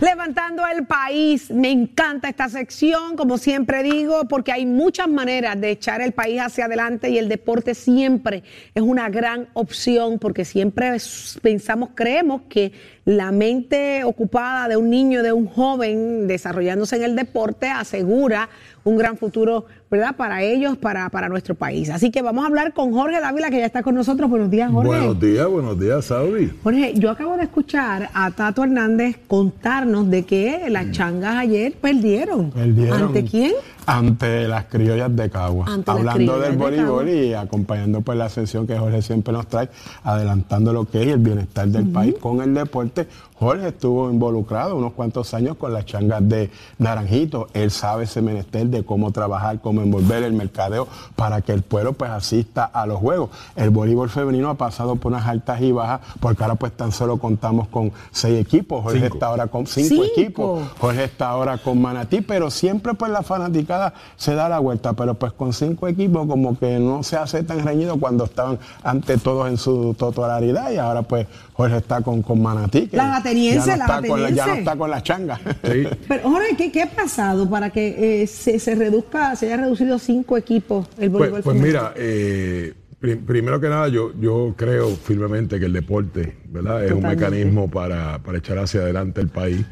Levantando 0.00 0.62
el 0.66 0.86
país, 0.86 1.50
me 1.50 1.72
encanta 1.72 2.28
esta 2.28 2.48
sección, 2.48 3.16
como 3.16 3.36
siempre 3.36 3.82
digo, 3.82 4.28
porque 4.28 4.52
hay 4.52 4.64
muchas 4.64 5.08
maneras 5.08 5.60
de 5.60 5.72
echar 5.72 6.00
el 6.00 6.12
país 6.12 6.40
hacia 6.40 6.66
adelante 6.66 7.10
y 7.10 7.18
el 7.18 7.28
deporte 7.28 7.74
siempre 7.74 8.44
es 8.76 8.82
una 8.82 9.08
gran 9.08 9.48
opción 9.54 10.20
porque 10.20 10.44
siempre 10.44 10.96
pensamos, 11.42 11.90
creemos 11.96 12.42
que 12.48 12.70
la 13.06 13.32
mente 13.32 14.04
ocupada 14.04 14.68
de 14.68 14.76
un 14.76 14.88
niño, 14.88 15.24
de 15.24 15.32
un 15.32 15.46
joven 15.46 16.28
desarrollándose 16.28 16.96
en 16.96 17.02
el 17.02 17.16
deporte 17.16 17.66
asegura 17.68 18.50
un 18.84 18.96
gran 18.96 19.16
futuro, 19.16 19.66
¿verdad? 19.90 20.16
Para 20.16 20.42
ellos, 20.42 20.76
para, 20.76 21.08
para 21.08 21.28
nuestro 21.28 21.54
país. 21.54 21.88
Así 21.90 22.10
que 22.10 22.22
vamos 22.22 22.44
a 22.44 22.48
hablar 22.48 22.72
con 22.72 22.92
Jorge 22.92 23.20
Dávila, 23.20 23.50
que 23.50 23.58
ya 23.58 23.66
está 23.66 23.82
con 23.82 23.94
nosotros. 23.94 24.28
Buenos 24.28 24.50
días, 24.50 24.70
Jorge. 24.70 24.88
Buenos 24.88 25.20
días, 25.20 25.46
buenos 25.48 25.80
días, 25.80 26.04
Saudi. 26.04 26.52
Jorge, 26.62 26.94
yo 26.94 27.10
acabo 27.10 27.36
de 27.36 27.44
escuchar 27.44 28.10
a 28.12 28.30
Tato 28.30 28.64
Hernández 28.64 29.16
contarnos 29.26 30.10
de 30.10 30.24
que 30.24 30.68
las 30.68 30.90
changas 30.90 31.36
ayer 31.36 31.72
perdieron. 31.72 32.50
Perdieron. 32.50 33.02
¿Ante 33.02 33.24
quién? 33.24 33.52
Ante 33.86 34.46
las 34.46 34.66
criollas 34.66 35.16
de 35.16 35.30
Cagua. 35.30 35.64
Ante 35.66 35.90
Hablando 35.90 36.38
del 36.38 36.52
de 36.52 36.56
voleibol 36.58 37.08
y 37.08 37.32
acompañando 37.32 38.02
pues 38.02 38.18
la 38.18 38.28
sesión 38.28 38.66
que 38.66 38.76
Jorge 38.76 39.00
siempre 39.00 39.32
nos 39.32 39.46
trae, 39.46 39.70
adelantando 40.02 40.74
lo 40.74 40.84
que 40.84 41.00
es 41.00 41.08
el 41.08 41.20
bienestar 41.20 41.68
del 41.68 41.88
país 41.88 42.14
con 42.20 42.42
el 42.42 42.52
deporte. 42.52 43.06
Jorge 43.38 43.68
estuvo 43.68 44.10
involucrado 44.10 44.76
unos 44.76 44.92
cuantos 44.92 45.32
años 45.32 45.56
con 45.56 45.72
las 45.72 45.86
changas 45.86 46.28
de 46.28 46.50
Naranjito. 46.78 47.46
Él 47.54 47.70
sabe 47.70 48.04
ese 48.04 48.20
menester 48.20 48.66
de 48.66 48.84
cómo 48.84 49.12
trabajar, 49.12 49.60
cómo 49.60 49.77
envolver 49.80 50.22
el 50.22 50.32
mercadeo 50.32 50.88
para 51.16 51.40
que 51.42 51.52
el 51.52 51.62
pueblo 51.62 51.92
pues 51.92 52.10
asista 52.10 52.64
a 52.64 52.86
los 52.86 52.98
juegos. 52.98 53.30
El 53.56 53.70
voleibol 53.70 54.08
femenino 54.10 54.50
ha 54.50 54.54
pasado 54.54 54.96
por 54.96 55.12
unas 55.12 55.26
altas 55.26 55.60
y 55.60 55.72
bajas 55.72 56.00
porque 56.20 56.42
ahora 56.42 56.54
pues 56.56 56.72
tan 56.72 56.92
solo 56.92 57.18
contamos 57.18 57.68
con 57.68 57.92
seis 58.10 58.40
equipos. 58.40 58.82
Jorge 58.82 59.00
Cinco. 59.00 59.14
está 59.14 59.26
ahora 59.26 59.46
con 59.46 59.66
cinco, 59.66 59.88
Cinco. 59.88 60.04
equipos. 60.04 60.68
Jorge 60.78 61.04
está 61.04 61.28
ahora 61.30 61.58
con 61.58 61.80
Manatí, 61.80 62.20
pero 62.20 62.50
siempre 62.50 62.94
pues 62.94 63.10
la 63.12 63.22
fanaticada 63.22 63.94
se 64.16 64.34
da 64.34 64.48
la 64.48 64.58
vuelta, 64.58 64.92
pero 64.94 65.14
pues 65.14 65.32
con 65.32 65.52
cinco 65.52 65.88
equipos 65.88 66.26
como 66.26 66.58
que 66.58 66.78
no 66.78 67.02
se 67.02 67.16
hace 67.16 67.42
tan 67.42 67.64
reñido 67.64 67.98
cuando 67.98 68.24
estaban 68.24 68.58
ante 68.82 69.18
todos 69.18 69.48
en 69.48 69.56
su 69.56 69.94
totalidad 69.94 70.70
y 70.72 70.76
ahora 70.78 71.02
pues 71.02 71.26
Jorge 71.54 71.76
está 71.78 72.00
con, 72.02 72.22
con 72.22 72.40
Manatí. 72.42 72.86
que 72.86 72.96
Las 72.96 73.20
atenienses, 73.20 73.66
ya 73.66 73.76
no 73.76 73.78
las 73.86 73.88
está 73.98 74.08
con 74.08 74.22
la- 74.22 74.30
Ya 74.30 74.46
no 74.46 74.52
está 74.54 74.76
con 74.76 74.90
la 74.90 75.02
changa. 75.02 75.40
Pero 75.62 76.30
Jorge, 76.30 76.56
¿qué, 76.56 76.70
qué 76.72 76.82
ha 76.82 76.90
pasado 76.90 77.48
para 77.48 77.70
que 77.70 78.22
eh, 78.22 78.26
se, 78.26 78.58
se 78.58 78.74
reduzca, 78.74 79.34
se 79.36 79.46
haya 79.46 79.56
reducido 79.56 79.67
cinco 79.76 80.36
equipos 80.36 80.86
el 80.98 81.10
Pues, 81.10 81.30
voleibol 81.30 81.42
pues 81.42 81.56
mira, 81.56 81.92
eh, 81.96 82.74
prim- 82.98 83.24
primero 83.24 83.60
que 83.60 83.68
nada, 83.68 83.88
yo, 83.88 84.12
yo 84.20 84.54
creo 84.56 84.88
firmemente 84.90 85.58
que 85.58 85.66
el 85.66 85.72
deporte 85.72 86.34
¿verdad? 86.50 86.84
es 86.84 86.92
un 86.92 87.02
mecanismo 87.02 87.70
para, 87.70 88.18
para 88.22 88.38
echar 88.38 88.58
hacia 88.58 88.80
adelante 88.80 89.20
el 89.20 89.28
país. 89.28 89.64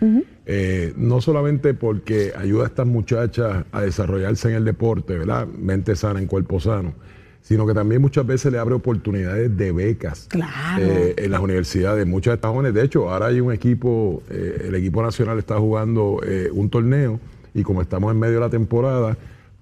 Eh, 0.48 0.92
no 0.96 1.20
solamente 1.20 1.74
porque 1.74 2.32
ayuda 2.36 2.64
a 2.64 2.66
estas 2.68 2.86
muchachas 2.86 3.64
a 3.72 3.80
desarrollarse 3.80 4.48
en 4.50 4.54
el 4.56 4.64
deporte, 4.64 5.18
¿verdad? 5.18 5.46
mente 5.46 5.96
sana 5.96 6.20
en 6.20 6.26
cuerpo 6.28 6.60
sano, 6.60 6.94
sino 7.42 7.66
que 7.66 7.74
también 7.74 8.00
muchas 8.00 8.24
veces 8.26 8.52
le 8.52 8.58
abre 8.58 8.74
oportunidades 8.76 9.56
de 9.56 9.72
becas 9.72 10.26
Claro. 10.28 10.82
eh, 10.82 11.14
en 11.16 11.30
las 11.32 11.40
universidades. 11.40 12.06
Muchas 12.06 12.32
de 12.32 12.34
estas 12.36 12.50
jóvenes, 12.52 12.74
de 12.74 12.84
hecho, 12.84 13.10
ahora 13.10 13.26
hay 13.26 13.40
un 13.40 13.52
equipo, 13.52 14.22
eh, 14.30 14.66
el 14.68 14.74
equipo 14.76 15.02
nacional 15.02 15.38
está 15.38 15.58
jugando 15.58 16.20
un 16.52 16.70
torneo 16.70 17.18
y 17.54 17.62
como 17.64 17.82
estamos 17.82 18.12
en 18.12 18.20
medio 18.20 18.34
de 18.34 18.40
la 18.40 18.50
temporada, 18.50 19.16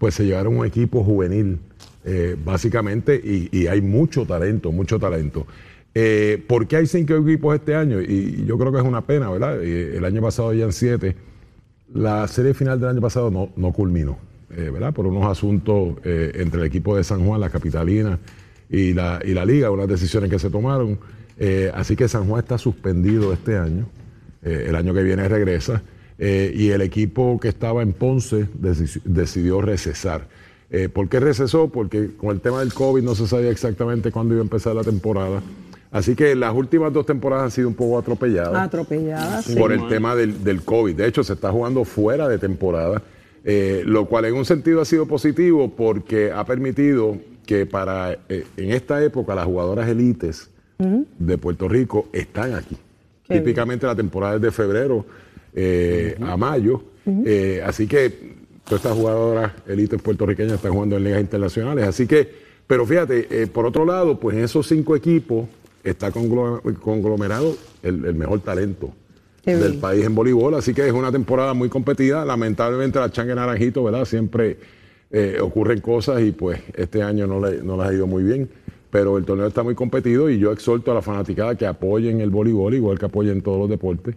pues 0.04 0.16
se 0.16 0.26
llevaron 0.26 0.58
un 0.58 0.66
equipo 0.66 1.02
juvenil, 1.02 1.60
eh, 2.04 2.36
básicamente, 2.44 3.18
y, 3.24 3.66
hay 3.68 3.80
mucho 3.80 4.26
talento, 4.26 4.70
mucho 4.70 4.98
talento. 4.98 5.46
Eh, 5.94 6.44
¿Por 6.46 6.66
qué 6.66 6.76
hay 6.76 6.86
cinco 6.86 7.14
equipos 7.14 7.54
este 7.54 7.74
año? 7.74 8.02
Y, 8.02 8.44
yo 8.44 8.58
creo 8.58 8.70
que 8.70 8.80
es 8.80 8.84
una 8.84 9.00
pena, 9.00 9.30
¿verdad? 9.30 9.62
Eh, 9.62 9.96
el 9.96 10.04
año 10.04 10.20
pasado 10.20 10.50
habían 10.50 10.74
siete. 10.74 11.16
La 11.94 12.28
serie 12.28 12.52
final 12.52 12.78
del 12.78 12.90
año 12.90 13.00
pasado 13.00 13.30
no, 13.30 13.48
no 13.56 13.72
culminó, 13.72 14.18
¿verdad? 14.50 14.92
Por 14.92 15.06
unos 15.06 15.24
asuntos 15.24 15.96
entre 16.04 16.60
el 16.60 16.66
equipo 16.66 16.94
de 16.98 17.02
San 17.02 17.24
Juan, 17.24 17.40
la 17.40 17.48
capitalina 17.48 18.18
y 18.68 18.92
la, 18.92 19.22
y 19.24 19.32
la 19.32 19.46
liga, 19.46 19.70
unas 19.70 19.88
decisiones 19.88 20.28
que 20.28 20.38
se 20.38 20.50
tomaron. 20.50 20.98
Así 21.72 21.96
que 21.96 22.08
San 22.08 22.28
Juan 22.28 22.42
está 22.42 22.58
suspendido 22.58 23.32
este 23.32 23.56
año. 23.56 23.86
El 24.42 24.76
año 24.76 24.92
que 24.92 25.02
viene 25.02 25.26
regresa. 25.30 25.82
Eh, 26.18 26.52
y 26.54 26.70
el 26.70 26.80
equipo 26.82 27.38
que 27.40 27.48
estaba 27.48 27.82
en 27.82 27.92
Ponce 27.92 28.46
deci- 28.60 29.00
decidió 29.04 29.60
recesar. 29.60 30.28
Eh, 30.70 30.88
¿Por 30.88 31.08
qué 31.08 31.18
recesó? 31.20 31.68
Porque 31.68 32.10
con 32.16 32.30
el 32.30 32.40
tema 32.40 32.60
del 32.60 32.72
COVID 32.72 33.02
no 33.02 33.14
se 33.14 33.26
sabía 33.26 33.50
exactamente 33.50 34.10
cuándo 34.12 34.34
iba 34.34 34.42
a 34.42 34.44
empezar 34.44 34.74
la 34.76 34.84
temporada. 34.84 35.42
Así 35.90 36.14
que 36.16 36.34
las 36.34 36.52
últimas 36.54 36.92
dos 36.92 37.06
temporadas 37.06 37.44
han 37.44 37.50
sido 37.52 37.68
un 37.68 37.74
poco 37.74 37.98
atropelladas 37.98 38.56
Atropelladas. 38.56 39.44
sí. 39.44 39.54
por 39.54 39.72
el 39.72 39.86
tema 39.88 40.14
del, 40.16 40.42
del 40.42 40.62
COVID. 40.62 40.96
De 40.96 41.06
hecho, 41.06 41.22
se 41.22 41.34
está 41.34 41.52
jugando 41.52 41.84
fuera 41.84 42.28
de 42.28 42.38
temporada, 42.38 43.02
eh, 43.44 43.82
lo 43.86 44.06
cual 44.06 44.24
en 44.24 44.34
un 44.34 44.44
sentido 44.44 44.80
ha 44.80 44.84
sido 44.84 45.06
positivo 45.06 45.70
porque 45.76 46.32
ha 46.32 46.44
permitido 46.44 47.16
que 47.46 47.66
para 47.66 48.12
eh, 48.28 48.44
en 48.56 48.70
esta 48.72 49.02
época 49.04 49.34
las 49.34 49.44
jugadoras 49.44 49.88
élites 49.88 50.48
de 51.18 51.38
Puerto 51.38 51.68
Rico 51.68 52.08
están 52.12 52.54
aquí. 52.54 52.76
Qué 53.28 53.38
Típicamente 53.38 53.86
la 53.86 53.94
temporada 53.94 54.36
es 54.36 54.42
de 54.42 54.50
febrero 54.50 55.06
eh, 55.54 56.16
a 56.20 56.36
mayo, 56.36 56.82
eh, 57.24 57.62
así 57.64 57.86
que 57.86 58.34
todas 58.64 58.84
estas 58.84 58.96
jugadoras 58.96 59.52
élites 59.68 60.00
puertorriqueñas 60.02 60.54
están 60.54 60.72
jugando 60.72 60.96
en 60.96 61.04
ligas 61.04 61.20
internacionales. 61.20 61.86
Así 61.86 62.06
que, 62.06 62.28
pero 62.66 62.84
fíjate, 62.86 63.28
eh, 63.30 63.46
por 63.46 63.66
otro 63.66 63.84
lado, 63.84 64.18
pues 64.18 64.36
en 64.36 64.44
esos 64.44 64.66
cinco 64.66 64.96
equipos 64.96 65.46
está 65.82 66.10
conglo- 66.10 66.60
conglomerado 66.80 67.56
el, 67.82 68.04
el 68.04 68.14
mejor 68.14 68.40
talento 68.40 68.90
Qué 69.44 69.54
del 69.56 69.72
bien. 69.72 69.80
país 69.80 70.04
en 70.04 70.14
voleibol, 70.14 70.54
así 70.54 70.72
que 70.72 70.86
es 70.86 70.92
una 70.92 71.12
temporada 71.12 71.52
muy 71.52 71.68
competida. 71.68 72.24
Lamentablemente 72.24 72.98
la 72.98 73.10
changa 73.10 73.34
naranjito, 73.34 73.84
¿verdad? 73.84 74.04
Siempre 74.06 74.56
ocurren 75.40 75.80
cosas 75.80 76.22
y 76.22 76.32
pues 76.32 76.60
este 76.74 77.00
año 77.00 77.26
no, 77.28 77.38
le, 77.38 77.62
no 77.62 77.76
les 77.76 77.86
ha 77.86 77.92
ido 77.94 78.06
muy 78.06 78.24
bien. 78.24 78.48
Pero 78.90 79.18
el 79.18 79.24
torneo 79.24 79.46
está 79.46 79.62
muy 79.62 79.74
competido 79.74 80.30
y 80.30 80.38
yo 80.38 80.52
exhorto 80.52 80.92
a 80.92 80.94
la 80.94 81.02
fanaticada 81.02 81.56
que 81.56 81.66
apoyen 81.66 82.20
el 82.20 82.30
voleibol, 82.30 82.74
igual 82.74 82.98
que 82.98 83.06
apoyen 83.06 83.42
todos 83.42 83.58
los 83.58 83.68
deportes, 83.68 84.14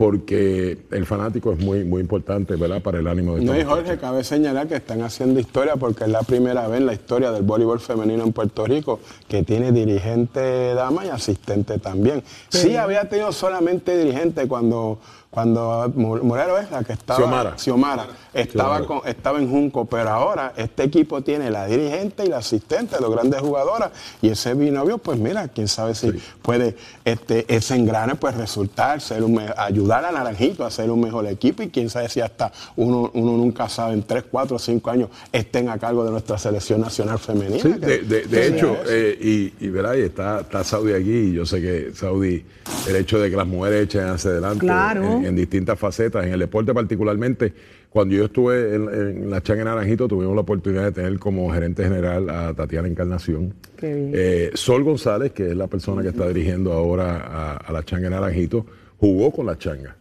porque 0.00 0.78
el 0.92 1.04
fanático 1.04 1.52
es 1.52 1.58
muy, 1.58 1.84
muy 1.84 2.00
importante, 2.00 2.56
¿verdad? 2.56 2.80
Para 2.80 3.00
el 3.00 3.06
ánimo 3.06 3.36
de 3.36 3.44
No, 3.44 3.54
y 3.54 3.62
Jorge, 3.62 3.98
cabe 3.98 4.24
señalar 4.24 4.66
que 4.66 4.76
están 4.76 5.02
haciendo 5.02 5.38
historia 5.38 5.76
porque 5.76 6.04
es 6.04 6.10
la 6.10 6.22
primera 6.22 6.66
vez 6.68 6.80
en 6.80 6.86
la 6.86 6.94
historia 6.94 7.30
del 7.32 7.42
voleibol 7.42 7.80
femenino 7.80 8.24
en 8.24 8.32
Puerto 8.32 8.64
Rico 8.64 9.00
que 9.28 9.42
tiene 9.42 9.72
dirigente 9.72 10.72
dama 10.72 11.04
y 11.04 11.10
asistente 11.10 11.78
también. 11.78 12.22
Sí, 12.48 12.76
había 12.76 13.10
tenido 13.10 13.30
solamente 13.30 13.94
dirigente 13.94 14.48
cuando, 14.48 15.00
cuando 15.30 15.92
Mo- 15.94 16.16
Morero 16.24 16.58
es 16.58 16.70
la 16.72 16.82
que 16.82 16.92
estaba. 16.92 17.18
Xiomara. 17.18 17.54
Xiomara. 17.56 18.06
Estaba, 18.34 18.78
Xiomara. 18.78 18.86
con- 18.86 19.08
estaba 19.08 19.38
en 19.38 19.48
Junco, 19.48 19.84
pero 19.84 20.10
ahora 20.10 20.52
este 20.56 20.82
equipo 20.84 21.22
tiene 21.22 21.50
la 21.50 21.66
dirigente 21.66 22.24
y 22.24 22.28
la 22.28 22.38
asistente, 22.38 22.96
dos 23.00 23.12
grandes 23.12 23.40
jugadoras, 23.40 23.90
y 24.22 24.28
ese 24.28 24.54
binomio, 24.54 24.98
pues 24.98 25.18
mira, 25.18 25.46
quién 25.48 25.68
sabe 25.68 25.94
si 25.94 26.12
puede 26.42 26.76
este, 27.04 27.44
ese 27.54 27.76
engrane 27.76 28.16
pues 28.16 28.36
resultar, 28.36 29.00
ser 29.00 29.22
un 29.22 29.40
ayudar 29.56 30.04
a 30.04 30.10
Naranjito 30.10 30.64
a 30.64 30.70
ser 30.70 30.90
un 30.90 31.00
mejor 31.00 31.26
equipo, 31.26 31.62
y 31.62 31.68
quién 31.70 31.90
sabe 31.90 32.08
si 32.08 32.20
hasta 32.20 32.50
uno, 32.76 33.10
uno 33.14 33.32
nunca 33.36 33.68
sabe, 33.68 33.94
en 33.94 34.02
tres, 34.02 34.24
cuatro, 34.30 34.58
cinco 34.58 34.90
años 34.90 35.10
estén 35.32 35.68
a 35.68 35.78
cargo 35.78 36.04
de 36.04 36.10
nuestra 36.10 36.38
selección 36.38 36.80
nacional 36.80 37.18
femenina. 37.20 37.62
Sí, 37.62 37.72
que- 37.74 37.86
de, 37.86 37.98
de- 38.02 38.22
de 38.22 38.28
que 38.28 38.46
hecho, 38.48 38.76
eh, 38.88 39.16
y, 39.60 39.64
y, 39.64 39.68
¿verdad? 39.68 39.94
y 39.94 40.02
está, 40.02 40.40
está 40.40 40.64
Saudi 40.64 40.92
aquí, 40.92 41.10
y 41.12 41.32
yo 41.34 41.46
sé 41.46 41.60
que 41.60 41.92
Saudi, 41.94 42.44
el 42.88 42.96
hecho 42.96 43.18
de 43.20 43.30
que 43.30 43.36
las 43.36 43.46
mujeres 43.46 43.84
echen 43.84 44.08
hacia 44.08 44.30
adelante 44.32 44.60
Claro. 44.60 45.19
En, 45.20 45.26
en 45.26 45.36
distintas 45.36 45.78
facetas, 45.78 46.24
en 46.24 46.32
el 46.32 46.40
deporte 46.40 46.72
particularmente, 46.74 47.52
cuando 47.90 48.14
yo 48.14 48.24
estuve 48.24 48.74
en, 48.74 48.88
en 48.88 49.30
la 49.30 49.42
Changa 49.42 49.64
Naranjito, 49.64 50.08
tuvimos 50.08 50.34
la 50.34 50.42
oportunidad 50.42 50.84
de 50.84 50.92
tener 50.92 51.18
como 51.18 51.52
gerente 51.52 51.84
general 51.84 52.30
a 52.30 52.54
Tatiana 52.54 52.88
Encarnación. 52.88 53.54
Qué 53.76 53.94
bien. 53.94 54.12
Eh, 54.14 54.50
Sol 54.54 54.84
González, 54.84 55.32
que 55.32 55.50
es 55.50 55.56
la 55.56 55.66
persona 55.66 56.02
que 56.02 56.08
está 56.08 56.28
dirigiendo 56.28 56.72
ahora 56.72 57.16
a, 57.16 57.56
a 57.56 57.72
la 57.72 57.82
Changa 57.84 58.08
Naranjito, 58.10 58.64
jugó 58.98 59.30
con 59.30 59.46
la 59.46 59.58
Changa. 59.58 59.96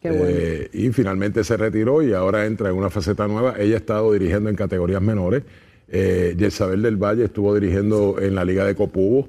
Qué 0.00 0.10
bueno. 0.10 0.26
Eh, 0.28 0.70
y 0.72 0.90
finalmente 0.90 1.42
se 1.42 1.56
retiró 1.56 2.02
y 2.02 2.12
ahora 2.12 2.46
entra 2.46 2.68
en 2.70 2.76
una 2.76 2.90
faceta 2.90 3.26
nueva. 3.26 3.54
Ella 3.58 3.74
ha 3.74 3.78
estado 3.78 4.12
dirigiendo 4.12 4.48
en 4.50 4.56
categorías 4.56 5.02
menores. 5.02 5.42
Eh, 5.88 6.34
Yesabel 6.36 6.82
del 6.82 6.96
Valle 6.96 7.24
estuvo 7.24 7.54
dirigiendo 7.54 8.16
en 8.20 8.34
la 8.34 8.44
Liga 8.44 8.64
de 8.64 8.74
Copubo. 8.74 9.28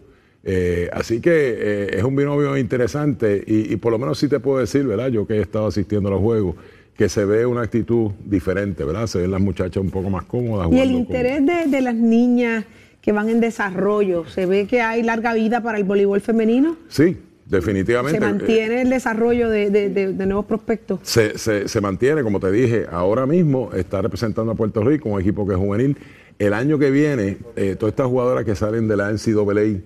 Eh, 0.49 0.89
así 0.93 1.19
que 1.19 1.29
eh, 1.33 1.89
es 1.97 2.03
un 2.03 2.15
binomio 2.15 2.55
interesante 2.57 3.43
y, 3.45 3.73
y 3.73 3.75
por 3.75 3.91
lo 3.91 3.99
menos 3.99 4.17
sí 4.17 4.29
te 4.29 4.39
puedo 4.39 4.59
decir, 4.59 4.87
¿verdad? 4.87 5.09
Yo 5.09 5.27
que 5.27 5.33
he 5.35 5.41
estado 5.41 5.67
asistiendo 5.67 6.07
a 6.07 6.11
los 6.13 6.21
juegos, 6.21 6.55
que 6.95 7.09
se 7.09 7.25
ve 7.25 7.45
una 7.45 7.61
actitud 7.63 8.11
diferente, 8.25 8.85
¿verdad? 8.85 9.07
Se 9.07 9.19
ven 9.19 9.29
las 9.31 9.41
muchachas 9.41 9.83
un 9.83 9.91
poco 9.91 10.09
más 10.09 10.23
cómodas. 10.23 10.69
Y 10.71 10.79
el 10.79 10.87
con- 10.91 10.97
interés 10.99 11.45
de, 11.45 11.65
de 11.69 11.81
las 11.81 11.95
niñas 11.95 12.63
que 13.01 13.11
van 13.11 13.27
en 13.29 13.41
desarrollo, 13.41 14.25
¿se 14.25 14.45
ve 14.45 14.67
que 14.67 14.81
hay 14.81 15.03
larga 15.03 15.33
vida 15.33 15.61
para 15.61 15.77
el 15.77 15.83
voleibol 15.83 16.21
femenino? 16.21 16.77
Sí, 16.87 17.17
definitivamente. 17.45 18.17
¿Se 18.17 18.25
mantiene 18.25 18.81
el 18.83 18.89
desarrollo 18.89 19.49
de, 19.49 19.69
de- 19.69 19.89
de- 19.89 20.13
de 20.13 20.25
nuevos 20.25 20.45
prospectos? 20.45 20.99
Se, 21.03 21.37
se- 21.37 21.67
se 21.67 21.81
mantiene, 21.81 22.23
como 22.23 22.39
te 22.39 22.51
dije, 22.51 22.85
ahora 22.89 23.25
mismo 23.25 23.69
está 23.73 24.01
representando 24.01 24.53
a 24.53 24.55
Puerto 24.55 24.81
Rico, 24.81 25.09
un 25.09 25.19
equipo 25.19 25.45
que 25.45 25.53
es 25.53 25.59
juvenil. 25.59 25.97
El 26.39 26.53
año 26.53 26.77
que 26.77 26.91
viene, 26.91 27.37
eh, 27.55 27.75
todas 27.79 27.93
estas 27.93 28.07
jugadoras 28.07 28.45
que 28.45 28.55
salen 28.55 28.87
de 28.87 28.95
la 28.95 29.11
NCAA, 29.11 29.81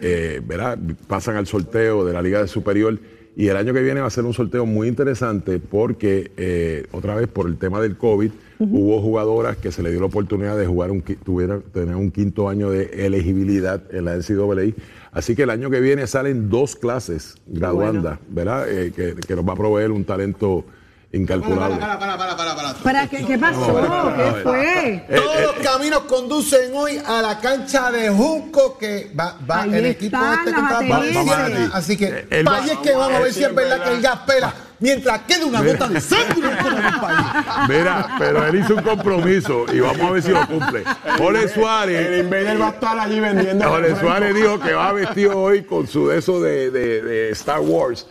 eh, 0.00 0.42
¿verdad? 0.44 0.78
pasan 1.06 1.36
al 1.36 1.46
sorteo 1.46 2.04
de 2.04 2.12
la 2.12 2.20
Liga 2.20 2.40
de 2.40 2.48
Superior. 2.48 2.98
Y 3.36 3.48
el 3.48 3.56
año 3.56 3.72
que 3.72 3.82
viene 3.82 4.00
va 4.00 4.06
a 4.06 4.10
ser 4.10 4.24
un 4.24 4.34
sorteo 4.34 4.66
muy 4.66 4.88
interesante 4.88 5.58
porque, 5.58 6.30
eh, 6.36 6.86
otra 6.92 7.14
vez, 7.16 7.28
por 7.28 7.46
el 7.48 7.58
tema 7.58 7.80
del 7.80 7.96
COVID, 7.96 8.30
hubo 8.60 9.00
jugadoras 9.02 9.56
que 9.56 9.72
se 9.72 9.82
le 9.82 9.90
dio 9.90 10.00
la 10.00 10.06
oportunidad 10.06 10.56
de 10.56 10.66
jugar, 10.66 10.90
un, 10.90 11.02
tuvieran, 11.02 11.62
tener 11.72 11.96
un 11.96 12.10
quinto 12.10 12.48
año 12.48 12.70
de 12.70 13.06
elegibilidad 13.06 13.82
en 13.92 14.04
la 14.04 14.16
NCAA. 14.16 14.74
Así 15.12 15.34
que 15.34 15.42
el 15.42 15.50
año 15.50 15.68
que 15.70 15.80
viene 15.80 16.06
salen 16.06 16.48
dos 16.48 16.76
clases 16.76 17.36
graduandas, 17.46 18.18
¿verdad? 18.28 18.70
Eh, 18.70 18.92
que, 18.94 19.14
que 19.14 19.36
nos 19.36 19.46
va 19.46 19.52
a 19.52 19.56
proveer 19.56 19.90
un 19.90 20.04
talento 20.04 20.64
incalculable. 21.16 21.76
Para, 21.76 21.98
para, 21.98 22.16
para, 22.18 22.36
para, 22.36 22.54
para. 22.56 22.74
¿Para 22.74 23.06
qué, 23.06 23.24
qué 23.24 23.38
pasó? 23.38 23.72
No, 23.80 24.16
¿Qué 24.16 24.40
fue? 24.42 25.06
Todos 25.14 25.40
los 25.42 25.52
caminos 25.66 26.00
conducen 26.04 26.72
hoy 26.74 27.00
a 27.06 27.22
la 27.22 27.38
cancha 27.40 27.90
de 27.90 28.08
Junco 28.10 28.76
que 28.78 29.10
va, 29.18 29.36
va 29.48 29.62
Ahí 29.62 29.74
el 29.74 29.86
equipo 29.86 30.16
este 30.16 30.44
que 30.44 30.50
está 30.50 30.80
va- 30.80 31.68
va- 31.70 31.76
Así 31.76 31.96
que 31.96 32.06
Eh, 32.06 32.26
él 32.30 32.44
pa' 32.44 32.50
va- 32.52 32.58
ahí 32.58 32.70
es 32.70 32.78
que 32.78 32.92
vamos 32.92 33.16
a 33.16 33.20
ver 33.20 33.32
si 33.32 33.44
es 33.44 33.54
verdad. 33.54 33.84
que 33.84 33.90
el 33.92 34.00
gas 34.02 34.18
pela. 34.26 34.54
Mientras 34.80 35.20
quede 35.22 35.44
una 35.44 35.62
gota 35.62 35.88
de 35.88 36.00
sangre 36.00 36.48
en 36.50 36.84
el 36.84 37.00
país. 37.00 37.26
Mira, 37.68 38.16
pero 38.18 38.46
él 38.46 38.56
hizo 38.56 38.74
un 38.74 38.82
compromiso 38.82 39.64
y 39.72 39.80
vamos 39.80 40.00
a 40.00 40.10
ver 40.10 40.22
si 40.22 40.30
lo 40.30 40.46
cumple. 40.46 40.82
Ole 41.20 41.42
El 41.44 41.48
Suárez. 41.48 42.24
Invader 42.24 42.60
va 42.60 42.66
a 42.66 42.70
estar 42.70 42.98
allí 42.98 43.20
vendiendo. 43.20 43.70
Ole 43.70 43.94
Suárez 43.98 44.34
dijo 44.34 44.58
que 44.60 44.72
va 44.72 44.92
vestido 44.92 45.38
hoy 45.38 45.62
con 45.62 45.86
su 45.86 46.08
de 46.08 46.18
eso 46.18 46.40
de, 46.40 46.70
de- 46.70 47.02
de 47.02 47.30
Star 47.30 47.60
Wars. 47.60 48.06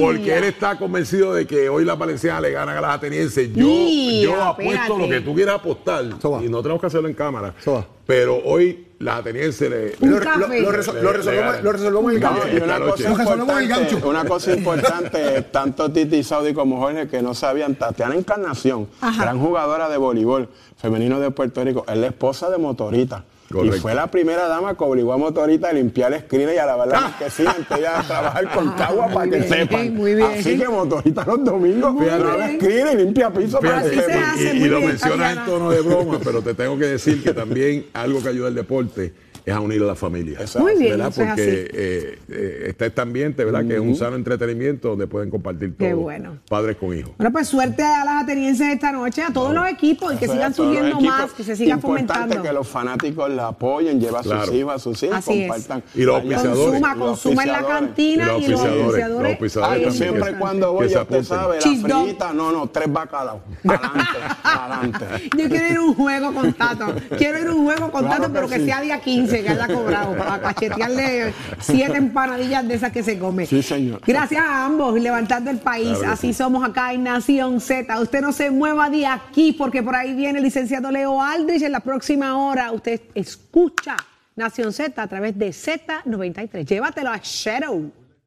Porque 0.00 0.36
él 0.38 0.44
está 0.44 0.78
convencido 0.78 1.34
de 1.34 1.44
que 1.46 1.68
hoy 1.68 1.84
la 1.84 1.96
Valenciana 1.96 2.40
le 2.40 2.52
ganan 2.52 2.76
a 2.76 2.80
las 2.80 2.94
atenienses. 2.96 3.52
Yo, 3.52 3.66
yo 3.66 4.42
apuesto 4.44 4.72
espérate. 4.74 5.02
lo 5.02 5.08
que 5.08 5.20
tú 5.22 5.34
quieras 5.34 5.56
apostar. 5.56 6.04
Soba. 6.22 6.42
Y 6.42 6.48
no 6.48 6.62
tenemos 6.62 6.80
que 6.80 6.86
hacerlo 6.86 7.08
en 7.08 7.14
cámara. 7.14 7.52
Soba. 7.64 7.84
Pero 8.06 8.40
hoy 8.44 8.86
las 9.00 9.18
atenienses 9.20 9.68
le. 9.68 9.96
Lo, 10.00 10.20
café. 10.20 10.60
lo- 10.60 10.70
lo 10.70 10.72
resol- 10.78 11.00
lo 11.00 11.12
resolvemos, 11.12 11.62
lo 11.62 11.72
resolvemos 11.72 12.12
en 12.12 12.16
el 12.16 12.22
No, 12.22 12.30
gancho. 12.30 12.48
y 12.52 12.56
una 12.58 12.78
cosa, 12.80 14.04
una 14.04 14.24
cosa 14.24 14.52
importante, 14.54 15.42
tanto 15.50 15.90
Titi 15.90 16.22
Saudi 16.22 16.54
como 16.54 16.78
Jorge, 16.78 17.08
que 17.08 17.20
no 17.20 17.34
sabían, 17.34 17.74
Tatiana 17.74 18.14
Encarnación, 18.14 18.88
Ajá. 19.00 19.22
gran 19.24 19.40
jugadora 19.40 19.88
de 19.88 19.96
voleibol 19.96 20.48
femenino 20.76 21.18
de 21.20 21.30
Puerto 21.32 21.64
Rico, 21.64 21.84
es 21.88 21.96
la 21.96 22.06
esposa 22.06 22.48
de 22.48 22.58
Motorita. 22.58 23.24
Correcto. 23.50 23.76
Y 23.76 23.80
fue 23.80 23.94
la 23.94 24.08
primera 24.08 24.48
dama 24.48 24.76
que 24.76 24.82
obligó 24.84 25.12
a 25.12 25.16
Motorita 25.18 25.68
a 25.68 25.72
limpiar 25.72 26.10
la 26.10 26.16
esquina 26.18 26.52
y 26.52 26.58
a 26.58 26.66
lavar 26.66 26.88
la 26.88 27.00
marquesina 27.00 27.52
antes 27.56 27.78
de 27.78 27.86
a 27.86 28.02
trabajar 28.02 28.50
con 28.52 28.70
cagua 28.72 29.06
para 29.08 29.30
que 29.30 29.36
Ah. 29.36 29.38
bien, 29.38 29.48
sepan. 29.48 29.94
muy 29.94 30.14
bien. 30.14 30.30
Así 30.38 30.58
que 30.58 30.68
Motorita 30.68 31.24
los 31.24 31.44
domingos 31.44 31.94
lava 32.04 32.50
esquina 32.50 32.92
y 32.92 32.96
limpia 32.96 33.30
piso 33.30 33.60
para 33.60 33.82
que 33.82 33.88
se 33.90 33.94
sepan. 34.02 34.56
y, 34.56 34.64
lo 34.68 34.80
mencionas 34.80 35.36
en 35.36 35.44
tono 35.44 35.70
de 35.70 35.80
broma, 35.80 36.18
pero 36.24 36.42
te 36.42 36.54
tengo 36.54 36.76
que 36.78 36.86
decir 36.86 37.22
que 37.22 37.32
también 37.32 37.86
algo 37.94 38.22
que 38.22 38.28
ayuda 38.30 38.48
al 38.48 38.54
deporte 38.54 39.12
es 39.46 39.54
a 39.54 39.60
unir 39.60 39.80
a 39.80 39.86
la 39.86 39.94
familia. 39.94 40.40
Eso 40.40 40.58
Muy 40.58 40.74
bien, 40.76 40.90
¿verdad? 40.98 41.08
eso 41.08 41.22
es 41.22 41.28
Porque 41.28 41.42
así. 41.42 41.50
eh, 41.72 42.18
eh, 42.28 42.64
está 42.68 42.86
este 42.86 43.00
ambiente, 43.00 43.44
¿verdad? 43.44 43.64
Que 43.64 43.74
es 43.74 43.80
un 43.80 43.94
sano 43.96 44.16
entretenimiento 44.16 44.88
donde 44.90 45.06
pueden 45.06 45.30
compartir 45.30 45.74
Qué 45.78 45.90
todos, 45.90 46.02
bueno. 46.02 46.38
padres 46.48 46.76
con 46.76 46.96
hijos. 46.98 47.12
Bueno, 47.16 47.32
pues 47.32 47.46
suerte 47.48 47.82
a 47.82 48.04
las 48.04 48.24
atenienses 48.24 48.66
esta 48.74 48.90
noche, 48.92 49.22
a 49.22 49.32
todos 49.32 49.54
los 49.54 49.66
equipos 49.68 50.12
y 50.14 50.16
que 50.16 50.26
sigan 50.28 50.52
equipos. 50.52 51.02
más, 51.02 51.32
que 51.32 51.44
se 51.44 51.54
siga 51.56 51.78
fomentando. 51.78 52.42
que 52.42 52.52
los 52.52 52.66
fanáticos 52.68 53.30
la 53.30 53.48
apoyen, 53.48 54.00
lleva 54.00 54.18
a 54.20 54.22
sus 54.24 54.32
Claro. 54.32 54.52
hijos, 54.54 54.74
a 54.74 54.78
sus 54.80 55.02
hijos, 55.04 55.16
Así 55.16 55.42
es. 55.44 55.48
compartan. 55.50 55.82
Y 55.94 56.02
los 56.02 56.16
auspiciadores. 56.16 56.56
Consuma, 56.66 56.94
Los 56.96 57.08
consuma 57.08 57.42
en 57.44 57.52
la 57.52 57.66
cantina 57.66 58.24
Y 58.24 58.30
los 58.30 58.42
y 58.42 58.48
los 58.48 58.60
auspiciadores, 58.60 59.40
los 59.40 59.52
también. 59.54 59.92
siempre 59.92 60.34
cuando 60.38 60.72
voy, 60.72 60.88
ya 60.88 61.02
usted 61.02 61.22
sabe, 61.22 61.56
la 61.64 62.02
frita, 62.04 62.32
no, 62.32 62.50
no, 62.52 62.66
tres 62.68 62.92
bacalaos. 62.92 63.40
Adelante, 63.64 64.18
adelante. 64.42 65.04
Yo 65.36 65.48
quiero 65.48 65.66
ir 65.68 65.76
a 65.76 65.82
un 65.82 65.94
juego 65.94 66.32
con 66.34 66.52
Tato. 66.52 66.94
Quiero 67.16 67.38
ir 67.38 67.46
a 67.46 67.52
un 67.54 67.64
juego 67.64 67.90
con 67.92 68.08
Tato, 68.08 68.28
pero 68.32 68.48
que 68.48 68.64
sea 68.64 68.80
día 68.80 69.00
15, 69.00 69.35
que 69.42 69.48
haya 69.48 69.66
cobrado, 69.66 70.16
para 70.16 70.40
cachetearle 70.40 71.32
siete 71.60 71.96
empanadillas 71.98 72.66
de 72.66 72.74
esas 72.74 72.92
que 72.92 73.02
se 73.02 73.18
come. 73.18 73.46
Sí, 73.46 73.62
señor. 73.62 74.00
Gracias 74.06 74.42
a 74.42 74.64
ambos, 74.64 74.98
levantando 75.00 75.50
el 75.50 75.58
país. 75.58 75.98
Claro 75.98 76.12
Así 76.12 76.28
sí. 76.28 76.34
somos 76.34 76.68
acá 76.68 76.92
en 76.92 77.04
Nación 77.04 77.60
Z. 77.60 78.00
Usted 78.00 78.20
no 78.20 78.32
se 78.32 78.50
mueva 78.50 78.90
de 78.90 79.06
aquí, 79.06 79.52
porque 79.52 79.82
por 79.82 79.94
ahí 79.94 80.14
viene 80.14 80.38
el 80.38 80.44
licenciado 80.44 80.90
Leo 80.90 81.20
Aldrich. 81.20 81.62
En 81.62 81.72
la 81.72 81.80
próxima 81.80 82.36
hora, 82.38 82.72
usted 82.72 83.00
escucha 83.14 83.96
Nación 84.34 84.72
Z 84.72 85.00
a 85.00 85.06
través 85.06 85.38
de 85.38 85.48
Z93. 85.48 86.64
Llévatelo 86.64 87.10
a 87.10 87.20
Shadow. 87.22 87.90